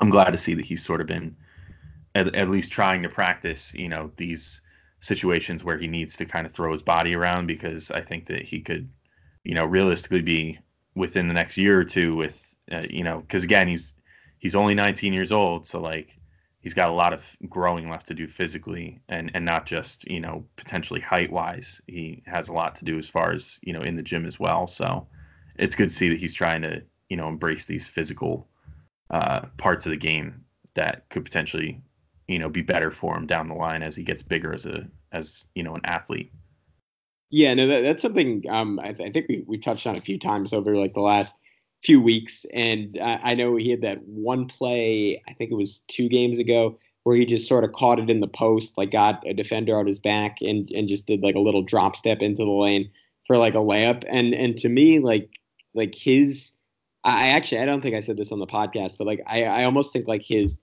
i'm 0.00 0.10
glad 0.10 0.30
to 0.30 0.38
see 0.38 0.54
that 0.54 0.64
he's 0.64 0.84
sort 0.84 1.00
of 1.00 1.06
been 1.06 1.36
at, 2.14 2.34
at 2.34 2.48
least 2.48 2.72
trying 2.72 3.02
to 3.02 3.08
practice 3.08 3.74
you 3.74 3.88
know 3.88 4.10
these 4.16 4.60
situations 5.00 5.64
where 5.64 5.76
he 5.76 5.86
needs 5.86 6.16
to 6.16 6.24
kind 6.24 6.46
of 6.46 6.52
throw 6.52 6.72
his 6.72 6.82
body 6.82 7.14
around 7.14 7.46
because 7.46 7.90
i 7.90 8.00
think 8.00 8.26
that 8.26 8.42
he 8.42 8.60
could 8.60 8.88
you 9.44 9.54
know 9.54 9.64
realistically 9.64 10.22
be 10.22 10.58
within 10.94 11.28
the 11.28 11.34
next 11.34 11.56
year 11.56 11.78
or 11.78 11.84
two 11.84 12.14
with 12.14 12.54
uh, 12.72 12.82
you 12.88 13.04
know 13.04 13.20
because 13.20 13.44
again 13.44 13.68
he's 13.68 13.94
he's 14.38 14.54
only 14.54 14.74
19 14.74 15.12
years 15.12 15.32
old 15.32 15.66
so 15.66 15.80
like 15.80 16.18
he's 16.64 16.74
got 16.74 16.88
a 16.88 16.92
lot 16.92 17.12
of 17.12 17.36
growing 17.48 17.90
left 17.90 18.06
to 18.06 18.14
do 18.14 18.26
physically 18.26 18.98
and 19.08 19.30
and 19.34 19.44
not 19.44 19.66
just 19.66 20.08
you 20.10 20.18
know 20.18 20.44
potentially 20.56 21.00
height 21.00 21.30
wise 21.30 21.80
he 21.86 22.22
has 22.26 22.48
a 22.48 22.52
lot 22.52 22.74
to 22.74 22.86
do 22.86 22.96
as 22.96 23.08
far 23.08 23.32
as 23.32 23.60
you 23.62 23.72
know 23.72 23.82
in 23.82 23.96
the 23.96 24.02
gym 24.02 24.26
as 24.26 24.40
well. 24.40 24.66
So 24.66 25.06
it's 25.56 25.76
good 25.76 25.90
to 25.90 25.94
see 25.94 26.08
that 26.08 26.18
he's 26.18 26.34
trying 26.34 26.62
to 26.62 26.82
you 27.10 27.16
know 27.16 27.28
embrace 27.28 27.66
these 27.66 27.86
physical 27.86 28.48
uh, 29.10 29.42
parts 29.58 29.84
of 29.84 29.90
the 29.90 29.96
game 29.96 30.42
that 30.72 31.08
could 31.10 31.24
potentially 31.24 31.80
you 32.28 32.38
know 32.38 32.48
be 32.48 32.62
better 32.62 32.90
for 32.90 33.14
him 33.14 33.26
down 33.26 33.46
the 33.46 33.54
line 33.54 33.82
as 33.82 33.94
he 33.94 34.02
gets 34.02 34.22
bigger 34.22 34.54
as 34.54 34.64
a 34.64 34.88
as 35.12 35.46
you 35.54 35.62
know 35.62 35.74
an 35.74 35.82
athlete 35.84 36.32
yeah, 37.34 37.52
no, 37.52 37.66
that, 37.66 37.80
that's 37.80 38.02
something 38.02 38.44
um, 38.48 38.78
I, 38.78 38.92
th- 38.92 39.08
I, 39.08 39.12
think 39.12 39.26
we 39.28 39.42
we 39.48 39.58
touched 39.58 39.88
on 39.88 39.96
a 39.96 40.00
few 40.00 40.20
times 40.20 40.52
over 40.52 40.76
like 40.76 40.94
the 40.94 41.00
last 41.00 41.36
few 41.82 42.00
weeks, 42.00 42.46
and 42.54 42.96
I, 43.02 43.18
I 43.22 43.34
know 43.34 43.56
he 43.56 43.70
had 43.70 43.82
that 43.82 44.00
one 44.04 44.46
play. 44.46 45.20
I 45.26 45.32
think 45.32 45.50
it 45.50 45.56
was 45.56 45.80
two 45.88 46.08
games 46.08 46.38
ago 46.38 46.78
where 47.02 47.16
he 47.16 47.26
just 47.26 47.48
sort 47.48 47.64
of 47.64 47.72
caught 47.72 47.98
it 47.98 48.08
in 48.08 48.20
the 48.20 48.28
post, 48.28 48.78
like 48.78 48.92
got 48.92 49.26
a 49.26 49.34
defender 49.34 49.76
on 49.76 49.84
his 49.84 49.98
back, 49.98 50.38
and 50.42 50.70
and 50.70 50.86
just 50.86 51.08
did 51.08 51.24
like 51.24 51.34
a 51.34 51.40
little 51.40 51.64
drop 51.64 51.96
step 51.96 52.22
into 52.22 52.44
the 52.44 52.50
lane 52.52 52.88
for 53.26 53.36
like 53.36 53.54
a 53.54 53.58
layup. 53.58 54.04
And 54.08 54.32
and 54.32 54.56
to 54.58 54.68
me, 54.68 55.00
like 55.00 55.28
like 55.74 55.92
his, 55.92 56.52
I 57.02 57.30
actually 57.30 57.62
I 57.62 57.66
don't 57.66 57.80
think 57.80 57.96
I 57.96 58.00
said 58.00 58.16
this 58.16 58.30
on 58.30 58.38
the 58.38 58.46
podcast, 58.46 58.96
but 58.96 59.08
like 59.08 59.22
I 59.26 59.42
I 59.42 59.64
almost 59.64 59.92
think 59.92 60.06
like 60.06 60.22
his 60.22 60.60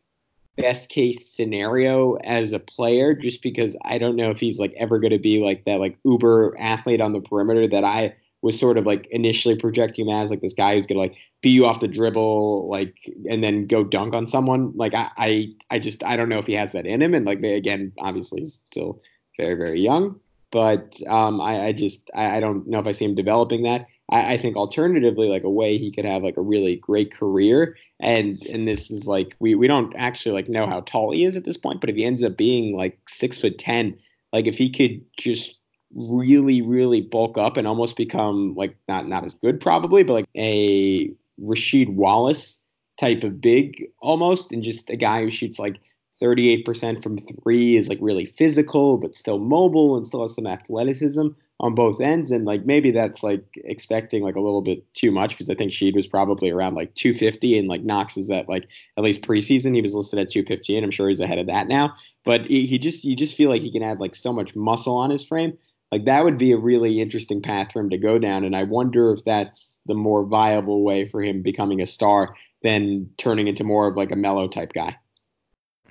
best 0.57 0.89
case 0.89 1.27
scenario 1.27 2.15
as 2.23 2.53
a 2.53 2.59
player 2.59 3.13
just 3.13 3.41
because 3.41 3.75
I 3.85 3.97
don't 3.97 4.15
know 4.15 4.29
if 4.29 4.39
he's 4.39 4.59
like 4.59 4.73
ever 4.77 4.99
going 4.99 5.11
to 5.11 5.19
be 5.19 5.41
like 5.41 5.65
that 5.65 5.79
like 5.79 5.97
uber 6.03 6.55
athlete 6.59 7.01
on 7.01 7.13
the 7.13 7.21
perimeter 7.21 7.67
that 7.67 7.83
I 7.83 8.15
was 8.41 8.59
sort 8.59 8.77
of 8.77 8.85
like 8.85 9.07
initially 9.11 9.55
projecting 9.55 10.07
him 10.07 10.15
as 10.15 10.29
like 10.29 10.41
this 10.41 10.53
guy 10.53 10.75
who's 10.75 10.87
gonna 10.87 10.99
like 10.99 11.15
beat 11.41 11.51
you 11.51 11.65
off 11.65 11.79
the 11.79 11.87
dribble 11.87 12.67
like 12.69 12.95
and 13.29 13.43
then 13.43 13.67
go 13.67 13.83
dunk 13.83 14.13
on 14.13 14.27
someone. 14.27 14.73
Like 14.75 14.93
I 14.93 15.09
I, 15.17 15.49
I 15.69 15.79
just 15.79 16.03
I 16.03 16.15
don't 16.15 16.29
know 16.29 16.39
if 16.39 16.47
he 16.47 16.53
has 16.53 16.71
that 16.73 16.85
in 16.85 17.01
him 17.01 17.13
and 17.13 17.25
like 17.25 17.41
they, 17.41 17.53
again 17.53 17.91
obviously 17.99 18.41
he's 18.41 18.61
still 18.67 19.01
very 19.37 19.55
very 19.55 19.79
young 19.79 20.19
but 20.51 20.95
um 21.07 21.39
I, 21.39 21.67
I 21.67 21.71
just 21.71 22.09
I, 22.13 22.37
I 22.37 22.39
don't 22.39 22.67
know 22.67 22.79
if 22.79 22.87
I 22.87 22.91
see 22.91 23.05
him 23.05 23.15
developing 23.15 23.63
that 23.63 23.87
I, 24.09 24.33
I 24.33 24.37
think 24.37 24.55
alternatively, 24.55 25.27
like 25.27 25.43
a 25.43 25.49
way 25.49 25.77
he 25.77 25.91
could 25.91 26.05
have 26.05 26.23
like 26.23 26.37
a 26.37 26.41
really 26.41 26.75
great 26.77 27.11
career. 27.11 27.77
And 27.99 28.41
and 28.47 28.67
this 28.67 28.89
is 28.89 29.07
like 29.07 29.35
we 29.39 29.55
we 29.55 29.67
don't 29.67 29.93
actually 29.95 30.33
like 30.33 30.49
know 30.49 30.67
how 30.67 30.81
tall 30.81 31.11
he 31.11 31.25
is 31.25 31.35
at 31.35 31.45
this 31.45 31.57
point, 31.57 31.81
but 31.81 31.89
if 31.89 31.95
he 31.95 32.05
ends 32.05 32.23
up 32.23 32.37
being 32.37 32.75
like 32.75 32.99
six 33.07 33.37
foot 33.37 33.57
ten, 33.57 33.97
like 34.33 34.47
if 34.47 34.57
he 34.57 34.69
could 34.69 35.01
just 35.17 35.57
really 35.93 36.61
really 36.61 37.01
bulk 37.01 37.37
up 37.37 37.57
and 37.57 37.67
almost 37.67 37.97
become 37.97 38.55
like 38.55 38.75
not 38.87 39.07
not 39.07 39.25
as 39.25 39.35
good 39.35 39.59
probably, 39.59 40.03
but 40.03 40.13
like 40.13 40.29
a 40.35 41.11
Rasheed 41.41 41.93
Wallace 41.93 42.61
type 42.99 43.23
of 43.23 43.41
big 43.41 43.87
almost, 43.99 44.51
and 44.51 44.63
just 44.63 44.89
a 44.89 44.95
guy 44.95 45.21
who 45.21 45.29
shoots 45.29 45.59
like 45.59 45.79
38% 46.21 47.01
from 47.01 47.17
three 47.17 47.75
is 47.75 47.89
like 47.89 47.97
really 47.99 48.25
physical, 48.25 48.97
but 48.97 49.15
still 49.15 49.39
mobile 49.39 49.97
and 49.97 50.05
still 50.05 50.21
has 50.21 50.35
some 50.35 50.45
athleticism 50.45 51.29
on 51.61 51.75
both 51.75 52.01
ends. 52.01 52.31
And 52.31 52.43
like 52.43 52.65
maybe 52.65 52.89
that's 52.89 53.21
like 53.21 53.45
expecting 53.63 54.23
like 54.23 54.35
a 54.35 54.41
little 54.41 54.63
bit 54.63 54.83
too 54.95 55.11
much 55.11 55.29
because 55.31 55.49
I 55.49 55.53
think 55.53 55.71
Sheed 55.71 55.95
was 55.95 56.07
probably 56.07 56.49
around 56.49 56.73
like 56.73 56.93
250 56.95 57.57
and 57.57 57.67
like 57.67 57.83
Knox 57.83 58.17
is 58.17 58.31
at 58.31 58.49
like 58.49 58.67
at 58.97 59.03
least 59.03 59.21
preseason 59.21 59.75
he 59.75 59.81
was 59.81 59.93
listed 59.93 60.19
at 60.19 60.29
250 60.29 60.75
and 60.75 60.83
I'm 60.83 60.91
sure 60.91 61.07
he's 61.07 61.19
ahead 61.19 61.37
of 61.37 61.45
that 61.47 61.67
now. 61.67 61.93
But 62.25 62.47
he, 62.47 62.65
he 62.65 62.79
just 62.79 63.05
you 63.05 63.15
just 63.15 63.37
feel 63.37 63.49
like 63.49 63.61
he 63.61 63.71
can 63.71 63.83
add 63.83 63.99
like 63.99 64.15
so 64.15 64.33
much 64.33 64.55
muscle 64.55 64.95
on 64.95 65.11
his 65.11 65.23
frame. 65.23 65.55
Like 65.91 66.05
that 66.05 66.23
would 66.23 66.37
be 66.37 66.51
a 66.51 66.57
really 66.57 66.99
interesting 66.99 67.41
path 67.41 67.71
for 67.71 67.79
him 67.79 67.91
to 67.91 67.97
go 67.97 68.17
down. 68.17 68.43
And 68.43 68.55
I 68.55 68.63
wonder 68.63 69.13
if 69.13 69.23
that's 69.23 69.79
the 69.85 69.93
more 69.93 70.25
viable 70.25 70.83
way 70.83 71.07
for 71.07 71.21
him 71.21 71.43
becoming 71.43 71.79
a 71.79 71.85
star 71.85 72.35
than 72.63 73.07
turning 73.17 73.47
into 73.47 73.63
more 73.63 73.87
of 73.87 73.95
like 73.95 74.11
a 74.11 74.15
Melo 74.15 74.47
type 74.47 74.73
guy. 74.73 74.95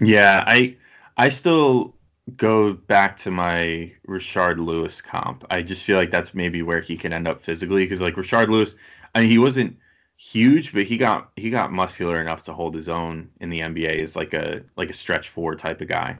Yeah, 0.00 0.42
I 0.46 0.76
I 1.16 1.28
still 1.28 1.94
go 2.36 2.74
back 2.74 3.16
to 3.18 3.30
my 3.30 3.92
Rashard 4.06 4.64
Lewis 4.64 5.00
comp. 5.00 5.44
I 5.50 5.62
just 5.62 5.84
feel 5.84 5.96
like 5.96 6.10
that's 6.10 6.34
maybe 6.34 6.62
where 6.62 6.80
he 6.80 6.96
can 6.96 7.12
end 7.12 7.28
up 7.28 7.40
physically 7.40 7.84
because 7.84 8.00
like 8.00 8.14
Rashard 8.14 8.48
Lewis, 8.48 8.76
I 9.14 9.20
mean 9.20 9.30
he 9.30 9.38
wasn't 9.38 9.76
huge, 10.16 10.72
but 10.72 10.84
he 10.84 10.96
got 10.96 11.30
he 11.36 11.50
got 11.50 11.72
muscular 11.72 12.20
enough 12.20 12.42
to 12.44 12.52
hold 12.52 12.74
his 12.74 12.88
own 12.88 13.30
in 13.40 13.50
the 13.50 13.60
NBA 13.60 14.00
as 14.00 14.16
like 14.16 14.34
a 14.34 14.62
like 14.76 14.90
a 14.90 14.94
stretch 14.94 15.28
four 15.28 15.54
type 15.54 15.80
of 15.80 15.88
guy, 15.88 16.18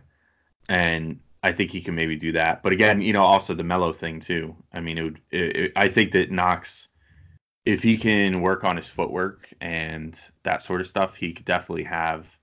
and 0.68 1.20
I 1.42 1.52
think 1.52 1.70
he 1.70 1.80
can 1.80 1.94
maybe 1.94 2.16
do 2.16 2.32
that. 2.32 2.62
But 2.62 2.72
again, 2.72 3.00
you 3.00 3.12
know, 3.12 3.22
also 3.22 3.54
the 3.54 3.64
Melo 3.64 3.92
thing 3.92 4.20
too. 4.20 4.54
I 4.72 4.80
mean, 4.80 4.98
it 4.98 5.02
would. 5.02 5.20
It, 5.30 5.56
it, 5.56 5.72
I 5.76 5.88
think 5.88 6.12
that 6.12 6.30
Knox, 6.30 6.88
if 7.64 7.82
he 7.82 7.96
can 7.96 8.40
work 8.40 8.64
on 8.64 8.76
his 8.76 8.90
footwork 8.90 9.52
and 9.60 10.18
that 10.42 10.62
sort 10.62 10.80
of 10.80 10.86
stuff, 10.86 11.16
he 11.16 11.32
could 11.32 11.46
definitely 11.46 11.84
have 11.84 12.38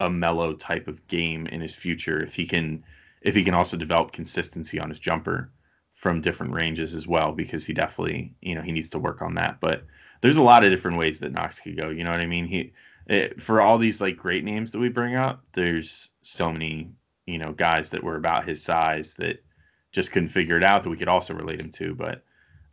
a 0.00 0.10
Melo 0.10 0.54
type 0.54 0.88
of 0.88 1.06
game 1.08 1.46
in 1.46 1.60
his 1.60 1.74
future 1.74 2.22
if 2.22 2.34
he 2.34 2.46
can 2.46 2.84
if 3.26 3.34
he 3.34 3.42
can 3.42 3.54
also 3.54 3.76
develop 3.76 4.12
consistency 4.12 4.78
on 4.78 4.88
his 4.88 5.00
jumper 5.00 5.50
from 5.94 6.20
different 6.20 6.52
ranges 6.52 6.94
as 6.94 7.08
well, 7.08 7.32
because 7.32 7.66
he 7.66 7.72
definitely, 7.72 8.32
you 8.40 8.54
know, 8.54 8.62
he 8.62 8.70
needs 8.70 8.88
to 8.90 9.00
work 9.00 9.20
on 9.20 9.34
that. 9.34 9.58
But 9.60 9.84
there's 10.20 10.36
a 10.36 10.44
lot 10.44 10.62
of 10.62 10.70
different 10.70 10.96
ways 10.96 11.18
that 11.18 11.32
Knox 11.32 11.58
could 11.58 11.76
go. 11.76 11.90
You 11.90 12.04
know 12.04 12.12
what 12.12 12.20
I 12.20 12.26
mean? 12.26 12.46
He 12.46 12.72
it, 13.08 13.40
for 13.42 13.60
all 13.60 13.78
these 13.78 14.00
like 14.00 14.16
great 14.16 14.44
names 14.44 14.70
that 14.70 14.78
we 14.78 14.88
bring 14.88 15.16
up, 15.16 15.42
there's 15.54 16.10
so 16.22 16.52
many, 16.52 16.92
you 17.26 17.38
know, 17.38 17.52
guys 17.52 17.90
that 17.90 18.04
were 18.04 18.14
about 18.14 18.46
his 18.46 18.62
size 18.62 19.14
that 19.14 19.42
just 19.90 20.12
couldn't 20.12 20.28
figure 20.28 20.56
it 20.56 20.64
out 20.64 20.84
that 20.84 20.90
we 20.90 20.96
could 20.96 21.08
also 21.08 21.34
relate 21.34 21.60
him 21.60 21.72
to. 21.72 21.96
But 21.96 22.22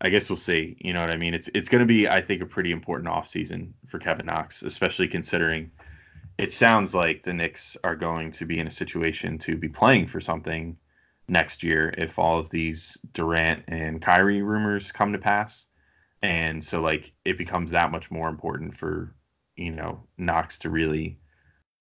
I 0.01 0.09
guess 0.09 0.29
we'll 0.29 0.37
see. 0.37 0.77
You 0.81 0.93
know 0.93 1.01
what 1.01 1.09
I 1.09 1.17
mean? 1.17 1.33
It's 1.33 1.49
it's 1.55 1.69
going 1.69 1.79
to 1.79 1.87
be, 1.87 2.07
I 2.07 2.21
think, 2.21 2.43
a 2.43 2.45
pretty 2.45 2.71
important 2.71 3.09
offseason 3.09 3.71
for 3.87 3.97
Kevin 3.97 4.27
Knox, 4.27 4.61
especially 4.61 5.07
considering 5.07 5.71
it 6.37 6.51
sounds 6.51 6.95
like 6.95 7.23
the 7.23 7.33
Knicks 7.33 7.77
are 7.83 7.95
going 7.95 8.31
to 8.31 8.45
be 8.45 8.59
in 8.59 8.67
a 8.67 8.71
situation 8.71 9.37
to 9.39 9.55
be 9.55 9.69
playing 9.69 10.07
for 10.07 10.19
something 10.19 10.77
next 11.27 11.63
year 11.63 11.93
if 11.97 12.19
all 12.19 12.37
of 12.37 12.49
these 12.49 12.97
Durant 13.13 13.63
and 13.67 14.01
Kyrie 14.01 14.41
rumors 14.41 14.91
come 14.91 15.13
to 15.13 15.19
pass. 15.19 15.67
And 16.21 16.63
so 16.63 16.81
like 16.81 17.11
it 17.25 17.37
becomes 17.37 17.71
that 17.71 17.91
much 17.91 18.09
more 18.09 18.29
important 18.29 18.75
for, 18.75 19.13
you 19.55 19.71
know, 19.71 20.01
Knox 20.17 20.57
to 20.59 20.69
really 20.69 21.19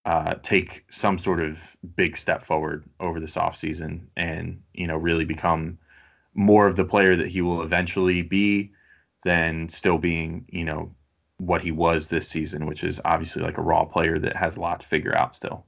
uh, 0.05 0.35
take 0.43 0.85
some 0.91 1.17
sort 1.17 1.41
of 1.41 1.77
big 1.97 2.17
step 2.17 2.43
forward 2.43 2.85
over 3.01 3.21
this 3.21 3.37
offseason 3.37 4.07
and, 4.17 4.61
you 4.75 4.87
know, 4.87 4.97
really 4.97 5.25
become 5.25 5.79
more 6.35 6.67
of 6.67 6.77
the 6.77 6.85
player 6.85 7.15
that 7.15 7.29
he 7.29 7.41
will 7.41 7.63
eventually 7.63 8.23
be 8.23 8.73
than 9.25 9.69
still 9.69 9.99
being, 9.99 10.45
you 10.49 10.65
know, 10.65 10.93
what 11.43 11.61
he 11.61 11.73
was 11.73 12.07
this 12.07 12.29
season, 12.29 12.67
which 12.67 12.85
is 12.85 13.01
obviously 13.05 13.43
like 13.43 13.59
a 13.59 13.63
raw 13.63 13.85
player 13.85 14.19
that 14.19 14.37
has 14.37 14.57
a 14.57 14.61
lot 14.61 14.79
to 14.79 14.87
figure 14.87 15.17
out 15.17 15.35
still. 15.35 15.67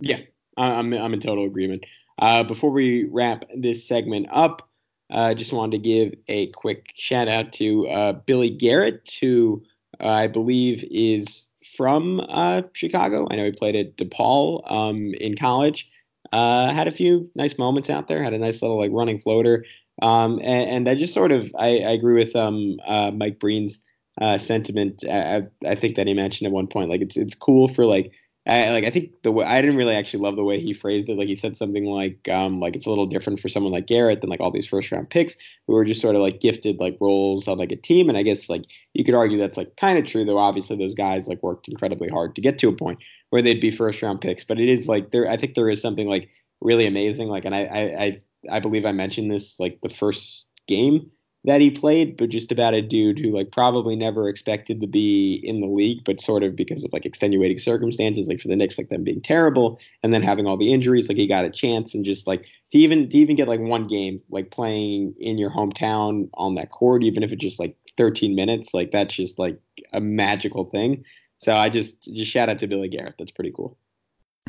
Yeah, 0.00 0.18
I'm 0.56 0.92
I'm 0.92 1.14
in 1.14 1.20
total 1.20 1.44
agreement. 1.44 1.84
Uh, 2.18 2.42
before 2.42 2.70
we 2.70 3.04
wrap 3.04 3.44
this 3.56 3.86
segment 3.86 4.26
up, 4.32 4.68
I 5.10 5.30
uh, 5.30 5.34
just 5.34 5.52
wanted 5.52 5.72
to 5.72 5.88
give 5.88 6.14
a 6.26 6.48
quick 6.48 6.92
shout 6.94 7.28
out 7.28 7.52
to 7.54 7.86
uh, 7.88 8.12
Billy 8.14 8.50
Garrett, 8.50 9.16
who 9.20 9.62
uh, 10.00 10.08
I 10.08 10.26
believe 10.26 10.84
is 10.90 11.50
from 11.76 12.20
uh, 12.28 12.62
Chicago. 12.72 13.28
I 13.30 13.36
know 13.36 13.44
he 13.44 13.52
played 13.52 13.76
at 13.76 13.96
DePaul 13.96 14.70
um, 14.70 15.14
in 15.20 15.36
college. 15.36 15.88
Uh, 16.32 16.72
had 16.72 16.88
a 16.88 16.92
few 16.92 17.30
nice 17.36 17.58
moments 17.58 17.90
out 17.90 18.08
there. 18.08 18.24
Had 18.24 18.34
a 18.34 18.38
nice 18.38 18.60
little 18.60 18.78
like 18.78 18.90
running 18.92 19.20
floater. 19.20 19.64
Um, 20.02 20.40
and, 20.40 20.70
and, 20.70 20.88
I 20.88 20.96
just 20.96 21.14
sort 21.14 21.30
of 21.30 21.54
I, 21.56 21.78
I 21.78 21.92
agree 21.92 22.14
with 22.14 22.34
um, 22.34 22.78
Mike 23.16 23.38
Breen's 23.38 23.78
uh, 24.20 24.38
sentiment. 24.38 25.04
I, 25.10 25.42
I 25.66 25.74
think 25.74 25.96
that 25.96 26.06
he 26.06 26.14
mentioned 26.14 26.46
at 26.46 26.52
one 26.52 26.66
point, 26.66 26.90
like 26.90 27.00
it's 27.00 27.16
it's 27.16 27.34
cool 27.34 27.68
for 27.68 27.84
like 27.84 28.12
I, 28.46 28.70
like 28.70 28.84
I 28.84 28.90
think 28.90 29.22
the 29.22 29.32
way 29.32 29.46
I 29.46 29.62
didn't 29.62 29.76
really 29.76 29.94
actually 29.94 30.22
love 30.22 30.36
the 30.36 30.44
way 30.44 30.60
he 30.60 30.74
phrased 30.74 31.08
it. 31.08 31.16
Like 31.16 31.28
he 31.28 31.36
said 31.36 31.56
something 31.56 31.86
like 31.86 32.28
um, 32.28 32.60
like 32.60 32.76
it's 32.76 32.84
a 32.84 32.90
little 32.90 33.06
different 33.06 33.40
for 33.40 33.48
someone 33.48 33.72
like 33.72 33.86
Garrett 33.86 34.20
than 34.20 34.28
like 34.28 34.40
all 34.40 34.50
these 34.50 34.66
first 34.66 34.92
round 34.92 35.08
picks 35.08 35.36
who 35.66 35.74
are 35.74 35.84
just 35.84 36.02
sort 36.02 36.14
of 36.14 36.20
like 36.20 36.40
gifted 36.40 36.78
like 36.78 36.98
roles 37.00 37.48
on 37.48 37.56
like 37.56 37.72
a 37.72 37.76
team. 37.76 38.10
And 38.10 38.18
I 38.18 38.22
guess 38.22 38.50
like 38.50 38.64
you 38.92 39.02
could 39.02 39.14
argue 39.14 39.38
that's 39.38 39.56
like 39.56 39.76
kind 39.76 39.98
of 39.98 40.04
true 40.04 40.26
though. 40.26 40.38
Obviously 40.38 40.76
those 40.76 40.94
guys 40.94 41.26
like 41.26 41.42
worked 41.42 41.68
incredibly 41.68 42.08
hard 42.08 42.34
to 42.34 42.42
get 42.42 42.58
to 42.58 42.68
a 42.68 42.76
point 42.76 43.02
where 43.30 43.40
they'd 43.40 43.60
be 43.60 43.70
first 43.70 44.02
round 44.02 44.20
picks. 44.20 44.44
But 44.44 44.60
it 44.60 44.68
is 44.68 44.88
like 44.88 45.10
there. 45.10 45.28
I 45.30 45.38
think 45.38 45.54
there 45.54 45.70
is 45.70 45.80
something 45.80 46.06
like 46.06 46.28
really 46.60 46.86
amazing. 46.86 47.28
Like 47.28 47.46
and 47.46 47.54
I 47.54 47.64
I 47.64 47.80
I, 48.04 48.20
I 48.50 48.60
believe 48.60 48.84
I 48.84 48.92
mentioned 48.92 49.30
this 49.30 49.58
like 49.58 49.78
the 49.82 49.88
first 49.88 50.44
game 50.68 51.10
that 51.44 51.60
he 51.60 51.70
played, 51.70 52.16
but 52.16 52.30
just 52.30 52.50
about 52.50 52.74
a 52.74 52.80
dude 52.80 53.18
who 53.18 53.30
like 53.30 53.52
probably 53.52 53.96
never 53.96 54.28
expected 54.28 54.80
to 54.80 54.86
be 54.86 55.40
in 55.44 55.60
the 55.60 55.66
league, 55.66 56.02
but 56.04 56.20
sort 56.20 56.42
of 56.42 56.56
because 56.56 56.84
of 56.84 56.92
like 56.92 57.04
extenuating 57.04 57.58
circumstances, 57.58 58.26
like 58.26 58.40
for 58.40 58.48
the 58.48 58.56
Knicks, 58.56 58.78
like 58.78 58.88
them 58.88 59.04
being 59.04 59.20
terrible 59.20 59.78
and 60.02 60.14
then 60.14 60.22
having 60.22 60.46
all 60.46 60.56
the 60.56 60.72
injuries, 60.72 61.08
like 61.08 61.18
he 61.18 61.26
got 61.26 61.44
a 61.44 61.50
chance 61.50 61.94
and 61.94 62.04
just 62.04 62.26
like 62.26 62.46
to 62.70 62.78
even 62.78 63.08
to 63.10 63.16
even 63.18 63.36
get 63.36 63.48
like 63.48 63.60
one 63.60 63.86
game, 63.86 64.22
like 64.30 64.50
playing 64.50 65.14
in 65.18 65.36
your 65.36 65.50
hometown 65.50 66.30
on 66.34 66.54
that 66.54 66.70
court, 66.70 67.02
even 67.02 67.22
if 67.22 67.30
it's 67.30 67.42
just 67.42 67.60
like 67.60 67.76
13 67.98 68.34
minutes, 68.34 68.72
like 68.72 68.90
that's 68.90 69.14
just 69.14 69.38
like 69.38 69.60
a 69.92 70.00
magical 70.00 70.64
thing. 70.64 71.04
So 71.38 71.54
I 71.54 71.68
just 71.68 72.02
just 72.14 72.30
shout 72.30 72.48
out 72.48 72.58
to 72.60 72.66
Billy 72.66 72.88
Garrett. 72.88 73.16
That's 73.18 73.32
pretty 73.32 73.52
cool. 73.54 73.76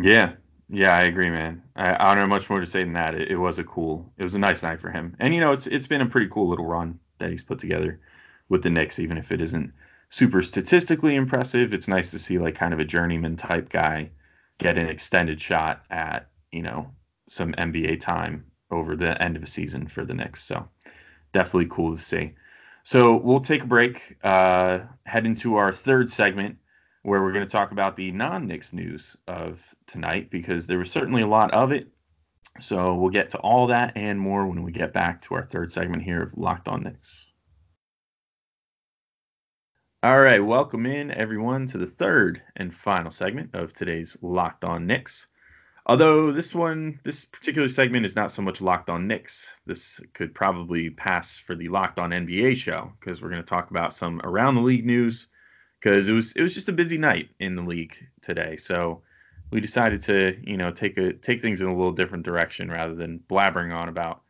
Yeah, 0.01 0.33
yeah, 0.69 0.95
I 0.95 1.03
agree, 1.03 1.29
man. 1.29 1.61
I, 1.75 1.93
I 1.95 2.09
don't 2.09 2.17
have 2.17 2.29
much 2.29 2.49
more 2.49 2.59
to 2.59 2.65
say 2.65 2.83
than 2.83 2.93
that. 2.93 3.15
It, 3.15 3.31
it, 3.31 3.35
was 3.37 3.59
a 3.59 3.63
cool, 3.63 4.11
it 4.17 4.23
was 4.23 4.35
a 4.35 4.39
nice 4.39 4.63
night 4.63 4.79
for 4.79 4.89
him, 4.91 5.15
and 5.19 5.33
you 5.33 5.39
know, 5.39 5.51
it's 5.51 5.67
it's 5.67 5.87
been 5.87 6.01
a 6.01 6.05
pretty 6.05 6.27
cool 6.27 6.47
little 6.47 6.65
run 6.65 6.99
that 7.19 7.29
he's 7.29 7.43
put 7.43 7.59
together 7.59 7.99
with 8.49 8.63
the 8.63 8.69
Knicks, 8.69 8.99
even 8.99 9.17
if 9.17 9.31
it 9.31 9.41
isn't 9.41 9.71
super 10.09 10.41
statistically 10.41 11.15
impressive. 11.15 11.73
It's 11.73 11.87
nice 11.87 12.11
to 12.11 12.19
see 12.19 12.39
like 12.39 12.55
kind 12.55 12.73
of 12.73 12.79
a 12.79 12.85
journeyman 12.85 13.35
type 13.35 13.69
guy 13.69 14.09
get 14.57 14.77
an 14.77 14.87
extended 14.87 15.39
shot 15.39 15.83
at 15.89 16.29
you 16.51 16.61
know 16.61 16.89
some 17.27 17.53
NBA 17.53 17.99
time 17.99 18.45
over 18.71 18.95
the 18.95 19.21
end 19.21 19.35
of 19.35 19.43
a 19.43 19.47
season 19.47 19.87
for 19.87 20.03
the 20.03 20.13
Knicks. 20.13 20.43
So 20.43 20.67
definitely 21.31 21.67
cool 21.69 21.95
to 21.95 22.01
see. 22.01 22.33
So 22.83 23.17
we'll 23.17 23.39
take 23.39 23.63
a 23.63 23.67
break, 23.67 24.15
uh, 24.23 24.81
head 25.05 25.25
into 25.25 25.55
our 25.55 25.71
third 25.71 26.09
segment 26.09 26.57
where 27.05 27.21
we're 27.21 27.31
going 27.31 27.45
to 27.45 27.51
talk 27.51 27.71
about 27.71 27.95
the 27.95 28.11
non 28.11 28.47
Knicks 28.47 28.73
news 28.73 29.15
of 29.27 29.75
tonight 29.85 30.31
because 30.31 30.65
there 30.65 30.79
was 30.79 30.89
certainly 30.89 31.21
a 31.21 31.27
lot 31.27 31.53
of 31.53 31.71
it. 31.71 31.87
So 32.59 32.95
we'll 32.95 33.11
get 33.11 33.29
to 33.31 33.37
all 33.39 33.67
that 33.67 33.93
and 33.95 34.19
more 34.19 34.47
when 34.47 34.63
we 34.63 34.71
get 34.71 34.91
back 34.91 35.21
to 35.21 35.35
our 35.35 35.43
third 35.43 35.71
segment 35.71 36.01
here 36.01 36.23
of 36.23 36.35
Locked 36.35 36.67
On 36.67 36.81
Knicks. 36.81 37.27
All 40.01 40.19
right, 40.19 40.43
welcome 40.43 40.87
in 40.87 41.11
everyone 41.11 41.67
to 41.67 41.77
the 41.77 41.85
third 41.85 42.41
and 42.55 42.73
final 42.73 43.11
segment 43.11 43.51
of 43.53 43.71
today's 43.71 44.17
Locked 44.23 44.65
On 44.65 44.87
Knicks. 44.87 45.27
Although 45.85 46.31
this 46.31 46.55
one, 46.55 46.99
this 47.03 47.25
particular 47.25 47.69
segment 47.69 48.07
is 48.07 48.15
not 48.15 48.31
so 48.31 48.41
much 48.41 48.61
Locked 48.61 48.89
On 48.89 49.07
Knicks. 49.07 49.61
This 49.67 50.01
could 50.13 50.33
probably 50.33 50.89
pass 50.89 51.37
for 51.37 51.53
the 51.53 51.69
Locked 51.69 51.99
On 51.99 52.09
NBA 52.09 52.57
show 52.57 52.91
because 52.99 53.21
we're 53.21 53.29
going 53.29 53.43
to 53.43 53.47
talk 53.47 53.69
about 53.69 53.93
some 53.93 54.21
around 54.23 54.55
the 54.55 54.61
league 54.61 54.87
news 54.87 55.27
because 55.85 56.09
it 56.09 56.13
was 56.13 56.33
it 56.33 56.41
was 56.41 56.55
just 56.55 56.67
a 56.67 56.73
busy 56.73 56.97
night 56.97 57.29
in 57.39 57.53
the 57.53 57.61
league 57.61 57.95
today. 58.19 58.57
So 58.57 59.03
we 59.51 59.61
decided 59.61 60.01
to 60.01 60.35
you 60.43 60.57
know 60.57 60.71
take 60.71 60.97
a 60.97 61.13
take 61.13 61.41
things 61.41 61.61
in 61.61 61.67
a 61.67 61.75
little 61.75 61.91
different 61.91 62.25
direction 62.25 62.71
rather 62.71 62.95
than 62.95 63.19
blabbering 63.29 63.71
on 63.71 63.87
about 63.87 64.23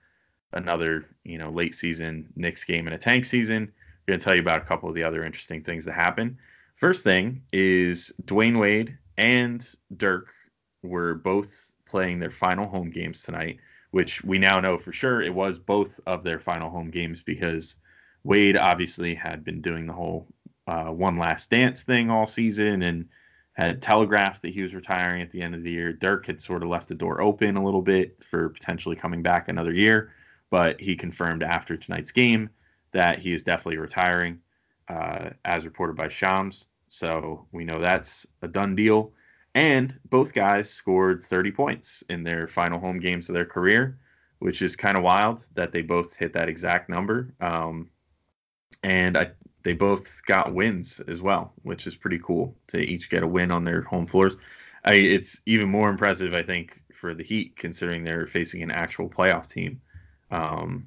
another 0.52 1.06
you 1.24 1.38
know 1.38 1.50
late 1.50 1.74
season 1.74 2.28
Knicks 2.36 2.66
game 2.66 2.88
and 2.88 2.94
a 2.94 2.98
tank 2.98 3.24
season. 3.24 3.72
We're 4.06 4.12
going 4.12 4.20
to 4.20 4.24
tell 4.24 4.36
you 4.36 4.42
about 4.42 4.64
a 4.64 4.66
couple 4.66 4.90
of 4.90 4.96
the 4.96 5.04
other 5.04 5.24
interesting 5.24 5.64
things 5.64 5.86
that 5.86 5.94
happened. 5.94 6.36
First 6.76 7.06
thing 7.06 7.42
is 7.54 8.12
Dwyane 8.26 8.60
Wade 8.60 8.98
and 9.18 9.66
Dirk 9.96 10.28
were 10.84 11.16
both 11.16 11.74
playing 11.88 12.20
their 12.20 12.30
final 12.30 12.68
home 12.68 12.90
games 12.90 13.24
tonight, 13.24 13.60
which 13.92 14.22
we 14.26 14.38
now 14.38 14.60
know 14.60 14.78
for 14.78 14.92
sure 14.92 15.22
it 15.22 15.34
was 15.34 15.58
both 15.58 16.02
of 16.06 16.22
their 16.22 16.38
final 16.38 16.70
home 16.70 16.90
games 16.90 17.24
because 17.24 17.78
Wade 18.26 18.58
obviously 18.58 19.16
had 19.16 19.46
been 19.46 19.62
doing 19.62 19.86
the 19.86 19.94
whole 19.94 20.28
uh, 20.68 20.86
one 20.86 21.18
last 21.18 21.50
dance 21.50 21.84
thing 21.84 22.10
all 22.10 22.26
season 22.26 22.82
and 22.84 23.08
had 23.54 23.82
telegraphed 23.82 24.42
that 24.42 24.54
he 24.54 24.62
was 24.62 24.76
retiring 24.76 25.22
at 25.22 25.32
the 25.32 25.42
end 25.42 25.56
of 25.56 25.64
the 25.64 25.72
year. 25.72 25.94
Dirk 25.94 26.26
had 26.28 26.42
sort 26.42 26.62
of 26.62 26.70
left 26.70 26.90
the 26.90 26.96
door 26.96 27.22
open 27.22 27.56
a 27.56 27.64
little 27.64 27.82
bit 27.82 28.22
for 28.24 28.50
potentially 28.50 28.96
coming 28.96 29.22
back 29.22 29.48
another 29.48 29.74
year, 29.74 30.12
but 30.50 30.80
he 30.80 30.96
confirmed 30.96 31.42
after 31.42 31.78
tonight's 31.78 32.12
game 32.12 32.50
that 32.92 33.20
he 33.20 33.34
is 33.34 33.44
definitely 33.44 33.78
retiring, 33.78 34.40
uh, 34.90 35.30
as 35.46 35.66
reported 35.66 35.96
by 35.96 36.10
Shams. 36.10 36.68
So 36.90 37.46
we 37.52 37.64
know 37.64 37.80
that's 37.80 38.28
a 38.42 38.48
done 38.48 38.76
deal. 38.76 39.14
And 39.54 39.98
both 40.10 40.34
guys 40.34 40.70
scored 40.70 41.22
30 41.22 41.52
points 41.52 42.04
in 42.10 42.24
their 42.24 42.46
final 42.46 42.80
home 42.80 43.00
games 43.00 43.30
of 43.30 43.34
their 43.34 43.46
career, 43.46 43.98
which 44.40 44.62
is 44.62 44.76
kind 44.76 44.98
of 44.98 45.04
wild 45.04 45.48
that 45.54 45.72
they 45.72 45.82
both 45.82 46.16
hit 46.18 46.34
that 46.34 46.50
exact 46.50 46.90
number. 46.90 47.34
Um, 47.40 47.90
and 48.84 49.18
I 49.18 49.32
they 49.66 49.74
both 49.74 50.24
got 50.28 50.54
wins 50.54 51.02
as 51.08 51.24
well, 51.24 51.52
which 51.64 51.88
is 51.88 51.96
pretty 51.96 52.20
cool 52.20 52.56
to 52.68 52.78
each 52.80 53.10
get 53.10 53.24
a 53.24 53.28
win 53.28 53.50
on 53.52 53.64
their 53.64 53.82
home 53.82 54.06
floors. 54.06 54.38
I, 54.86 54.94
it's 54.94 55.42
even 55.48 55.68
more 55.70 55.90
impressive, 55.90 56.36
I 56.36 56.44
think, 56.44 56.84
for 56.94 57.16
the 57.16 57.24
Heat 57.24 57.58
considering 57.58 58.04
they're 58.04 58.28
facing 58.28 58.62
an 58.62 58.70
actual 58.70 59.10
playoff 59.10 59.48
team. 59.48 59.82
Um, 60.30 60.86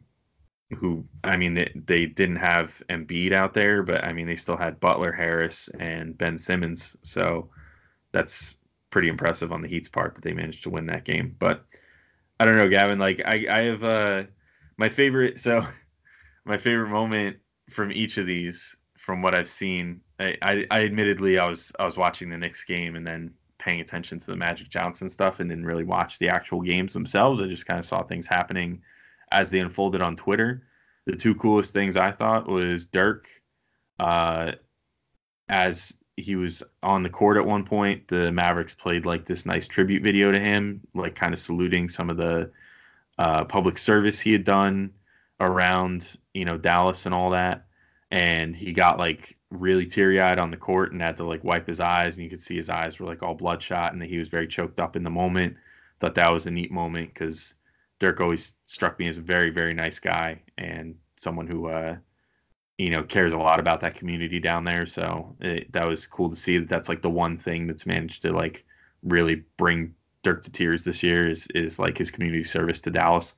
who 0.78 1.04
I 1.24 1.36
mean 1.36 1.54
they, 1.54 1.72
they 1.86 2.06
didn't 2.06 2.36
have 2.36 2.80
Embiid 2.88 3.32
out 3.32 3.52
there, 3.52 3.82
but 3.82 4.04
I 4.04 4.12
mean 4.12 4.28
they 4.28 4.36
still 4.36 4.56
had 4.56 4.78
Butler, 4.78 5.10
Harris, 5.10 5.68
and 5.80 6.16
Ben 6.16 6.38
Simmons. 6.38 6.96
So 7.02 7.50
that's 8.12 8.54
pretty 8.90 9.08
impressive 9.08 9.50
on 9.50 9.60
the 9.60 9.68
Heat's 9.68 9.88
part 9.88 10.14
that 10.14 10.22
they 10.22 10.32
managed 10.32 10.62
to 10.62 10.70
win 10.70 10.86
that 10.86 11.04
game. 11.04 11.34
But 11.40 11.64
I 12.38 12.44
don't 12.44 12.56
know, 12.56 12.68
Gavin. 12.68 13.00
Like 13.00 13.22
I, 13.24 13.46
I 13.50 13.62
have 13.62 13.82
uh, 13.82 14.22
my 14.76 14.88
favorite. 14.88 15.40
So 15.40 15.66
my 16.44 16.58
favorite 16.58 16.90
moment 16.90 17.38
from 17.68 17.92
each 17.92 18.18
of 18.18 18.26
these, 18.26 18.76
from 18.96 19.22
what 19.22 19.34
I've 19.34 19.48
seen, 19.48 20.00
I, 20.18 20.36
I, 20.42 20.66
I 20.70 20.84
admittedly 20.84 21.38
I 21.38 21.46
was 21.46 21.72
I 21.78 21.84
was 21.84 21.96
watching 21.96 22.30
the 22.30 22.38
Knicks 22.38 22.64
game 22.64 22.96
and 22.96 23.06
then 23.06 23.32
paying 23.58 23.80
attention 23.80 24.18
to 24.18 24.26
the 24.26 24.36
Magic 24.36 24.68
Johnson 24.68 25.08
stuff 25.08 25.40
and 25.40 25.50
didn't 25.50 25.66
really 25.66 25.84
watch 25.84 26.18
the 26.18 26.28
actual 26.28 26.60
games 26.60 26.92
themselves. 26.92 27.42
I 27.42 27.46
just 27.46 27.66
kind 27.66 27.78
of 27.78 27.84
saw 27.84 28.02
things 28.02 28.26
happening 28.26 28.80
as 29.32 29.50
they 29.50 29.60
unfolded 29.60 30.00
on 30.00 30.16
Twitter. 30.16 30.62
The 31.06 31.16
two 31.16 31.34
coolest 31.34 31.72
things 31.72 31.96
I 31.96 32.10
thought 32.10 32.48
was 32.48 32.86
Dirk, 32.86 33.28
uh, 33.98 34.52
as 35.48 35.96
he 36.16 36.36
was 36.36 36.62
on 36.82 37.02
the 37.02 37.08
court 37.10 37.36
at 37.36 37.46
one 37.46 37.64
point. 37.64 38.08
The 38.08 38.30
Mavericks 38.32 38.74
played 38.74 39.06
like 39.06 39.24
this 39.24 39.46
nice 39.46 39.66
tribute 39.66 40.02
video 40.02 40.32
to 40.32 40.38
him, 40.38 40.80
like 40.94 41.14
kind 41.14 41.32
of 41.32 41.38
saluting 41.38 41.88
some 41.88 42.10
of 42.10 42.16
the 42.16 42.50
uh, 43.18 43.44
public 43.44 43.78
service 43.78 44.20
he 44.20 44.32
had 44.32 44.44
done 44.44 44.92
around 45.40 46.16
you 46.34 46.44
know 46.44 46.58
Dallas 46.58 47.06
and 47.06 47.14
all 47.14 47.30
that, 47.30 47.66
and 48.10 48.54
he 48.54 48.72
got 48.72 48.98
like 48.98 49.36
really 49.50 49.86
teary 49.86 50.20
eyed 50.20 50.38
on 50.38 50.50
the 50.50 50.56
court 50.56 50.92
and 50.92 51.00
had 51.00 51.16
to 51.18 51.24
like 51.24 51.44
wipe 51.44 51.66
his 51.66 51.80
eyes, 51.80 52.16
and 52.16 52.24
you 52.24 52.30
could 52.30 52.42
see 52.42 52.56
his 52.56 52.70
eyes 52.70 52.98
were 52.98 53.06
like 53.06 53.22
all 53.22 53.34
bloodshot, 53.34 53.92
and 53.92 54.02
that 54.02 54.08
he 54.08 54.18
was 54.18 54.28
very 54.28 54.46
choked 54.46 54.80
up 54.80 54.96
in 54.96 55.02
the 55.02 55.10
moment. 55.10 55.56
Thought 56.00 56.14
that 56.14 56.32
was 56.32 56.46
a 56.46 56.50
neat 56.50 56.70
moment 56.70 57.12
because 57.14 57.54
Dirk 57.98 58.20
always 58.20 58.54
struck 58.64 58.98
me 58.98 59.08
as 59.08 59.18
a 59.18 59.22
very 59.22 59.50
very 59.50 59.74
nice 59.74 59.98
guy 59.98 60.40
and 60.58 60.94
someone 61.16 61.46
who 61.46 61.68
uh, 61.68 61.96
you 62.78 62.90
know 62.90 63.02
cares 63.02 63.32
a 63.32 63.38
lot 63.38 63.60
about 63.60 63.80
that 63.80 63.94
community 63.94 64.38
down 64.40 64.64
there. 64.64 64.86
So 64.86 65.36
it, 65.40 65.72
that 65.72 65.86
was 65.86 66.06
cool 66.06 66.30
to 66.30 66.36
see 66.36 66.58
that 66.58 66.68
that's 66.68 66.88
like 66.88 67.02
the 67.02 67.10
one 67.10 67.36
thing 67.36 67.66
that's 67.66 67.86
managed 67.86 68.22
to 68.22 68.32
like 68.32 68.64
really 69.02 69.44
bring 69.56 69.94
Dirk 70.22 70.42
to 70.42 70.52
tears 70.52 70.84
this 70.84 71.02
year 71.02 71.28
is 71.28 71.46
is 71.54 71.78
like 71.78 71.98
his 71.98 72.10
community 72.10 72.44
service 72.44 72.80
to 72.82 72.90
Dallas. 72.90 73.36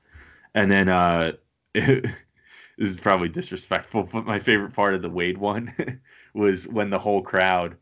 And 0.55 0.71
then 0.71 0.89
uh 0.89 1.33
this 1.73 2.11
is 2.77 2.99
probably 2.99 3.29
disrespectful, 3.29 4.03
but 4.11 4.25
my 4.25 4.39
favorite 4.39 4.73
part 4.73 4.93
of 4.93 5.01
the 5.01 5.09
Wade 5.09 5.37
one 5.37 5.73
was 6.33 6.67
when 6.67 6.89
the 6.89 6.99
whole 6.99 7.21
crowd 7.21 7.77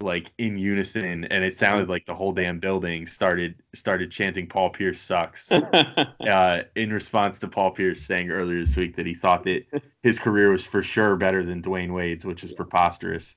like 0.00 0.32
in 0.38 0.58
unison 0.58 1.24
and 1.24 1.44
it 1.44 1.54
sounded 1.54 1.88
like 1.88 2.04
the 2.04 2.14
whole 2.14 2.32
damn 2.32 2.58
building 2.58 3.06
started 3.06 3.54
started 3.74 4.10
chanting 4.10 4.46
Paul 4.46 4.70
Pierce 4.70 5.00
sucks 5.00 5.50
uh, 5.52 6.62
in 6.74 6.92
response 6.92 7.38
to 7.38 7.48
Paul 7.48 7.70
Pierce 7.70 8.02
saying 8.02 8.30
earlier 8.30 8.58
this 8.60 8.76
week 8.76 8.96
that 8.96 9.06
he 9.06 9.14
thought 9.14 9.44
that 9.44 9.64
his 10.02 10.18
career 10.18 10.50
was 10.50 10.66
for 10.66 10.82
sure 10.82 11.16
better 11.16 11.44
than 11.44 11.62
Dwyane 11.62 11.92
Wade's, 11.92 12.24
which 12.24 12.42
is 12.42 12.52
preposterous. 12.52 13.36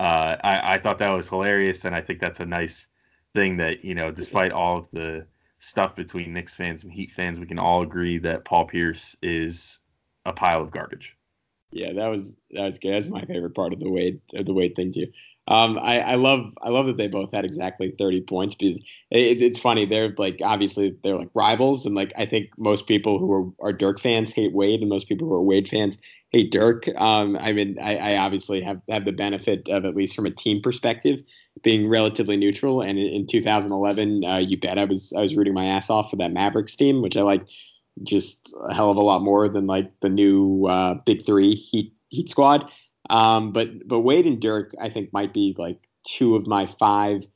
Uh, 0.00 0.36
I, 0.42 0.74
I 0.74 0.78
thought 0.78 0.98
that 0.98 1.10
was 1.10 1.28
hilarious, 1.28 1.84
and 1.84 1.94
I 1.94 2.00
think 2.00 2.18
that's 2.18 2.40
a 2.40 2.46
nice 2.46 2.88
thing 3.34 3.58
that 3.58 3.84
you 3.84 3.94
know, 3.94 4.10
despite 4.10 4.50
all 4.50 4.78
of 4.78 4.90
the 4.90 5.26
stuff 5.62 5.94
between 5.94 6.32
Knicks 6.32 6.54
fans 6.54 6.84
and 6.84 6.92
Heat 6.92 7.12
fans, 7.12 7.38
we 7.38 7.46
can 7.46 7.58
all 7.58 7.82
agree 7.82 8.18
that 8.18 8.44
Paul 8.44 8.66
Pierce 8.66 9.16
is 9.22 9.78
a 10.26 10.32
pile 10.32 10.60
of 10.60 10.72
garbage. 10.72 11.16
Yeah, 11.70 11.92
that 11.94 12.08
was 12.08 12.36
that 12.50 12.64
was 12.64 12.78
good. 12.78 12.92
That's 12.92 13.08
my 13.08 13.24
favorite 13.24 13.54
part 13.54 13.72
of 13.72 13.80
the 13.80 13.88
Wade 13.88 14.20
of 14.34 14.44
the 14.44 14.52
Wade 14.52 14.76
thing 14.76 14.92
too. 14.92 15.06
Um, 15.48 15.78
I, 15.80 16.00
I 16.00 16.14
love 16.16 16.52
I 16.62 16.68
love 16.68 16.86
that 16.86 16.98
they 16.98 17.06
both 17.06 17.32
had 17.32 17.46
exactly 17.46 17.94
thirty 17.98 18.20
points 18.20 18.54
because 18.54 18.76
it, 19.10 19.40
it's 19.42 19.58
funny. 19.58 19.86
They're 19.86 20.14
like 20.18 20.40
obviously 20.42 20.94
they're 21.02 21.16
like 21.16 21.30
rivals, 21.32 21.86
and 21.86 21.94
like 21.94 22.12
I 22.18 22.26
think 22.26 22.50
most 22.58 22.86
people 22.86 23.18
who 23.18 23.32
are, 23.32 23.68
are 23.68 23.72
Dirk 23.72 24.00
fans 24.00 24.32
hate 24.32 24.52
Wade, 24.52 24.80
and 24.80 24.90
most 24.90 25.08
people 25.08 25.26
who 25.28 25.34
are 25.34 25.42
Wade 25.42 25.68
fans 25.68 25.96
hate 26.30 26.52
Dirk. 26.52 26.88
Um, 26.96 27.38
I 27.40 27.52
mean, 27.52 27.78
I, 27.80 27.96
I 27.96 28.16
obviously 28.18 28.60
have 28.60 28.82
have 28.90 29.06
the 29.06 29.12
benefit 29.12 29.66
of 29.70 29.86
at 29.86 29.96
least 29.96 30.14
from 30.14 30.26
a 30.26 30.30
team 30.30 30.60
perspective 30.60 31.22
being 31.62 31.88
relatively 31.88 32.36
neutral. 32.36 32.80
And 32.80 32.98
in, 32.98 33.06
in 33.06 33.26
2011, 33.26 34.24
uh, 34.24 34.36
you 34.38 34.58
bet 34.58 34.78
I 34.78 34.84
was 34.84 35.12
I 35.16 35.20
was 35.20 35.36
rooting 35.36 35.54
my 35.54 35.66
ass 35.66 35.90
off 35.90 36.10
for 36.10 36.16
that 36.16 36.32
Mavericks 36.32 36.76
team, 36.76 37.02
which 37.02 37.16
I 37.16 37.22
like 37.22 37.46
just 38.02 38.54
a 38.68 38.74
hell 38.74 38.90
of 38.90 38.96
a 38.96 39.02
lot 39.02 39.22
more 39.22 39.48
than 39.48 39.66
like 39.66 39.90
the 40.00 40.08
new 40.08 40.66
uh, 40.66 40.94
Big 41.04 41.24
Three 41.24 41.54
Heat 41.54 41.92
Heat 42.08 42.28
squad. 42.28 42.70
Um, 43.10 43.52
but 43.52 43.86
but 43.86 44.00
Wade 44.00 44.26
and 44.26 44.40
Dirk, 44.40 44.74
I 44.80 44.88
think, 44.88 45.12
might 45.12 45.34
be 45.34 45.54
like 45.58 45.78
two 46.06 46.36
of 46.36 46.46
my 46.46 46.66
five 46.78 47.26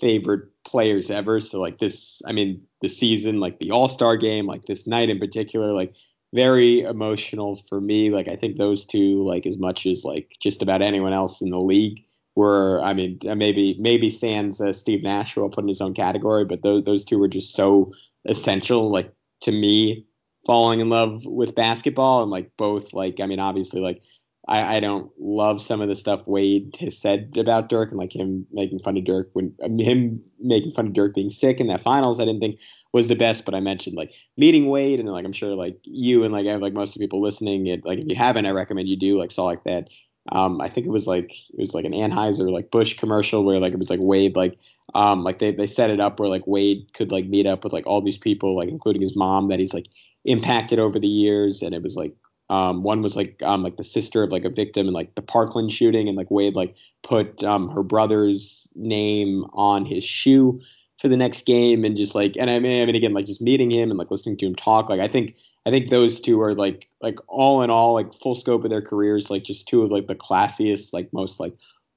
favorite 0.00 0.48
players 0.64 1.10
ever. 1.10 1.40
So 1.40 1.60
like 1.60 1.78
this, 1.78 2.20
I 2.26 2.32
mean, 2.32 2.62
the 2.80 2.88
season, 2.88 3.40
like 3.40 3.58
the 3.58 3.70
All 3.70 3.88
Star 3.88 4.16
game, 4.16 4.46
like 4.46 4.66
this 4.66 4.86
night 4.86 5.08
in 5.08 5.18
particular, 5.18 5.72
like 5.72 5.94
very 6.34 6.80
emotional 6.80 7.62
for 7.68 7.80
me. 7.80 8.10
Like 8.10 8.28
I 8.28 8.36
think 8.36 8.56
those 8.56 8.86
two, 8.86 9.22
like 9.24 9.46
as 9.46 9.58
much 9.58 9.86
as 9.86 10.04
like 10.04 10.32
just 10.40 10.62
about 10.62 10.82
anyone 10.82 11.12
else 11.12 11.40
in 11.40 11.50
the 11.50 11.60
league, 11.60 12.04
were 12.34 12.80
I 12.82 12.94
mean 12.94 13.18
maybe 13.24 13.76
maybe 13.78 14.10
Sans 14.10 14.60
uh, 14.60 14.72
Steve 14.72 15.02
Nash 15.02 15.36
will 15.36 15.50
put 15.50 15.64
in 15.64 15.68
his 15.68 15.80
own 15.80 15.94
category, 15.94 16.44
but 16.44 16.62
those 16.62 16.84
those 16.84 17.04
two 17.04 17.18
were 17.18 17.28
just 17.28 17.54
so 17.54 17.92
essential. 18.26 18.90
Like 18.90 19.12
to 19.42 19.52
me, 19.52 20.06
falling 20.46 20.80
in 20.80 20.88
love 20.88 21.22
with 21.24 21.54
basketball 21.54 22.22
and 22.22 22.30
like 22.30 22.50
both 22.56 22.92
like 22.92 23.20
I 23.20 23.26
mean 23.26 23.40
obviously 23.40 23.80
like 23.80 24.02
I, 24.48 24.76
I 24.76 24.80
don't 24.80 25.10
love 25.20 25.62
some 25.62 25.80
of 25.80 25.88
the 25.88 25.94
stuff 25.94 26.26
Wade 26.26 26.76
has 26.80 26.98
said 26.98 27.36
about 27.36 27.68
Dirk 27.68 27.90
and 27.90 27.98
like 27.98 28.14
him 28.14 28.44
making 28.52 28.80
fun 28.80 28.96
of 28.96 29.04
Dirk 29.04 29.30
when 29.34 29.54
him 29.78 30.20
making 30.40 30.72
fun 30.72 30.88
of 30.88 30.94
Dirk 30.94 31.14
being 31.14 31.30
sick 31.30 31.60
in 31.60 31.68
that 31.68 31.82
finals. 31.82 32.18
I 32.18 32.24
didn't 32.24 32.40
think 32.40 32.58
was 32.92 33.06
the 33.08 33.14
best, 33.14 33.44
but 33.44 33.54
I 33.54 33.60
mentioned 33.60 33.96
like 33.96 34.12
meeting 34.36 34.68
Wade 34.68 34.98
and 34.98 35.08
like 35.08 35.24
I'm 35.24 35.32
sure 35.32 35.54
like 35.54 35.78
you 35.84 36.24
and 36.24 36.32
like 36.32 36.46
I 36.46 36.50
have 36.50 36.60
like 36.60 36.72
most 36.72 36.90
of 36.90 36.94
the 36.94 37.06
people 37.06 37.22
listening. 37.22 37.66
It 37.68 37.84
like 37.84 38.00
if 38.00 38.08
you 38.08 38.16
haven't, 38.16 38.46
I 38.46 38.50
recommend 38.50 38.88
you 38.88 38.96
do 38.96 39.18
like 39.18 39.30
saw 39.30 39.44
like 39.44 39.62
that. 39.64 39.88
Um, 40.30 40.60
I 40.60 40.68
think 40.68 40.86
it 40.86 40.90
was 40.90 41.06
like 41.06 41.32
it 41.32 41.58
was 41.58 41.74
like 41.74 41.84
an 41.84 41.92
Anheuser 41.92 42.50
like 42.50 42.70
Bush 42.70 42.96
commercial 42.96 43.44
where 43.44 43.58
like 43.58 43.72
it 43.72 43.78
was 43.78 43.90
like 43.90 44.00
Wade 44.00 44.36
like 44.36 44.56
um 44.94 45.24
like 45.24 45.40
they 45.40 45.50
they 45.50 45.66
set 45.66 45.90
it 45.90 45.98
up 46.00 46.20
where 46.20 46.28
like 46.28 46.46
Wade 46.46 46.86
could 46.94 47.10
like 47.10 47.26
meet 47.26 47.46
up 47.46 47.64
with 47.64 47.72
like 47.72 47.86
all 47.86 48.00
these 48.00 48.18
people 48.18 48.56
like 48.56 48.68
including 48.68 49.02
his 49.02 49.16
mom 49.16 49.48
that 49.48 49.58
he's 49.58 49.74
like 49.74 49.86
impacted 50.24 50.78
over 50.78 50.98
the 50.98 51.08
years. 51.08 51.62
And 51.62 51.74
it 51.74 51.82
was 51.82 51.96
like 51.96 52.14
um, 52.50 52.82
one 52.82 53.00
was 53.00 53.16
like 53.16 53.42
um, 53.42 53.62
like 53.62 53.78
the 53.78 53.84
sister 53.84 54.22
of 54.22 54.30
like 54.30 54.44
a 54.44 54.50
victim 54.50 54.86
in 54.86 54.92
like 54.92 55.14
the 55.14 55.22
Parkland 55.22 55.72
shooting, 55.72 56.06
and 56.06 56.18
like 56.18 56.30
Wade 56.30 56.54
like 56.54 56.74
put 57.02 57.42
um, 57.42 57.70
her 57.70 57.82
brother's 57.82 58.68
name 58.74 59.46
on 59.54 59.86
his 59.86 60.04
shoe 60.04 60.60
for 61.02 61.08
the 61.08 61.16
next 61.16 61.46
game, 61.46 61.84
and 61.84 61.96
just 61.96 62.14
like 62.14 62.36
and 62.38 62.48
I 62.48 62.60
mean 62.60 62.80
I 62.80 62.86
mean 62.86 62.94
again 62.94 63.12
like 63.12 63.26
just 63.26 63.42
meeting 63.42 63.72
him 63.72 63.90
and 63.90 63.98
like 63.98 64.12
listening 64.12 64.36
to 64.38 64.46
him 64.46 64.54
talk, 64.54 64.88
like 64.88 65.00
I 65.00 65.08
think 65.08 65.34
I 65.66 65.70
think 65.70 65.90
those 65.90 66.20
two 66.20 66.40
are 66.40 66.54
like 66.54 66.88
like 67.00 67.18
all 67.26 67.60
in 67.62 67.70
all 67.70 67.92
like 67.92 68.14
full 68.14 68.36
scope 68.36 68.62
of 68.62 68.70
their 68.70 68.80
careers, 68.80 69.28
like 69.28 69.42
just 69.42 69.66
two 69.66 69.82
of 69.82 69.90
like 69.90 70.06
the 70.06 70.14
classiest, 70.14 70.92
like 70.92 71.12
most 71.12 71.40
like 71.40 71.54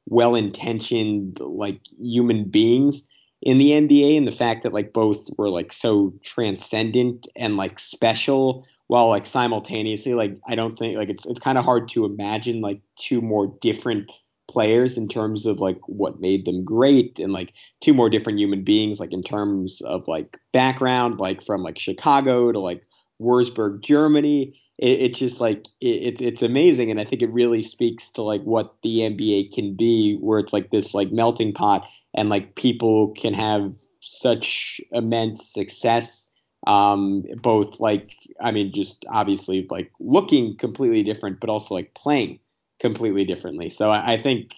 well 0.08 0.34
intentioned 0.34 1.40
like 1.40 1.80
human 2.00 2.46
beings 2.46 3.08
in 3.44 3.60
the 3.60 3.72
NBA, 3.72 4.18
and 4.18 4.28
the 4.28 4.32
fact 4.32 4.64
that 4.64 4.74
like 4.74 4.92
both 4.92 5.30
were 5.38 5.50
like 5.50 5.72
so 5.72 6.12
transcendent 6.24 7.28
and 7.36 7.58
like 7.58 7.78
special 7.78 8.66
while 8.88 9.10
like 9.10 9.26
simultaneously 9.26 10.14
like 10.14 10.38
i 10.48 10.54
don't 10.54 10.78
think 10.78 10.96
like 10.96 11.10
it's 11.10 11.26
it's 11.26 11.40
kind 11.40 11.58
of 11.58 11.66
hard 11.66 11.90
to 11.90 12.06
imagine 12.06 12.62
like 12.62 12.80
two 12.96 13.20
more 13.20 13.48
different 13.60 14.12
players 14.48 14.98
in 14.98 15.08
terms 15.08 15.46
of 15.46 15.60
like 15.60 15.80
what 15.88 16.20
made 16.20 16.46
them 16.46 16.64
great 16.64 17.20
and 17.20 17.34
like 17.34 17.54
two 17.82 17.94
more 17.94 18.10
different 18.10 18.40
human 18.40 18.64
beings 18.64 19.00
like 19.00 19.12
in 19.12 19.24
terms 19.24 19.82
of 19.82 20.08
like 20.08 20.38
background 20.54 21.20
like 21.20 21.44
from 21.44 21.64
like 21.64 21.78
chicago 21.80 22.52
to 22.52 22.60
like 22.60 22.84
Wurzburg, 23.22 23.82
Germany. 23.82 24.54
It, 24.78 25.02
it's 25.02 25.20
just 25.20 25.40
like 25.40 25.66
it, 25.82 26.22
it's 26.22 26.42
amazing, 26.42 26.92
and 26.92 27.00
I 27.00 27.06
think 27.06 27.22
it 27.22 27.32
really 27.32 27.62
speaks 27.62 28.10
to 28.12 28.22
like 28.22 28.42
what 28.44 28.76
the 28.84 29.00
NBA 29.00 29.54
can 29.54 29.76
be, 29.76 30.18
where 30.18 30.40
it's 30.40 30.54
like 30.54 30.72
this 30.72 30.94
like 30.94 31.12
melting 31.12 31.54
pot, 31.54 31.88
and 32.14 32.30
like 32.30 32.56
people 32.56 33.14
can 33.14 33.34
have 33.34 33.76
such 34.02 34.80
immense 34.92 35.52
success 35.52 36.30
um, 36.68 37.24
both 37.42 37.80
like 37.80 38.16
I 38.42 38.52
mean, 38.52 38.74
just 38.74 39.06
obviously 39.10 39.68
like 39.70 39.92
looking 40.00 40.58
completely 40.58 41.04
different, 41.04 41.40
but 41.40 41.50
also 41.50 41.76
like 41.76 41.94
playing 41.94 42.40
completely 42.80 43.26
differently. 43.26 43.70
So 43.70 43.92
I, 43.92 44.14
I 44.14 44.22
think 44.22 44.52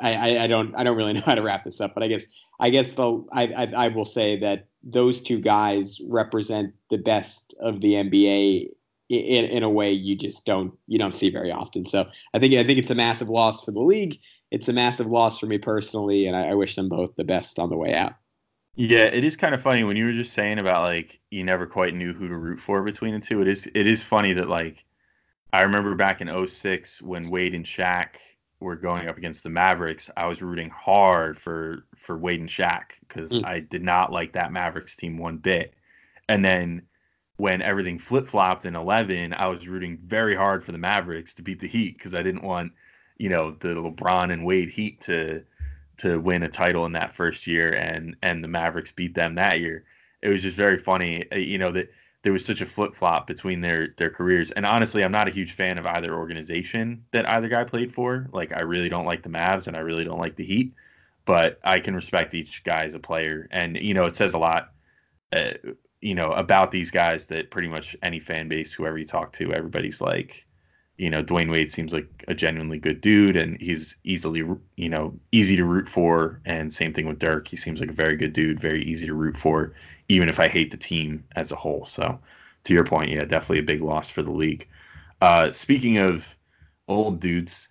I, 0.00 0.38
I, 0.38 0.46
don't 0.46 0.74
I 0.76 0.84
don't 0.84 0.96
really 0.96 1.12
know 1.14 1.22
how 1.24 1.34
to 1.34 1.42
wrap 1.42 1.64
this 1.64 1.80
up, 1.80 1.94
but 1.94 2.02
I 2.02 2.08
guess 2.08 2.24
I 2.60 2.70
guess 2.70 2.92
the 2.92 3.24
I, 3.32 3.46
I, 3.48 3.72
I 3.76 3.88
will 3.88 4.04
say 4.04 4.38
that 4.40 4.68
those 4.82 5.20
two 5.20 5.40
guys 5.40 6.00
represent 6.08 6.74
the 6.90 6.98
best 6.98 7.54
of 7.60 7.80
the 7.80 7.94
NBA 7.94 8.68
in, 9.08 9.44
in 9.44 9.62
a 9.62 9.70
way 9.70 9.92
you 9.92 10.16
just 10.16 10.44
don't 10.44 10.72
you 10.86 10.98
don't 10.98 11.14
see 11.14 11.30
very 11.30 11.52
often. 11.52 11.84
So 11.84 12.06
I 12.32 12.38
think 12.38 12.54
I 12.54 12.64
think 12.64 12.78
it's 12.78 12.90
a 12.90 12.94
massive 12.94 13.28
loss 13.28 13.64
for 13.64 13.72
the 13.72 13.80
league. 13.80 14.18
It's 14.50 14.68
a 14.68 14.72
massive 14.72 15.08
loss 15.08 15.38
for 15.38 15.46
me 15.46 15.58
personally, 15.58 16.26
and 16.26 16.36
I, 16.36 16.50
I 16.50 16.54
wish 16.54 16.76
them 16.76 16.88
both 16.88 17.16
the 17.16 17.24
best 17.24 17.58
on 17.58 17.70
the 17.70 17.76
way 17.76 17.94
out. 17.94 18.14
Yeah, 18.76 19.04
it 19.04 19.22
is 19.22 19.36
kind 19.36 19.54
of 19.54 19.62
funny 19.62 19.84
when 19.84 19.96
you 19.96 20.04
were 20.04 20.12
just 20.12 20.32
saying 20.32 20.58
about 20.58 20.82
like 20.82 21.20
you 21.30 21.44
never 21.44 21.66
quite 21.66 21.94
knew 21.94 22.12
who 22.12 22.28
to 22.28 22.36
root 22.36 22.58
for 22.58 22.82
between 22.82 23.14
the 23.14 23.20
two. 23.20 23.40
It 23.40 23.48
is 23.48 23.68
it 23.74 23.86
is 23.86 24.02
funny 24.02 24.32
that 24.32 24.48
like 24.48 24.84
I 25.54 25.62
remember 25.62 25.94
back 25.94 26.20
in 26.20 26.46
06 26.46 27.00
when 27.00 27.30
Wade 27.30 27.54
and 27.54 27.64
Shaq 27.64 28.16
were 28.58 28.74
going 28.74 29.06
up 29.06 29.16
against 29.16 29.44
the 29.44 29.50
Mavericks, 29.50 30.10
I 30.16 30.26
was 30.26 30.42
rooting 30.42 30.68
hard 30.68 31.38
for 31.38 31.86
for 31.94 32.18
Wade 32.18 32.40
and 32.40 32.48
Shaq 32.48 32.98
because 33.06 33.30
mm. 33.30 33.44
I 33.44 33.60
did 33.60 33.84
not 33.84 34.10
like 34.10 34.32
that 34.32 34.50
Mavericks 34.50 34.96
team 34.96 35.16
one 35.16 35.36
bit. 35.36 35.74
And 36.28 36.44
then 36.44 36.82
when 37.36 37.62
everything 37.62 38.00
flip 38.00 38.26
flopped 38.26 38.66
in 38.66 38.74
11, 38.74 39.32
I 39.32 39.46
was 39.46 39.68
rooting 39.68 39.96
very 40.04 40.34
hard 40.34 40.64
for 40.64 40.72
the 40.72 40.78
Mavericks 40.78 41.34
to 41.34 41.42
beat 41.42 41.60
the 41.60 41.68
Heat 41.68 41.98
because 41.98 42.16
I 42.16 42.22
didn't 42.24 42.42
want, 42.42 42.72
you 43.18 43.28
know, 43.28 43.52
the 43.52 43.76
LeBron 43.76 44.32
and 44.32 44.44
Wade 44.44 44.70
Heat 44.70 45.02
to 45.02 45.44
to 45.98 46.18
win 46.18 46.42
a 46.42 46.48
title 46.48 46.84
in 46.84 46.92
that 46.94 47.12
first 47.12 47.46
year, 47.46 47.72
and 47.76 48.16
and 48.22 48.42
the 48.42 48.48
Mavericks 48.48 48.90
beat 48.90 49.14
them 49.14 49.36
that 49.36 49.60
year. 49.60 49.84
It 50.20 50.30
was 50.30 50.42
just 50.42 50.56
very 50.56 50.78
funny, 50.78 51.30
uh, 51.30 51.36
you 51.36 51.58
know, 51.58 51.70
that 51.70 51.90
there 52.24 52.32
was 52.32 52.44
such 52.44 52.62
a 52.62 52.66
flip 52.66 52.94
flop 52.94 53.26
between 53.26 53.60
their 53.60 53.94
their 53.98 54.10
careers. 54.10 54.50
And 54.50 54.66
honestly, 54.66 55.04
I'm 55.04 55.12
not 55.12 55.28
a 55.28 55.30
huge 55.30 55.52
fan 55.52 55.78
of 55.78 55.86
either 55.86 56.14
organization 56.14 57.04
that 57.12 57.28
either 57.28 57.48
guy 57.48 57.64
played 57.64 57.92
for. 57.92 58.28
Like, 58.32 58.52
I 58.56 58.62
really 58.62 58.88
don't 58.88 59.04
like 59.04 59.22
the 59.22 59.28
Mavs, 59.28 59.68
and 59.68 59.76
I 59.76 59.80
really 59.80 60.04
don't 60.04 60.18
like 60.18 60.36
the 60.36 60.44
Heat. 60.44 60.74
But 61.26 61.60
I 61.64 61.80
can 61.80 61.94
respect 61.94 62.34
each 62.34 62.64
guy 62.64 62.84
as 62.84 62.94
a 62.94 62.98
player, 62.98 63.46
and 63.50 63.76
you 63.76 63.94
know, 63.94 64.06
it 64.06 64.16
says 64.16 64.34
a 64.34 64.38
lot. 64.38 64.72
Uh, 65.32 65.52
you 66.00 66.14
know 66.14 66.32
about 66.32 66.70
these 66.70 66.90
guys 66.90 67.26
that 67.26 67.50
pretty 67.50 67.68
much 67.68 67.96
any 68.02 68.20
fan 68.20 68.48
base, 68.48 68.72
whoever 68.72 68.98
you 68.98 69.06
talk 69.06 69.32
to, 69.34 69.52
everybody's 69.52 70.00
like, 70.00 70.46
you 70.96 71.10
know, 71.10 71.24
Dwyane 71.24 71.50
Wade 71.50 71.70
seems 71.70 71.92
like 71.92 72.24
a 72.28 72.34
genuinely 72.34 72.78
good 72.78 73.00
dude 73.00 73.36
and 73.36 73.60
he's 73.60 73.96
easily, 74.04 74.44
you 74.76 74.88
know, 74.88 75.12
easy 75.32 75.56
to 75.56 75.64
root 75.64 75.88
for. 75.88 76.40
And 76.44 76.72
same 76.72 76.92
thing 76.92 77.06
with 77.06 77.18
Dirk. 77.18 77.48
He 77.48 77.56
seems 77.56 77.80
like 77.80 77.90
a 77.90 77.94
very 77.94 78.16
good 78.16 78.32
dude, 78.32 78.60
very 78.60 78.84
easy 78.84 79.06
to 79.06 79.14
root 79.14 79.36
for, 79.36 79.72
even 80.08 80.28
if 80.28 80.38
I 80.38 80.48
hate 80.48 80.70
the 80.70 80.76
team 80.76 81.24
as 81.34 81.50
a 81.50 81.56
whole. 81.56 81.84
So, 81.84 82.18
to 82.64 82.72
your 82.72 82.84
point, 82.84 83.10
yeah, 83.10 83.24
definitely 83.24 83.58
a 83.58 83.62
big 83.62 83.80
loss 83.80 84.08
for 84.08 84.22
the 84.22 84.32
league. 84.32 84.68
Uh, 85.20 85.50
speaking 85.52 85.98
of 85.98 86.36
old 86.88 87.20
dudes, 87.20 87.68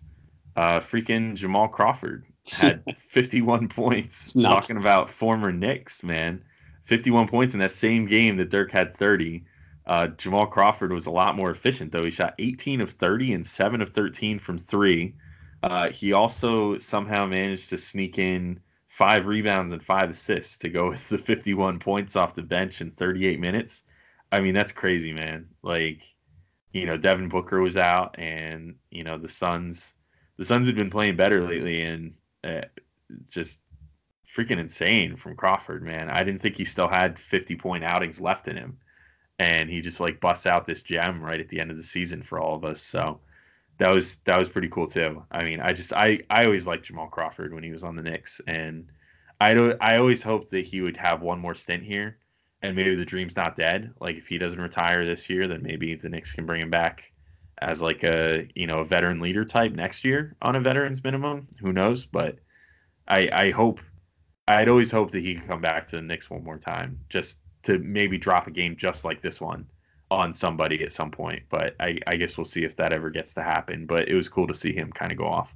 uh, 0.55 0.79
freaking 0.79 1.35
Jamal 1.35 1.67
Crawford 1.67 2.25
had 2.51 2.83
51 2.97 3.69
points. 3.69 4.35
Nice. 4.35 4.49
Talking 4.49 4.77
about 4.77 5.09
former 5.09 5.51
Knicks, 5.51 6.03
man. 6.03 6.43
51 6.83 7.27
points 7.27 7.53
in 7.53 7.59
that 7.61 7.71
same 7.71 8.05
game 8.05 8.35
that 8.37 8.49
Dirk 8.49 8.71
had 8.71 8.93
30. 8.95 9.43
Uh, 9.85 10.07
Jamal 10.07 10.47
Crawford 10.47 10.93
was 10.93 11.07
a 11.07 11.11
lot 11.11 11.35
more 11.35 11.49
efficient, 11.49 11.91
though. 11.91 12.05
He 12.05 12.11
shot 12.11 12.35
18 12.39 12.81
of 12.81 12.91
30 12.91 13.33
and 13.33 13.45
7 13.45 13.81
of 13.81 13.89
13 13.89 14.39
from 14.39 14.57
three. 14.57 15.15
Uh, 15.61 15.89
he 15.89 16.13
also 16.13 16.77
somehow 16.77 17.25
managed 17.25 17.69
to 17.69 17.77
sneak 17.77 18.17
in 18.17 18.59
five 18.87 19.25
rebounds 19.25 19.73
and 19.73 19.83
five 19.83 20.09
assists 20.09 20.57
to 20.57 20.69
go 20.69 20.89
with 20.89 21.09
the 21.09 21.17
51 21.17 21.79
points 21.79 22.15
off 22.15 22.35
the 22.35 22.43
bench 22.43 22.81
in 22.81 22.91
38 22.91 23.39
minutes. 23.39 23.83
I 24.31 24.39
mean, 24.39 24.53
that's 24.53 24.71
crazy, 24.71 25.13
man. 25.13 25.47
Like, 25.61 26.01
you 26.71 26.85
know, 26.85 26.97
Devin 26.97 27.29
Booker 27.29 27.61
was 27.61 27.77
out, 27.77 28.17
and 28.17 28.75
you 28.89 29.03
know 29.03 29.19
the 29.19 29.27
Suns. 29.27 29.93
The 30.37 30.45
Suns 30.45 30.65
had 30.65 30.75
been 30.75 30.89
playing 30.89 31.15
better 31.17 31.47
lately, 31.47 31.83
and 31.83 32.15
uh, 32.43 32.61
just 33.29 33.61
freaking 34.35 34.57
insane 34.57 35.15
from 35.15 35.35
Crawford, 35.35 35.83
man. 35.83 36.09
I 36.09 36.23
didn't 36.23 36.41
think 36.41 36.57
he 36.57 36.65
still 36.65 36.87
had 36.87 37.19
50 37.19 37.55
point 37.57 37.83
outings 37.83 38.19
left 38.19 38.47
in 38.47 38.57
him 38.57 38.79
and 39.43 39.69
he 39.69 39.81
just 39.81 39.99
like 39.99 40.21
busts 40.21 40.45
out 40.45 40.65
this 40.65 40.81
gem 40.81 41.21
right 41.21 41.41
at 41.41 41.49
the 41.49 41.59
end 41.59 41.69
of 41.69 41.75
the 41.75 41.83
season 41.83 42.23
for 42.23 42.39
all 42.39 42.55
of 42.55 42.63
us. 42.63 42.81
So 42.81 43.19
that 43.77 43.89
was 43.89 44.15
that 44.23 44.37
was 44.37 44.47
pretty 44.47 44.69
cool 44.69 44.87
too. 44.87 45.21
I 45.31 45.43
mean, 45.43 45.59
I 45.59 45.73
just 45.73 45.91
I 45.91 46.21
I 46.29 46.45
always 46.45 46.65
liked 46.65 46.85
Jamal 46.85 47.07
Crawford 47.07 47.53
when 47.53 47.63
he 47.63 47.71
was 47.71 47.83
on 47.83 47.97
the 47.97 48.03
Knicks, 48.03 48.39
and 48.47 48.87
I 49.41 49.53
don't 49.53 49.77
I 49.81 49.97
always 49.97 50.23
hoped 50.23 50.49
that 50.51 50.65
he 50.65 50.79
would 50.79 50.95
have 50.95 51.21
one 51.21 51.39
more 51.39 51.55
stint 51.55 51.83
here, 51.83 52.19
and 52.61 52.73
maybe 52.73 52.95
the 52.95 53.03
dream's 53.03 53.35
not 53.35 53.57
dead. 53.57 53.93
Like 53.99 54.15
if 54.15 54.29
he 54.29 54.37
doesn't 54.37 54.61
retire 54.61 55.05
this 55.05 55.29
year, 55.29 55.45
then 55.49 55.61
maybe 55.61 55.93
the 55.95 56.09
Knicks 56.09 56.33
can 56.33 56.45
bring 56.45 56.61
him 56.61 56.69
back 56.69 57.11
as 57.57 57.81
like 57.81 58.03
a 58.05 58.47
you 58.55 58.65
know 58.65 58.79
a 58.79 58.85
veteran 58.85 59.19
leader 59.19 59.43
type 59.43 59.73
next 59.73 60.05
year 60.05 60.37
on 60.41 60.55
a 60.55 60.61
veterans 60.61 61.03
minimum. 61.03 61.49
Who 61.59 61.73
knows? 61.73 62.05
But 62.05 62.37
I 63.09 63.29
I 63.33 63.51
hope 63.51 63.81
I'd 64.47 64.69
always 64.69 64.91
hope 64.91 65.11
that 65.11 65.21
he 65.21 65.35
could 65.35 65.47
come 65.47 65.61
back 65.61 65.87
to 65.87 65.97
the 65.97 66.01
Knicks 66.01 66.29
one 66.29 66.45
more 66.45 66.57
time. 66.57 66.99
Just 67.09 67.39
to 67.63 67.79
maybe 67.79 68.17
drop 68.17 68.47
a 68.47 68.51
game 68.51 68.75
just 68.75 69.05
like 69.05 69.21
this 69.21 69.41
one 69.41 69.65
on 70.11 70.33
somebody 70.33 70.83
at 70.83 70.91
some 70.91 71.11
point. 71.11 71.43
But 71.49 71.75
I, 71.79 71.97
I 72.07 72.15
guess 72.15 72.37
we'll 72.37 72.45
see 72.45 72.63
if 72.63 72.75
that 72.75 72.93
ever 72.93 73.09
gets 73.09 73.33
to 73.33 73.43
happen. 73.43 73.85
But 73.85 74.07
it 74.07 74.15
was 74.15 74.29
cool 74.29 74.47
to 74.47 74.53
see 74.53 74.73
him 74.73 74.91
kind 74.91 75.11
of 75.11 75.17
go 75.17 75.25
off. 75.25 75.55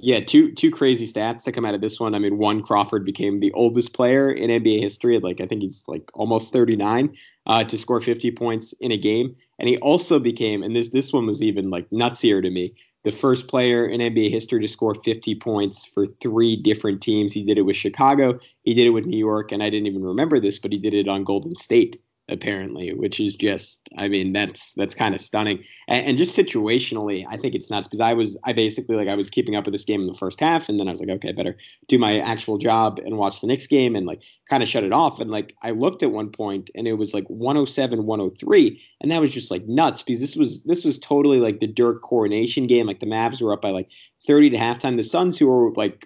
Yeah, 0.00 0.20
two 0.20 0.52
two 0.52 0.70
crazy 0.70 1.08
stats 1.08 1.42
to 1.42 1.52
come 1.52 1.64
out 1.64 1.74
of 1.74 1.80
this 1.80 1.98
one. 1.98 2.14
I 2.14 2.20
mean, 2.20 2.38
one 2.38 2.62
Crawford 2.62 3.04
became 3.04 3.40
the 3.40 3.50
oldest 3.52 3.94
player 3.94 4.30
in 4.30 4.48
NBA 4.48 4.80
history. 4.80 5.18
Like 5.18 5.40
I 5.40 5.46
think 5.46 5.62
he's 5.62 5.82
like 5.88 6.08
almost 6.14 6.52
39 6.52 7.16
uh, 7.46 7.64
to 7.64 7.76
score 7.76 8.00
50 8.00 8.30
points 8.30 8.72
in 8.78 8.92
a 8.92 8.96
game, 8.96 9.34
and 9.58 9.68
he 9.68 9.76
also 9.78 10.20
became, 10.20 10.62
and 10.62 10.76
this 10.76 10.90
this 10.90 11.12
one 11.12 11.26
was 11.26 11.42
even 11.42 11.68
like 11.68 11.90
nutsier 11.90 12.40
to 12.40 12.48
me, 12.48 12.74
the 13.08 13.16
first 13.16 13.48
player 13.48 13.86
in 13.86 14.02
NBA 14.02 14.30
history 14.30 14.60
to 14.60 14.68
score 14.68 14.94
50 14.94 15.34
points 15.36 15.86
for 15.86 16.06
three 16.20 16.56
different 16.56 17.00
teams. 17.00 17.32
He 17.32 17.42
did 17.42 17.56
it 17.56 17.62
with 17.62 17.74
Chicago, 17.76 18.38
he 18.64 18.74
did 18.74 18.86
it 18.86 18.90
with 18.90 19.06
New 19.06 19.16
York, 19.16 19.50
and 19.50 19.62
I 19.62 19.70
didn't 19.70 19.86
even 19.86 20.04
remember 20.04 20.38
this, 20.38 20.58
but 20.58 20.72
he 20.72 20.78
did 20.78 20.92
it 20.92 21.08
on 21.08 21.24
Golden 21.24 21.54
State 21.54 22.02
apparently, 22.28 22.92
which 22.92 23.20
is 23.20 23.34
just, 23.34 23.88
I 23.96 24.08
mean, 24.08 24.32
that's 24.32 24.72
that's 24.74 24.94
kind 24.94 25.14
of 25.14 25.20
stunning. 25.20 25.64
And, 25.88 26.06
and, 26.06 26.18
just 26.18 26.36
situationally, 26.36 27.24
I 27.28 27.36
think 27.36 27.54
it's 27.54 27.70
nuts 27.70 27.88
because 27.88 28.00
I 28.00 28.12
was, 28.12 28.38
I 28.44 28.52
basically 28.52 28.96
like 28.96 29.08
I 29.08 29.14
was 29.14 29.30
keeping 29.30 29.56
up 29.56 29.64
with 29.64 29.74
this 29.74 29.84
game 29.84 30.00
in 30.00 30.06
the 30.06 30.14
first 30.14 30.40
half, 30.40 30.68
and 30.68 30.78
then 30.78 30.88
I 30.88 30.90
was 30.90 31.00
like, 31.00 31.10
okay, 31.10 31.32
better 31.32 31.56
do 31.88 31.98
my 31.98 32.18
actual 32.18 32.58
job 32.58 33.00
and 33.04 33.16
watch 33.16 33.40
the 33.40 33.46
next 33.46 33.68
game, 33.68 33.96
and 33.96 34.06
like 34.06 34.22
kind 34.48 34.62
of 34.62 34.68
shut 34.68 34.84
it 34.84 34.92
off. 34.92 35.20
And 35.20 35.30
like 35.30 35.54
I 35.62 35.70
looked 35.70 36.02
at 36.02 36.12
one 36.12 36.30
point, 36.30 36.70
and 36.74 36.86
it 36.86 36.94
was 36.94 37.14
like 37.14 37.26
107, 37.28 38.04
103, 38.04 38.82
and 39.00 39.10
that 39.10 39.20
was 39.20 39.32
just 39.32 39.50
like 39.50 39.66
nuts 39.66 40.02
because 40.02 40.20
this 40.20 40.36
was 40.36 40.62
this 40.64 40.84
was 40.84 40.98
totally 40.98 41.40
like 41.40 41.60
the 41.60 41.66
Dirk 41.66 42.02
coronation 42.02 42.66
game. 42.66 42.86
Like 42.86 43.00
the 43.00 43.06
Mavs 43.06 43.42
were 43.42 43.52
up 43.52 43.62
by 43.62 43.70
like 43.70 43.88
30 44.26 44.50
to 44.50 44.56
halftime. 44.56 44.96
The 44.96 45.02
Suns, 45.02 45.38
who 45.38 45.46
were 45.46 45.72
like 45.74 46.04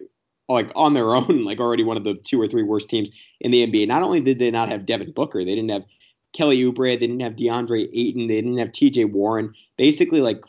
like 0.49 0.71
on 0.75 0.95
their 0.95 1.15
own, 1.15 1.45
like 1.45 1.61
already 1.61 1.85
one 1.85 1.97
of 1.97 2.05
the 2.05 2.15
two 2.15 2.41
or 2.41 2.47
three 2.47 2.63
worst 2.63 2.89
teams 2.89 3.11
in 3.41 3.51
the 3.51 3.67
NBA. 3.67 3.89
Not 3.89 4.03
only 4.03 4.21
did 4.21 4.39
they 4.39 4.51
not 4.51 4.69
have 4.69 4.87
Devin 4.87 5.13
Booker, 5.13 5.45
they 5.45 5.55
didn't 5.55 5.71
have 5.71 5.85
Kelly 6.33 6.63
Oubre. 6.63 6.99
They 6.99 7.07
didn't 7.07 7.21
have 7.21 7.37
DeAndre 7.37 7.89
Ayton. 7.93 8.27
They 8.27 8.37
didn't 8.37 8.59
have 8.59 8.73
T.J. 8.73 9.07
Warren. 9.07 9.53
Basically, 9.77 10.21
like 10.21 10.43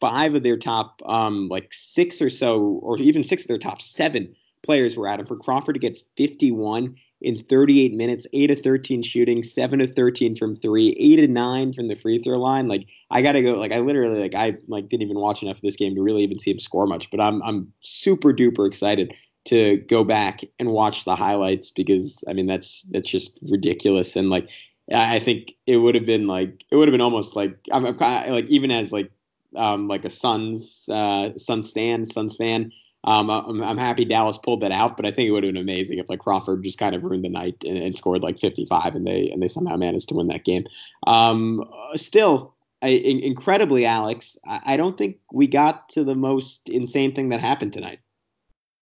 five 0.00 0.34
of 0.34 0.42
their 0.42 0.56
top, 0.56 1.00
um, 1.06 1.48
like 1.48 1.68
six 1.72 2.20
or 2.20 2.30
so, 2.30 2.80
or 2.82 2.98
even 2.98 3.22
six 3.22 3.42
of 3.42 3.48
their 3.48 3.58
top 3.58 3.80
seven 3.80 4.34
players 4.62 4.96
were 4.96 5.08
out. 5.08 5.20
And 5.20 5.28
for 5.28 5.36
Crawford 5.36 5.74
to 5.74 5.80
get 5.80 6.02
51 6.16 6.96
in 7.22 7.42
38 7.44 7.94
minutes, 7.94 8.26
8 8.32 8.50
of 8.50 8.60
13 8.60 9.02
shooting, 9.02 9.42
7 9.42 9.80
of 9.80 9.94
13 9.94 10.36
from 10.36 10.54
3, 10.54 10.96
8 10.98 11.24
of 11.24 11.30
9 11.30 11.72
from 11.72 11.88
the 11.88 11.94
free 11.94 12.22
throw 12.22 12.38
line. 12.38 12.68
Like 12.68 12.86
I 13.10 13.22
got 13.22 13.32
to 13.32 13.42
go 13.42 13.52
like 13.52 13.72
I 13.72 13.78
literally 13.78 14.20
like 14.20 14.34
I 14.34 14.56
like 14.68 14.88
didn't 14.88 15.02
even 15.02 15.18
watch 15.18 15.42
enough 15.42 15.56
of 15.56 15.62
this 15.62 15.76
game 15.76 15.94
to 15.94 16.02
really 16.02 16.22
even 16.22 16.38
see 16.38 16.50
him 16.50 16.58
score 16.58 16.86
much, 16.86 17.10
but 17.10 17.20
I'm 17.20 17.42
I'm 17.42 17.72
super 17.80 18.32
duper 18.32 18.66
excited 18.66 19.14
to 19.46 19.78
go 19.88 20.02
back 20.04 20.40
and 20.58 20.70
watch 20.70 21.04
the 21.04 21.14
highlights 21.14 21.70
because 21.70 22.22
I 22.28 22.32
mean 22.32 22.46
that's 22.46 22.82
that's 22.90 23.08
just 23.08 23.38
ridiculous 23.50 24.16
and 24.16 24.28
like 24.28 24.50
I 24.92 25.18
think 25.18 25.52
it 25.66 25.78
would 25.78 25.94
have 25.94 26.06
been 26.06 26.26
like 26.26 26.64
it 26.70 26.76
would 26.76 26.88
have 26.88 26.92
been 26.92 27.00
almost 27.00 27.34
like 27.34 27.58
I'm 27.72 27.84
like 27.84 28.46
even 28.46 28.70
as 28.70 28.92
like 28.92 29.10
um, 29.56 29.88
like 29.88 30.04
a 30.04 30.10
Suns 30.10 30.88
uh, 30.90 31.36
Suns 31.36 31.68
stand 31.68 32.12
Suns 32.12 32.36
fan. 32.36 32.72
Um, 33.04 33.30
I'm, 33.30 33.62
I'm 33.62 33.78
happy 33.78 34.04
Dallas 34.04 34.36
pulled 34.36 34.62
that 34.62 34.72
out, 34.72 34.96
but 34.96 35.06
I 35.06 35.12
think 35.12 35.28
it 35.28 35.30
would 35.30 35.44
have 35.44 35.52
been 35.52 35.62
amazing 35.62 35.98
if 35.98 36.08
like 36.08 36.18
Crawford 36.18 36.64
just 36.64 36.78
kind 36.78 36.94
of 36.94 37.04
ruined 37.04 37.24
the 37.24 37.28
night 37.28 37.54
and, 37.64 37.78
and 37.78 37.96
scored 37.96 38.22
like 38.22 38.40
55, 38.40 38.96
and 38.96 39.06
they 39.06 39.30
and 39.30 39.40
they 39.42 39.48
somehow 39.48 39.76
managed 39.76 40.08
to 40.08 40.14
win 40.14 40.26
that 40.28 40.44
game. 40.44 40.64
Um, 41.06 41.64
still, 41.94 42.56
I, 42.82 42.88
incredibly, 42.88 43.86
Alex, 43.86 44.36
I, 44.44 44.60
I 44.64 44.76
don't 44.76 44.98
think 44.98 45.18
we 45.32 45.46
got 45.46 45.88
to 45.90 46.04
the 46.04 46.16
most 46.16 46.68
insane 46.68 47.14
thing 47.14 47.28
that 47.28 47.40
happened 47.40 47.72
tonight. 47.72 48.00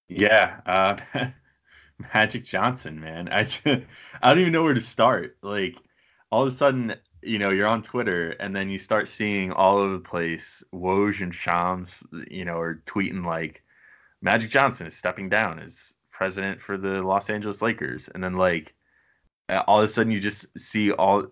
Yeah, 0.08 0.60
uh, 0.66 0.96
Magic 2.14 2.44
Johnson, 2.44 3.00
man. 3.00 3.28
I 3.28 3.42
just, 3.42 3.66
I 3.66 3.80
don't 4.22 4.40
even 4.40 4.52
know 4.52 4.62
where 4.64 4.74
to 4.74 4.80
start. 4.80 5.36
Like 5.42 5.76
all 6.34 6.42
of 6.42 6.48
a 6.48 6.50
sudden, 6.50 6.96
you 7.22 7.38
know, 7.38 7.50
you're 7.50 7.68
on 7.68 7.80
Twitter 7.80 8.30
and 8.40 8.56
then 8.56 8.68
you 8.68 8.76
start 8.76 9.06
seeing 9.06 9.52
all 9.52 9.78
over 9.78 9.92
the 9.92 10.00
place 10.00 10.64
Woj 10.72 11.20
and 11.22 11.32
Shams, 11.32 12.02
you 12.28 12.44
know, 12.44 12.58
are 12.58 12.82
tweeting 12.86 13.24
like 13.24 13.62
Magic 14.20 14.50
Johnson 14.50 14.88
is 14.88 14.96
stepping 14.96 15.28
down 15.28 15.60
as 15.60 15.94
president 16.10 16.60
for 16.60 16.76
the 16.76 17.04
Los 17.04 17.30
Angeles 17.30 17.62
Lakers. 17.62 18.08
And 18.08 18.24
then 18.24 18.36
like 18.36 18.74
all 19.68 19.78
of 19.78 19.84
a 19.84 19.88
sudden 19.88 20.10
you 20.10 20.18
just 20.18 20.46
see 20.58 20.90
all 20.90 21.24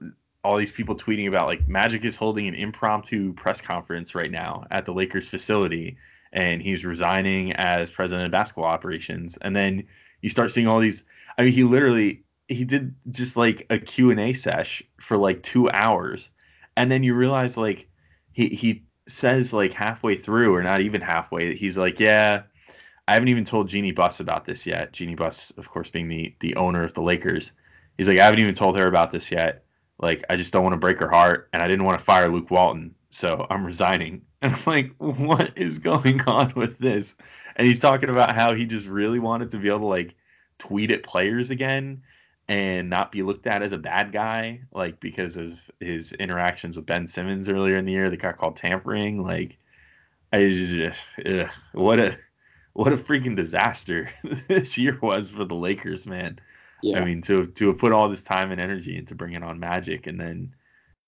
all 0.44 0.56
these 0.56 0.70
people 0.70 0.94
tweeting 0.94 1.26
about 1.26 1.48
like 1.48 1.66
Magic 1.66 2.04
is 2.04 2.14
holding 2.14 2.46
an 2.46 2.54
impromptu 2.54 3.32
press 3.32 3.60
conference 3.60 4.14
right 4.14 4.30
now 4.30 4.64
at 4.70 4.86
the 4.86 4.94
Lakers 4.94 5.28
facility 5.28 5.96
and 6.32 6.62
he's 6.62 6.84
resigning 6.84 7.52
as 7.54 7.90
president 7.90 8.26
of 8.26 8.30
basketball 8.30 8.66
operations. 8.66 9.36
And 9.38 9.56
then 9.56 9.82
you 10.20 10.28
start 10.28 10.52
seeing 10.52 10.68
all 10.68 10.78
these 10.78 11.02
I 11.38 11.42
mean 11.42 11.52
he 11.52 11.64
literally 11.64 12.22
he 12.48 12.64
did 12.64 12.94
just 13.10 13.36
like 13.36 13.66
a 13.70 13.78
Q&A 13.78 14.32
sesh 14.32 14.82
for 14.98 15.16
like 15.16 15.42
2 15.42 15.70
hours 15.70 16.30
and 16.76 16.90
then 16.90 17.02
you 17.02 17.14
realize 17.14 17.56
like 17.56 17.88
he 18.32 18.48
he 18.48 18.84
says 19.06 19.52
like 19.52 19.72
halfway 19.72 20.14
through 20.14 20.54
or 20.54 20.62
not 20.62 20.80
even 20.80 21.00
halfway 21.00 21.54
he's 21.54 21.78
like 21.78 21.98
yeah 22.00 22.42
I 23.08 23.14
haven't 23.14 23.28
even 23.28 23.44
told 23.44 23.68
Jeannie 23.68 23.90
Buss 23.90 24.20
about 24.20 24.44
this 24.44 24.64
yet. 24.64 24.92
Jeannie 24.92 25.16
Buss 25.16 25.50
of 25.52 25.68
course 25.68 25.90
being 25.90 26.08
the 26.08 26.34
the 26.40 26.54
owner 26.56 26.84
of 26.84 26.94
the 26.94 27.02
Lakers 27.02 27.52
he's 27.96 28.08
like 28.08 28.18
I 28.18 28.24
haven't 28.24 28.40
even 28.40 28.54
told 28.54 28.76
her 28.76 28.86
about 28.86 29.10
this 29.10 29.30
yet. 29.30 29.64
Like 29.98 30.22
I 30.30 30.36
just 30.36 30.52
don't 30.52 30.62
want 30.62 30.74
to 30.74 30.78
break 30.78 30.98
her 30.98 31.10
heart 31.10 31.48
and 31.52 31.62
I 31.62 31.68
didn't 31.68 31.84
want 31.84 31.98
to 31.98 32.04
fire 32.04 32.28
Luke 32.28 32.50
Walton 32.50 32.94
so 33.10 33.46
I'm 33.50 33.64
resigning. 33.64 34.22
And 34.42 34.52
I'm 34.52 34.62
like 34.66 34.92
what 34.98 35.52
is 35.56 35.78
going 35.78 36.20
on 36.22 36.52
with 36.56 36.78
this? 36.78 37.14
And 37.54 37.64
he's 37.64 37.78
talking 37.78 38.08
about 38.08 38.34
how 38.34 38.54
he 38.54 38.66
just 38.66 38.88
really 38.88 39.20
wanted 39.20 39.52
to 39.52 39.58
be 39.58 39.68
able 39.68 39.78
to 39.80 39.86
like 39.86 40.16
tweet 40.58 40.90
at 40.90 41.04
players 41.04 41.50
again 41.50 42.02
and 42.52 42.90
not 42.90 43.10
be 43.10 43.22
looked 43.22 43.46
at 43.46 43.62
as 43.62 43.72
a 43.72 43.78
bad 43.78 44.12
guy, 44.12 44.60
like 44.72 45.00
because 45.00 45.38
of 45.38 45.70
his 45.80 46.12
interactions 46.12 46.76
with 46.76 46.84
Ben 46.84 47.06
Simmons 47.06 47.48
earlier 47.48 47.76
in 47.76 47.86
the 47.86 47.92
year 47.92 48.10
that 48.10 48.18
got 48.18 48.36
called 48.36 48.56
tampering. 48.56 49.22
Like, 49.22 49.58
I 50.34 50.50
just 50.50 51.00
ugh, 51.24 51.48
what 51.72 51.98
a 51.98 52.14
what 52.74 52.92
a 52.92 52.96
freaking 52.96 53.36
disaster 53.36 54.10
this 54.48 54.76
year 54.76 54.98
was 55.00 55.30
for 55.30 55.46
the 55.46 55.54
Lakers, 55.54 56.06
man. 56.06 56.38
Yeah. 56.82 57.00
I 57.00 57.04
mean, 57.06 57.22
to 57.22 57.46
to 57.46 57.68
have 57.68 57.78
put 57.78 57.92
all 57.92 58.10
this 58.10 58.22
time 58.22 58.52
and 58.52 58.60
energy 58.60 58.98
into 58.98 59.14
bringing 59.14 59.42
on 59.42 59.58
Magic, 59.58 60.06
and 60.06 60.20
then 60.20 60.54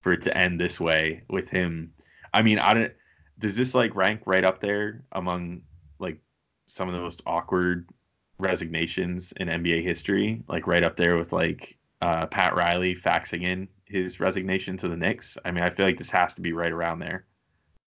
for 0.01 0.13
it 0.13 0.23
to 0.23 0.35
end 0.35 0.59
this 0.59 0.79
way 0.79 1.21
with 1.29 1.47
him. 1.47 1.93
I 2.33 2.41
mean, 2.41 2.57
I 2.57 2.73
don't. 2.73 2.93
Does 3.37 3.55
this 3.55 3.75
like 3.75 3.95
rank 3.95 4.21
right 4.25 4.43
up 4.43 4.61
there 4.61 5.03
among 5.11 5.61
like 5.99 6.17
some 6.65 6.89
of 6.89 6.95
the 6.95 7.01
most 7.01 7.21
awkward 7.27 7.87
resignations 8.37 9.31
in 9.33 9.47
NBA 9.47 9.83
history, 9.83 10.43
like 10.47 10.67
right 10.67 10.83
up 10.83 10.97
there 10.97 11.17
with 11.17 11.31
like 11.31 11.77
uh, 12.01 12.25
Pat 12.27 12.55
Riley 12.55 12.93
faxing 12.93 13.43
in 13.43 13.67
his 13.85 14.19
resignation 14.19 14.77
to 14.77 14.87
the 14.87 14.97
Knicks. 14.97 15.37
I 15.45 15.51
mean, 15.51 15.63
I 15.63 15.69
feel 15.69 15.85
like 15.85 15.97
this 15.97 16.11
has 16.11 16.33
to 16.35 16.41
be 16.41 16.53
right 16.53 16.71
around 16.71 16.99
there. 16.99 17.25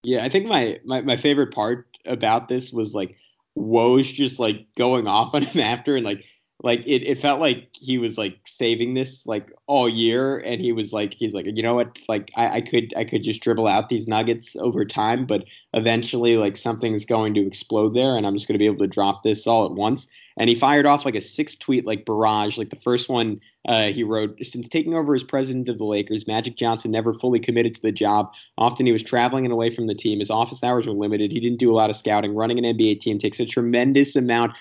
Yeah, 0.03 0.25
I 0.25 0.29
think 0.29 0.47
my 0.47 0.79
my, 0.85 1.01
my 1.03 1.17
favorite 1.17 1.53
part 1.53 1.87
about 2.07 2.49
this 2.49 2.73
was 2.73 2.95
like 2.95 3.17
Woj 3.57 4.15
just 4.15 4.39
like 4.39 4.67
going 4.77 5.07
off 5.07 5.35
on 5.35 5.43
him 5.43 5.61
after 5.61 5.97
and 5.97 6.05
like 6.05 6.25
like 6.63 6.81
it, 6.87 7.07
it 7.07 7.19
felt 7.19 7.41
like 7.41 7.69
he 7.73 7.99
was 7.99 8.19
like 8.19 8.39
saving 8.45 8.95
this 8.95 9.25
like 9.27 9.53
all 9.67 9.89
year 9.89 10.39
and 10.39 10.61
he 10.61 10.73
was 10.73 10.93
like 10.93 11.15
he's 11.15 11.33
like 11.33 11.47
you 11.47 11.63
know 11.63 11.75
what? 11.75 11.99
Like 12.09 12.31
I, 12.37 12.57
I 12.57 12.61
could 12.61 12.93
i 12.97 13.05
could 13.05 13.23
just 13.23 13.43
dribble 13.43 13.67
out 13.67 13.89
these 13.89 14.09
nuggets 14.09 14.57
over 14.57 14.85
time 14.85 15.27
but 15.27 15.45
eventually 15.75 16.37
like 16.37 16.57
something's 16.57 17.05
going 17.05 17.35
to 17.35 17.47
explode 17.47 17.95
there 17.95 18.17
and 18.17 18.27
i'm 18.27 18.35
just 18.35 18.49
going 18.49 18.55
to 18.55 18.59
be 18.59 18.67
able 18.67 18.79
to 18.79 18.87
drop 18.87 19.23
this 19.23 19.47
all 19.47 19.65
at 19.65 19.73
once. 19.73 20.09
And 20.41 20.49
he 20.49 20.55
fired 20.55 20.87
off 20.87 21.05
like 21.05 21.17
a 21.17 21.21
six 21.21 21.57
tweet 21.57 21.85
like 21.85 22.07
barrage 22.07 22.59
like 22.59 22.71
the 22.71 22.77
first 22.77 23.09
one 23.09 23.41
uh, 23.67 23.89
he 23.89 24.03
wrote 24.03 24.39
since 24.45 24.69
taking 24.69 24.95
over 24.95 25.15
as 25.15 25.25
president 25.25 25.69
of 25.69 25.79
the 25.79 25.85
lakers 25.85 26.27
magic 26.27 26.57
johnson 26.57 26.91
never 26.91 27.13
fully 27.13 27.41
committed 27.41 27.75
to 27.75 27.83
the 27.83 27.93
job. 27.93 28.33
Often 28.57 28.87
he 28.87 28.93
was 28.93 29.03
traveling 29.03 29.45
and 29.45 29.53
away 29.53 29.75
from 29.75 29.89
the 29.89 29.95
team. 29.95 30.21
His 30.21 30.31
office 30.31 30.63
hours 30.63 30.87
were 30.87 30.93
limited. 30.93 31.33
He 31.33 31.41
didn't 31.41 31.59
do 31.59 31.71
a 31.71 31.75
lot 31.75 31.91
of 31.91 31.97
scouting. 31.97 32.35
Running 32.35 32.65
an 32.65 32.77
nba 32.77 33.01
team 33.01 33.19
takes 33.19 33.41
a 33.41 33.47
tremendous 33.47 34.15
amount 34.15 34.57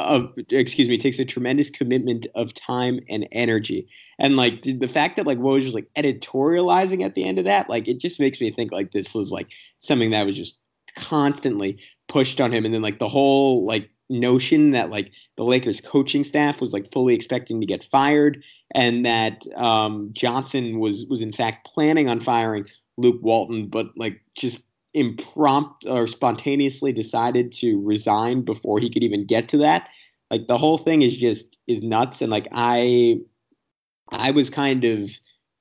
of 0.00 0.32
excuse 0.50 0.88
me 0.88 0.98
takes 0.98 1.18
a 1.18 1.24
tremendous 1.24 1.70
commitment 1.70 2.26
of 2.34 2.54
time 2.54 3.00
and 3.08 3.26
energy. 3.32 3.88
And 4.18 4.36
like 4.36 4.62
the 4.62 4.88
fact 4.88 5.16
that 5.16 5.26
like 5.26 5.38
Woj 5.38 5.64
was 5.64 5.74
like 5.74 5.88
editorializing 5.96 7.04
at 7.04 7.14
the 7.14 7.24
end 7.24 7.38
of 7.38 7.44
that 7.44 7.68
like 7.68 7.88
it 7.88 7.98
just 7.98 8.20
makes 8.20 8.40
me 8.40 8.50
think 8.50 8.72
like 8.72 8.92
this 8.92 9.14
was 9.14 9.30
like 9.30 9.52
something 9.78 10.10
that 10.10 10.26
was 10.26 10.36
just 10.36 10.58
constantly 10.96 11.78
pushed 12.08 12.40
on 12.40 12.52
him. 12.52 12.64
And 12.64 12.74
then 12.74 12.82
like 12.82 12.98
the 12.98 13.08
whole 13.08 13.64
like 13.64 13.90
notion 14.10 14.72
that 14.72 14.90
like 14.90 15.12
the 15.36 15.44
Lakers 15.44 15.80
coaching 15.80 16.24
staff 16.24 16.60
was 16.60 16.72
like 16.72 16.92
fully 16.92 17.14
expecting 17.14 17.60
to 17.60 17.66
get 17.66 17.84
fired 17.84 18.42
and 18.74 19.06
that 19.06 19.44
um, 19.56 20.10
Johnson 20.12 20.80
was 20.80 21.06
was 21.06 21.22
in 21.22 21.32
fact 21.32 21.66
planning 21.66 22.08
on 22.08 22.20
firing 22.20 22.66
Luke 22.96 23.20
Walton 23.22 23.68
but 23.68 23.86
like 23.96 24.20
just 24.36 24.62
impromptu 24.94 25.88
or 25.88 26.06
spontaneously 26.06 26.92
decided 26.92 27.52
to 27.52 27.80
resign 27.82 28.42
before 28.42 28.78
he 28.78 28.90
could 28.90 29.04
even 29.04 29.24
get 29.26 29.48
to 29.48 29.58
that. 29.58 29.88
Like 30.30 30.46
the 30.46 30.58
whole 30.58 30.78
thing 30.78 31.02
is 31.02 31.16
just 31.16 31.56
is 31.66 31.82
nuts. 31.82 32.22
And 32.22 32.30
like 32.30 32.48
I 32.52 33.20
I 34.10 34.30
was 34.32 34.50
kind 34.50 34.84
of 34.84 35.10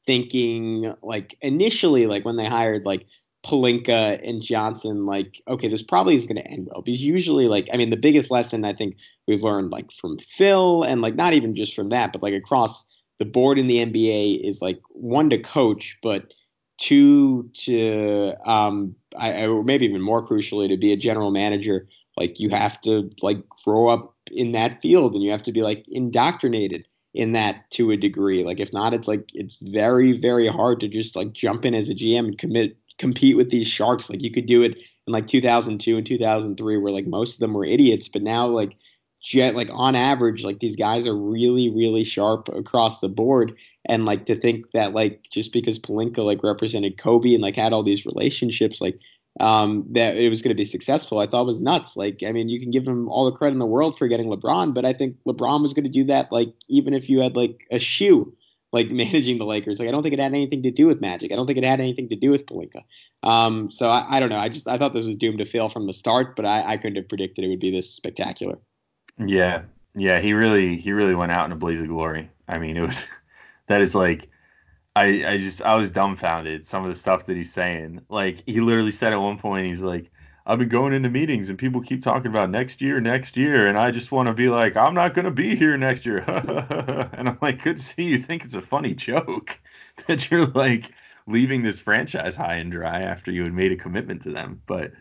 thinking 0.05 0.93
like 1.03 1.37
initially 1.41 2.07
like 2.07 2.25
when 2.25 2.35
they 2.35 2.45
hired 2.45 2.85
like 2.85 3.05
Pelinka 3.45 4.19
and 4.27 4.41
Johnson, 4.41 5.05
like, 5.05 5.41
okay, 5.47 5.67
this 5.69 5.81
probably 5.81 6.15
is 6.15 6.25
going 6.25 6.35
to 6.35 6.47
end 6.47 6.67
well. 6.69 6.81
Because 6.81 7.01
usually, 7.01 7.47
like, 7.47 7.69
I 7.73 7.77
mean, 7.77 7.89
the 7.89 7.95
biggest 7.95 8.29
lesson 8.29 8.65
I 8.65 8.73
think 8.73 8.97
we've 9.27 9.43
learned, 9.43 9.71
like, 9.71 9.91
from 9.91 10.19
Phil 10.19 10.83
and, 10.83 11.01
like, 11.01 11.15
not 11.15 11.33
even 11.33 11.55
just 11.55 11.73
from 11.73 11.89
that, 11.89 12.11
but, 12.11 12.21
like, 12.21 12.33
across 12.33 12.85
the 13.17 13.25
board 13.25 13.57
in 13.57 13.67
the 13.67 13.77
NBA 13.77 14.45
is, 14.45 14.61
like, 14.61 14.79
one 14.89 15.29
to 15.29 15.37
coach, 15.37 15.97
but 16.03 16.33
two 16.79 17.49
to 17.53 18.33
um, 18.45 18.95
I, 19.17 19.43
I, 19.43 19.47
or 19.47 19.63
maybe 19.63 19.85
even 19.85 20.01
more 20.01 20.25
crucially 20.25 20.67
to 20.69 20.77
be 20.77 20.93
a 20.93 20.97
general 20.97 21.31
manager 21.31 21.87
Like 22.17 22.39
you 22.39 22.49
have 22.49 22.81
to 22.81 23.09
like 23.21 23.47
grow 23.63 23.89
up 23.89 24.15
in 24.31 24.51
that 24.53 24.81
field 24.81 25.13
and 25.13 25.23
you 25.23 25.31
have 25.31 25.43
to 25.43 25.51
be 25.51 25.61
like 25.61 25.85
indoctrinated 25.89 26.87
in 27.13 27.33
that 27.33 27.69
to 27.71 27.91
a 27.91 27.97
degree. 27.97 28.43
Like 28.43 28.59
if 28.59 28.71
not, 28.73 28.93
it's 28.93 29.07
like 29.07 29.29
it's 29.33 29.57
very, 29.61 30.13
very 30.13 30.47
hard 30.47 30.79
to 30.81 30.87
just 30.87 31.15
like 31.15 31.33
jump 31.33 31.65
in 31.65 31.75
as 31.75 31.89
a 31.89 31.95
GM 31.95 32.19
and 32.19 32.37
commit 32.37 32.77
compete 32.97 33.37
with 33.37 33.49
these 33.49 33.67
sharks. 33.67 34.09
Like 34.09 34.21
you 34.21 34.31
could 34.31 34.45
do 34.45 34.61
it 34.61 34.77
in 35.07 35.13
like 35.13 35.27
2002 35.27 35.97
and 35.97 36.05
2003, 36.05 36.77
where 36.77 36.93
like 36.93 37.07
most 37.07 37.35
of 37.35 37.39
them 37.39 37.53
were 37.53 37.65
idiots, 37.65 38.07
but 38.07 38.21
now 38.21 38.47
like 38.47 38.75
jet 39.21 39.55
like 39.55 39.69
on 39.71 39.95
average, 39.95 40.43
like 40.43 40.59
these 40.59 40.75
guys 40.75 41.07
are 41.07 41.17
really, 41.17 41.69
really 41.69 42.03
sharp 42.03 42.49
across 42.49 42.99
the 42.99 43.09
board. 43.09 43.55
And 43.85 44.05
like 44.05 44.25
to 44.27 44.39
think 44.39 44.71
that 44.71 44.93
like 44.93 45.23
just 45.31 45.51
because 45.51 45.79
Pelinka 45.79 46.19
like 46.19 46.43
represented 46.43 46.97
Kobe 46.97 47.33
and 47.33 47.43
like 47.43 47.55
had 47.55 47.73
all 47.73 47.83
these 47.83 48.05
relationships, 48.05 48.81
like 48.81 48.99
um, 49.39 49.85
that 49.91 50.17
it 50.17 50.29
was 50.29 50.41
going 50.41 50.49
to 50.49 50.55
be 50.55 50.65
successful, 50.65 51.19
I 51.19 51.27
thought 51.27 51.45
was 51.45 51.61
nuts. 51.61 51.95
Like, 51.95 52.23
I 52.25 52.31
mean, 52.31 52.49
you 52.49 52.59
can 52.59 52.71
give 52.71 52.87
him 52.87 53.07
all 53.09 53.25
the 53.25 53.31
credit 53.31 53.53
in 53.53 53.59
the 53.59 53.65
world 53.65 53.97
for 53.97 54.07
getting 54.07 54.27
LeBron, 54.27 54.73
but 54.73 54.85
I 54.85 54.93
think 54.93 55.15
LeBron 55.25 55.61
was 55.61 55.73
going 55.73 55.85
to 55.85 55.89
do 55.89 56.03
that, 56.05 56.31
like, 56.31 56.53
even 56.67 56.93
if 56.93 57.09
you 57.09 57.21
had 57.21 57.35
like 57.35 57.65
a 57.71 57.79
shoe, 57.79 58.33
like 58.73 58.91
managing 58.91 59.37
the 59.37 59.45
Lakers. 59.45 59.79
Like, 59.79 59.87
I 59.87 59.91
don't 59.91 60.03
think 60.03 60.13
it 60.13 60.19
had 60.19 60.33
anything 60.33 60.63
to 60.63 60.71
do 60.71 60.87
with 60.87 60.99
Magic. 60.99 61.31
I 61.31 61.35
don't 61.35 61.47
think 61.47 61.57
it 61.57 61.63
had 61.63 61.79
anything 61.79 62.09
to 62.09 62.15
do 62.15 62.29
with 62.31 62.45
Pelinka. 62.45 62.83
Um, 63.23 63.71
so 63.71 63.89
I, 63.89 64.17
I, 64.17 64.19
don't 64.19 64.29
know. 64.29 64.37
I 64.37 64.49
just 64.49 64.67
I 64.67 64.77
thought 64.77 64.93
this 64.93 65.05
was 65.05 65.15
doomed 65.15 65.39
to 65.39 65.45
fail 65.45 65.69
from 65.69 65.87
the 65.87 65.93
start, 65.93 66.35
but 66.35 66.45
I, 66.45 66.73
I 66.73 66.77
couldn't 66.77 66.97
have 66.97 67.09
predicted 67.09 67.45
it 67.45 67.49
would 67.49 67.59
be 67.59 67.71
this 67.71 67.89
spectacular. 67.89 68.57
Yeah, 69.25 69.63
yeah, 69.95 70.19
he 70.19 70.33
really 70.33 70.77
he 70.77 70.93
really 70.93 71.15
went 71.15 71.31
out 71.31 71.45
in 71.45 71.51
a 71.51 71.55
blaze 71.55 71.81
of 71.81 71.87
glory. 71.87 72.29
I 72.47 72.57
mean, 72.57 72.77
it 72.77 72.81
was 72.81 73.07
that 73.67 73.81
is 73.81 73.95
like 73.95 74.29
I, 74.95 75.25
I 75.25 75.37
just 75.37 75.61
I 75.63 75.75
was 75.75 75.89
dumbfounded 75.91 76.67
some 76.67 76.83
of 76.83 76.89
the 76.89 76.95
stuff 76.95 77.25
that 77.27 77.37
he's 77.37 77.53
saying. 77.53 78.01
Like 78.09 78.43
he 78.47 78.61
literally 78.61 78.91
said 78.91 79.13
at 79.13 79.17
one 79.21 79.39
point, 79.39 79.67
he's 79.67 79.81
like, 79.81 80.11
I've 80.45 80.59
been 80.59 80.69
going 80.69 80.93
into 80.93 81.09
meetings 81.09 81.49
and 81.49 81.59
people 81.59 81.81
keep 81.81 82.03
talking 82.03 82.31
about 82.31 82.49
next 82.51 82.81
year, 82.81 83.01
next 83.01 83.37
year, 83.37 83.67
and 83.67 83.77
I 83.77 83.91
just 83.91 84.11
want 84.11 84.27
to 84.27 84.33
be 84.35 84.49
like, 84.49 84.77
I'm 84.77 84.95
not 84.95 85.13
gonna 85.15 85.31
be 85.31 85.55
here 85.55 85.77
next 85.77 86.05
year. 86.05 86.19
and 87.13 87.29
I'm 87.29 87.39
like, 87.41 87.63
good 87.63 87.77
to 87.77 87.83
see 87.83 88.03
you 88.05 88.17
think 88.19 88.45
it's 88.45 88.55
a 88.55 88.61
funny 88.61 88.95
joke 88.95 89.59
that 90.07 90.31
you're 90.31 90.47
like 90.47 90.91
leaving 91.27 91.63
this 91.63 91.79
franchise 91.81 92.35
high 92.35 92.55
and 92.55 92.71
dry 92.71 93.01
after 93.01 93.31
you 93.31 93.43
had 93.43 93.53
made 93.53 93.71
a 93.73 93.77
commitment 93.77 94.23
to 94.23 94.31
them. 94.31 94.61
But 94.67 94.93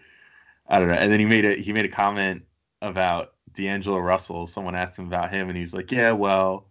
I 0.69 0.79
don't 0.79 0.89
know. 0.89 0.95
And 0.95 1.11
then 1.11 1.21
he 1.21 1.27
made 1.27 1.45
a 1.45 1.55
he 1.55 1.73
made 1.73 1.85
a 1.85 1.89
comment 1.89 2.43
about 2.83 3.33
D'Angelo 3.55 3.99
Russell. 3.99 4.47
Someone 4.47 4.75
asked 4.75 4.99
him 4.99 5.07
about 5.07 5.31
him, 5.31 5.49
and 5.49 5.57
he's 5.59 5.75
like, 5.75 5.93
Yeah, 5.93 6.13
well, 6.13 6.69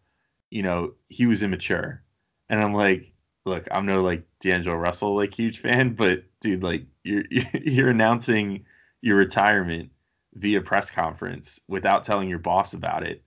you 0.49 0.63
know, 0.63 0.93
he 1.09 1.25
was 1.25 1.43
immature. 1.43 2.03
And 2.49 2.61
I'm 2.61 2.73
like, 2.73 3.11
look, 3.47 3.67
I'm 3.71 3.85
no 3.85 4.03
like 4.03 4.23
D'Angelo 4.39 4.75
Russell 4.75 5.15
like 5.15 5.33
huge 5.33 5.59
fan, 5.59 5.95
but 5.95 6.23
dude, 6.41 6.63
like 6.63 6.85
you're 7.03 7.23
you're 7.53 7.89
announcing 7.89 8.65
your 9.01 9.17
retirement 9.17 9.89
via 10.35 10.61
press 10.61 10.91
conference 10.91 11.59
without 11.67 12.03
telling 12.03 12.29
your 12.29 12.39
boss 12.39 12.73
about 12.73 13.03
it, 13.03 13.23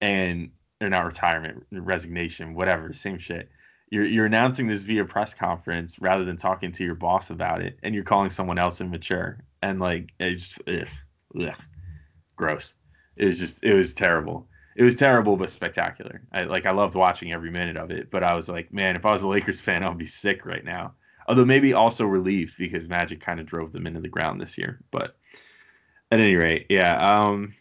and 0.00 0.50
or 0.80 0.88
not 0.88 1.04
retirement, 1.04 1.64
resignation, 1.72 2.54
whatever, 2.54 2.92
same 2.92 3.18
shit. 3.18 3.50
You're 3.90 4.04
you're 4.04 4.26
announcing 4.26 4.68
this 4.68 4.82
via 4.82 5.04
press 5.04 5.34
conference 5.34 5.98
rather 5.98 6.24
than 6.24 6.36
talking 6.36 6.72
to 6.72 6.84
your 6.84 6.94
boss 6.94 7.30
about 7.30 7.62
it, 7.62 7.78
and 7.82 7.94
you're 7.94 8.04
calling 8.04 8.30
someone 8.30 8.58
else 8.58 8.80
immature, 8.80 9.44
and 9.62 9.80
like 9.80 10.12
it's 10.20 10.48
just, 10.48 10.62
ugh, 10.68 10.88
ugh, 11.40 11.54
gross. 12.36 12.76
It 13.16 13.26
was 13.26 13.38
just 13.38 13.62
it 13.62 13.74
was 13.74 13.94
terrible 13.94 14.46
it 14.76 14.82
was 14.82 14.96
terrible 14.96 15.36
but 15.36 15.50
spectacular. 15.50 16.22
I 16.32 16.44
like 16.44 16.66
I 16.66 16.72
loved 16.72 16.94
watching 16.94 17.32
every 17.32 17.50
minute 17.50 17.76
of 17.76 17.90
it, 17.90 18.10
but 18.10 18.24
I 18.24 18.34
was 18.34 18.48
like, 18.48 18.72
man, 18.72 18.96
if 18.96 19.06
I 19.06 19.12
was 19.12 19.22
a 19.22 19.28
Lakers 19.28 19.60
fan, 19.60 19.84
I'd 19.84 19.98
be 19.98 20.06
sick 20.06 20.44
right 20.44 20.64
now. 20.64 20.94
Although 21.28 21.44
maybe 21.44 21.72
also 21.72 22.04
relieved 22.04 22.58
because 22.58 22.88
Magic 22.88 23.20
kind 23.20 23.40
of 23.40 23.46
drove 23.46 23.72
them 23.72 23.86
into 23.86 24.00
the 24.00 24.08
ground 24.08 24.40
this 24.40 24.58
year. 24.58 24.80
But 24.90 25.16
at 26.10 26.20
any 26.20 26.34
rate, 26.34 26.66
yeah. 26.68 26.96
Um, 26.98 27.54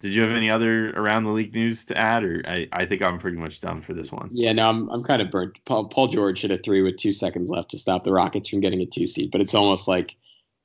did 0.00 0.14
you 0.14 0.22
have 0.22 0.30
any 0.30 0.50
other 0.50 0.90
around 0.90 1.24
the 1.24 1.30
league 1.30 1.54
news 1.54 1.84
to 1.86 1.96
add, 1.96 2.24
or 2.24 2.42
I, 2.46 2.68
I 2.72 2.86
think 2.86 3.02
I'm 3.02 3.18
pretty 3.18 3.36
much 3.36 3.60
done 3.60 3.80
for 3.80 3.92
this 3.92 4.10
one. 4.10 4.28
Yeah, 4.32 4.52
no, 4.52 4.68
I'm 4.68 4.88
I'm 4.90 5.02
kind 5.02 5.20
of 5.20 5.30
burnt. 5.30 5.58
Paul, 5.64 5.86
Paul 5.86 6.08
George 6.08 6.42
hit 6.42 6.50
a 6.50 6.58
three 6.58 6.82
with 6.82 6.96
two 6.96 7.12
seconds 7.12 7.50
left 7.50 7.70
to 7.72 7.78
stop 7.78 8.04
the 8.04 8.12
Rockets 8.12 8.48
from 8.48 8.60
getting 8.60 8.80
a 8.80 8.86
two 8.86 9.06
seed, 9.06 9.30
but 9.30 9.40
it's 9.40 9.54
almost 9.54 9.88
like 9.88 10.16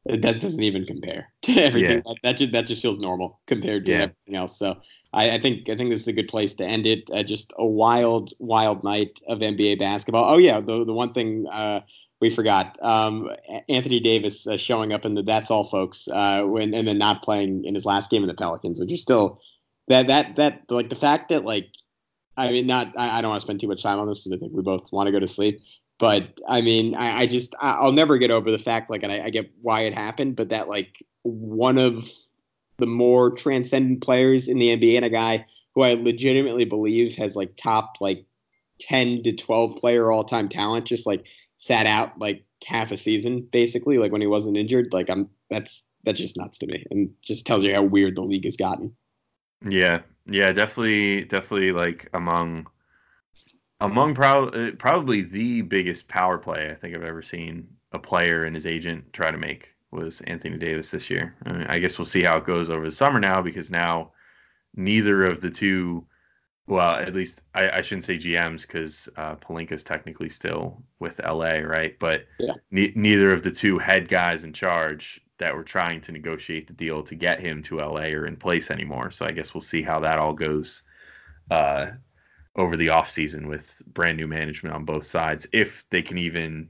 that 0.10 0.42
doesn't 0.42 0.64
even 0.64 0.86
compare 0.86 1.32
to 1.44 1.54
everything. 1.54 2.02
Yeah. 2.06 2.14
That, 2.24 2.38
just 2.38 2.52
that 2.52 2.66
just 2.66 2.82
feels 2.82 3.00
normal 3.00 3.40
compared 3.48 3.86
to 3.86 3.92
yeah. 3.92 3.98
everything 3.98 4.36
else. 4.36 4.58
So 4.58 4.78
I, 5.14 5.32
I, 5.32 5.40
think 5.40 5.70
I 5.70 5.76
think 5.76 5.90
this 5.90 6.02
is 6.02 6.08
a 6.08 6.14
good 6.14 6.28
place 6.28 6.54
to 6.56 6.66
end 6.66 6.86
it. 6.86 7.10
Uh, 7.12 7.24
just 7.24 7.54
a 7.58 7.66
wild, 7.66 8.34
wild 8.40 8.84
night 8.84 9.20
of 9.28 9.40
NBA 9.40 9.80
basketball. 9.80 10.34
Oh 10.34 10.38
yeah, 10.38 10.60
the 10.60 10.86
the 10.86 10.94
one 10.94 11.14
thing 11.14 11.48
uh, 11.52 11.82
we 12.20 12.30
forgot, 12.30 12.78
um, 12.82 13.30
Anthony 13.70 14.00
Davis 14.00 14.48
uh, 14.48 14.58
showing 14.58 14.94
up 14.94 15.06
in 15.06 15.14
the 15.14 15.24
"That's 15.24 15.52
All, 15.52 15.66
folks," 15.66 16.08
uh, 16.08 16.44
when 16.44 16.74
and 16.74 16.88
then 16.88 16.98
not 16.98 17.24
playing 17.24 17.66
in 17.66 17.76
his 17.76 17.86
last 17.86 18.10
game 18.10 18.24
in 18.24 18.28
the 18.28 18.34
Pelicans, 18.34 18.80
which 18.80 18.92
is 18.92 19.02
still 19.02 19.42
that 19.88 20.08
that 20.08 20.36
that 20.36 20.64
like 20.70 20.90
the 20.90 20.96
fact 20.96 21.30
that 21.30 21.46
like 21.46 21.70
I 22.38 22.52
mean, 22.52 22.68
not 22.68 22.94
I, 22.98 23.18
I 23.18 23.22
don't 23.22 23.32
want 23.32 23.42
to 23.42 23.46
spend 23.46 23.60
too 23.60 23.68
much 23.68 23.84
time 23.84 24.00
on 24.00 24.08
this 24.08 24.20
because 24.20 24.32
I 24.32 24.38
think 24.38 24.54
we 24.54 24.62
both 24.62 24.92
want 24.92 25.08
to 25.08 25.12
go 25.12 25.20
to 25.20 25.28
sleep. 25.28 25.62
But 26.00 26.40
I 26.48 26.62
mean, 26.62 26.96
I, 26.96 27.22
I 27.22 27.26
just 27.26 27.56
I, 27.60 27.84
will 27.84 27.92
never 27.92 28.18
get 28.18 28.32
over 28.32 28.52
the 28.52 28.60
fact 28.60 28.90
like, 28.90 29.04
and 29.04 29.12
I, 29.12 29.26
I 29.26 29.30
get 29.30 29.52
why 29.62 29.82
it 29.82 29.94
happened, 29.94 30.36
but 30.36 30.50
that 30.50 30.68
like 30.68 31.04
one 31.24 31.78
of 31.78 32.10
the 32.78 32.86
more 32.86 33.32
transcendent 33.32 34.02
players 34.02 34.48
in 34.48 34.60
the 34.60 34.78
NBA 34.78 34.96
and 34.96 35.06
a 35.06 35.10
guy 35.10 35.46
who 35.74 35.82
I 35.82 35.96
legitimately 35.96 36.66
believe 36.66 37.16
has 37.16 37.36
like 37.36 37.58
top 37.58 37.98
like 38.00 38.26
10 38.80 39.24
to 39.24 39.36
12 39.36 39.78
player 39.78 40.12
all 40.12 40.24
time 40.24 40.50
talent 40.50 40.86
just 40.86 41.08
like 41.08 41.26
sat 41.58 41.88
out 41.88 42.20
like 42.20 42.44
half 42.66 42.92
a 42.92 42.98
season 42.98 43.48
basically 43.52 43.98
like 43.98 44.12
when 44.12 44.22
he 44.22 44.28
wasn't 44.28 44.58
injured 44.58 44.90
like 44.92 45.10
I'm 45.10 45.30
that's 45.50 45.84
that's 46.04 46.20
just 46.20 46.38
nuts 46.38 46.58
to 46.60 46.68
me 46.68 46.86
and 46.92 47.10
just 47.22 47.46
tells 47.46 47.64
you 47.64 47.74
how 47.74 47.84
weird 47.84 48.16
the 48.16 48.22
league 48.22 48.46
has 48.46 48.58
gotten. 48.58 48.96
Yeah. 49.68 50.02
Yeah, 50.30 50.52
definitely 50.52 51.26
definitely 51.26 51.72
like 51.72 52.10
among 52.14 52.68
among 53.80 54.16
pro- 54.16 54.50
uh, 54.50 54.72
probably 54.72 55.22
the 55.22 55.62
biggest 55.62 56.08
power 56.08 56.38
play 56.38 56.72
I 56.72 56.76
think 56.76 56.96
I've 56.96 57.04
ever 57.04 57.22
seen 57.22 57.68
a 57.92 58.00
player 58.00 58.46
and 58.46 58.56
his 58.56 58.68
agent 58.68 59.14
try 59.14 59.32
to 59.32 59.38
make 59.38 59.76
was 59.92 60.22
Anthony 60.22 60.58
Davis 60.58 60.92
this 60.92 61.10
year. 61.10 61.36
I, 61.46 61.52
mean, 61.54 61.68
I 61.68 61.80
guess 61.80 61.98
we'll 61.98 62.06
see 62.06 62.24
how 62.24 62.38
it 62.38 62.46
goes 62.46 62.70
over 62.70 62.86
the 62.86 62.92
summer 62.92 63.20
now 63.20 63.42
because 63.42 63.72
now 63.72 64.12
neither 64.76 65.24
of 65.24 65.42
the 65.42 65.50
two, 65.50 66.06
well, 66.68 66.96
at 66.96 67.14
least 67.14 67.42
I, 67.54 67.70
I 67.70 67.82
shouldn't 67.82 68.04
say 68.04 68.18
GMs 68.18 68.68
because 68.68 69.08
uh, 69.16 69.36
is 69.72 69.84
technically 69.84 70.30
still 70.30 70.84
with 71.00 71.22
LA, 71.24 71.60
right? 71.60 71.98
But 72.00 72.26
yeah. 72.40 72.54
ne- 72.72 72.94
neither 72.96 73.32
of 73.32 73.44
the 73.44 73.52
two 73.52 73.78
head 73.78 74.10
guys 74.10 74.44
in 74.44 74.52
charge 74.54 75.22
that 75.40 75.56
were 75.56 75.64
trying 75.64 76.02
to 76.02 76.12
negotiate 76.12 76.68
the 76.68 76.74
deal 76.74 77.04
to 77.04 77.16
get 77.16 77.40
him 77.40 77.62
to 77.62 77.78
LA 77.78 78.08
are 78.08 78.26
in 78.26 78.36
place 78.36 78.72
anymore. 78.72 79.12
So 79.12 79.26
I 79.26 79.32
guess 79.32 79.54
we'll 79.54 79.62
see 79.62 79.82
how 79.82 80.00
that 80.02 80.20
all 80.20 80.34
goes 80.34 80.82
uh, 81.50 81.88
over 82.58 82.76
the 82.76 82.88
offseason 82.88 83.48
with 83.48 83.82
brand 83.94 84.18
new 84.18 84.28
management 84.28 84.76
on 84.76 84.84
both 84.84 85.04
sides 85.04 85.48
if 85.54 85.88
they 85.90 86.02
can 86.02 86.18
even 86.18 86.70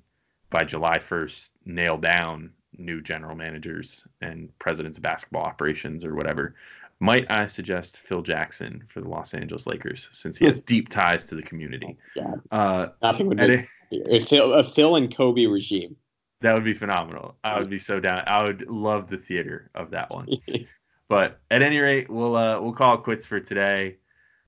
by 0.50 0.64
July 0.64 0.98
1st 0.98 1.52
nail 1.66 1.98
down 1.98 2.52
new 2.78 3.02
general 3.02 3.36
managers 3.36 4.08
and 4.22 4.50
presidents 4.60 4.98
of 4.98 5.04
basketball 5.04 5.44
operations 5.44 6.06
or 6.06 6.16
whatever. 6.16 6.56
Might 7.00 7.30
I 7.30 7.46
suggest 7.46 7.98
Phil 7.98 8.22
Jackson 8.22 8.84
for 8.88 9.02
the 9.02 9.10
Los 9.10 9.34
Angeles 9.34 9.68
Lakers 9.68 10.10
since 10.12 10.38
he 10.38 10.46
has 10.46 10.60
deep 10.60 10.90
ties 10.90 11.26
to 11.26 11.36
the 11.36 11.44
community? 11.44 11.96
Oh, 12.18 12.42
uh, 12.52 12.90
Nothing 13.04 13.28
would 13.28 13.38
be 13.38 13.64
a, 14.10 14.20
Phil, 14.20 14.54
a 14.54 14.64
Phil 14.64 14.96
and 14.96 15.16
Kobe 15.16 15.46
regime. 15.46 15.96
That 16.42 16.54
would 16.54 16.64
be 16.64 16.74
phenomenal. 16.74 17.36
I 17.44 17.60
would 17.60 17.70
be 17.70 17.78
so 17.78 18.00
down. 18.00 18.24
I 18.26 18.44
would 18.44 18.68
love 18.68 19.08
the 19.08 19.18
theater 19.18 19.70
of 19.76 19.92
that 19.92 20.10
one. 20.10 20.28
but 21.08 21.40
at 21.52 21.62
any 21.62 21.80
rate, 21.80 22.10
we'll 22.10 22.36
uh, 22.36 22.60
we'll 22.60 22.74
call 22.74 22.96
it 22.96 23.04
quits 23.04 23.26
for 23.26 23.40
today. 23.40 23.98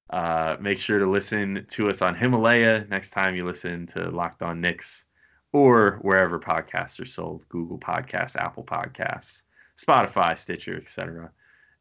Uh, 0.09 0.57
make 0.59 0.79
sure 0.79 0.97
to 0.97 1.05
listen 1.05 1.65
to 1.69 1.89
us 1.89 2.01
on 2.01 2.15
Himalaya 2.15 2.85
next 2.89 3.11
time 3.11 3.35
you 3.35 3.45
listen 3.45 3.85
to 3.87 4.09
Locked 4.09 4.41
On 4.41 4.59
Knicks 4.59 5.05
or 5.53 5.99
wherever 6.01 6.39
podcasts 6.39 6.99
are 6.99 7.05
sold 7.05 7.47
Google 7.49 7.77
Podcasts, 7.77 8.35
Apple 8.35 8.63
Podcasts, 8.63 9.43
Spotify, 9.77 10.37
Stitcher, 10.37 10.77
etc. 10.77 11.31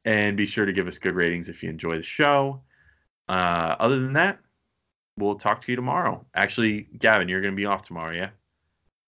And 0.05 0.37
be 0.37 0.47
sure 0.47 0.67
to 0.67 0.73
give 0.73 0.87
us 0.87 0.99
good 0.99 1.15
ratings 1.15 1.49
if 1.49 1.63
you 1.63 1.71
enjoy 1.71 1.97
the 1.97 2.03
show. 2.03 2.61
Uh, 3.29 3.77
other 3.79 3.99
than 3.99 4.13
that, 4.15 4.39
we'll 5.17 5.37
talk 5.37 5.63
to 5.63 5.73
you 5.73 5.77
tomorrow. 5.77 6.25
Actually, 6.35 6.89
Gavin, 6.99 7.29
you're 7.29 7.41
going 7.41 7.55
to 7.55 7.57
be 7.57 7.67
off 7.67 7.83
tomorrow, 7.83 8.15
yeah? 8.15 8.31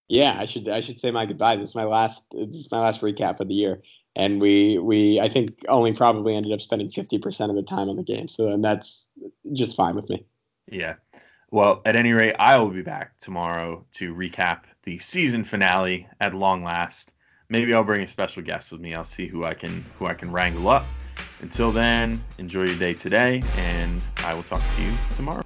Yeah, 0.08 0.36
I 0.38 0.44
should 0.44 0.68
I 0.68 0.80
should 0.80 0.98
say 0.98 1.12
my 1.12 1.24
goodbye. 1.24 1.54
This 1.54 1.70
is 1.70 1.76
my 1.76 1.84
last 1.84 2.24
this 2.32 2.58
is 2.58 2.70
my 2.72 2.80
last 2.80 3.00
recap 3.00 3.38
of 3.38 3.46
the 3.46 3.54
year 3.54 3.80
and 4.16 4.40
we 4.40 4.78
we 4.78 5.20
I 5.20 5.28
think 5.28 5.64
only 5.68 5.92
probably 5.92 6.34
ended 6.34 6.52
up 6.52 6.60
spending 6.60 6.90
fifty 6.90 7.18
percent 7.18 7.50
of 7.50 7.56
the 7.56 7.62
time 7.62 7.88
on 7.88 7.96
the 7.96 8.02
game. 8.02 8.28
So 8.28 8.48
and 8.48 8.62
that's 8.64 9.08
just 9.52 9.76
fine 9.76 9.94
with 9.94 10.08
me. 10.08 10.24
Yeah. 10.70 10.94
Well, 11.50 11.82
at 11.84 11.96
any 11.96 12.12
rate, 12.12 12.36
I 12.38 12.58
will 12.58 12.70
be 12.70 12.82
back 12.82 13.18
tomorrow 13.18 13.84
to 13.92 14.14
recap 14.14 14.62
the 14.84 14.98
season 14.98 15.42
finale 15.42 16.06
at 16.20 16.32
long 16.32 16.62
last. 16.62 17.14
Maybe 17.48 17.74
I'll 17.74 17.82
bring 17.82 18.02
a 18.02 18.06
special 18.06 18.42
guest 18.42 18.70
with 18.70 18.80
me. 18.80 18.94
I'll 18.94 19.04
see 19.04 19.26
who 19.26 19.44
I 19.44 19.54
can 19.54 19.84
who 19.98 20.06
I 20.06 20.14
can 20.14 20.30
wrangle 20.30 20.68
up. 20.68 20.86
Until 21.40 21.72
then, 21.72 22.22
enjoy 22.38 22.64
your 22.64 22.78
day 22.78 22.94
today, 22.94 23.42
and 23.56 24.00
I 24.18 24.34
will 24.34 24.42
talk 24.42 24.62
to 24.76 24.82
you 24.82 24.92
tomorrow. 25.14 25.42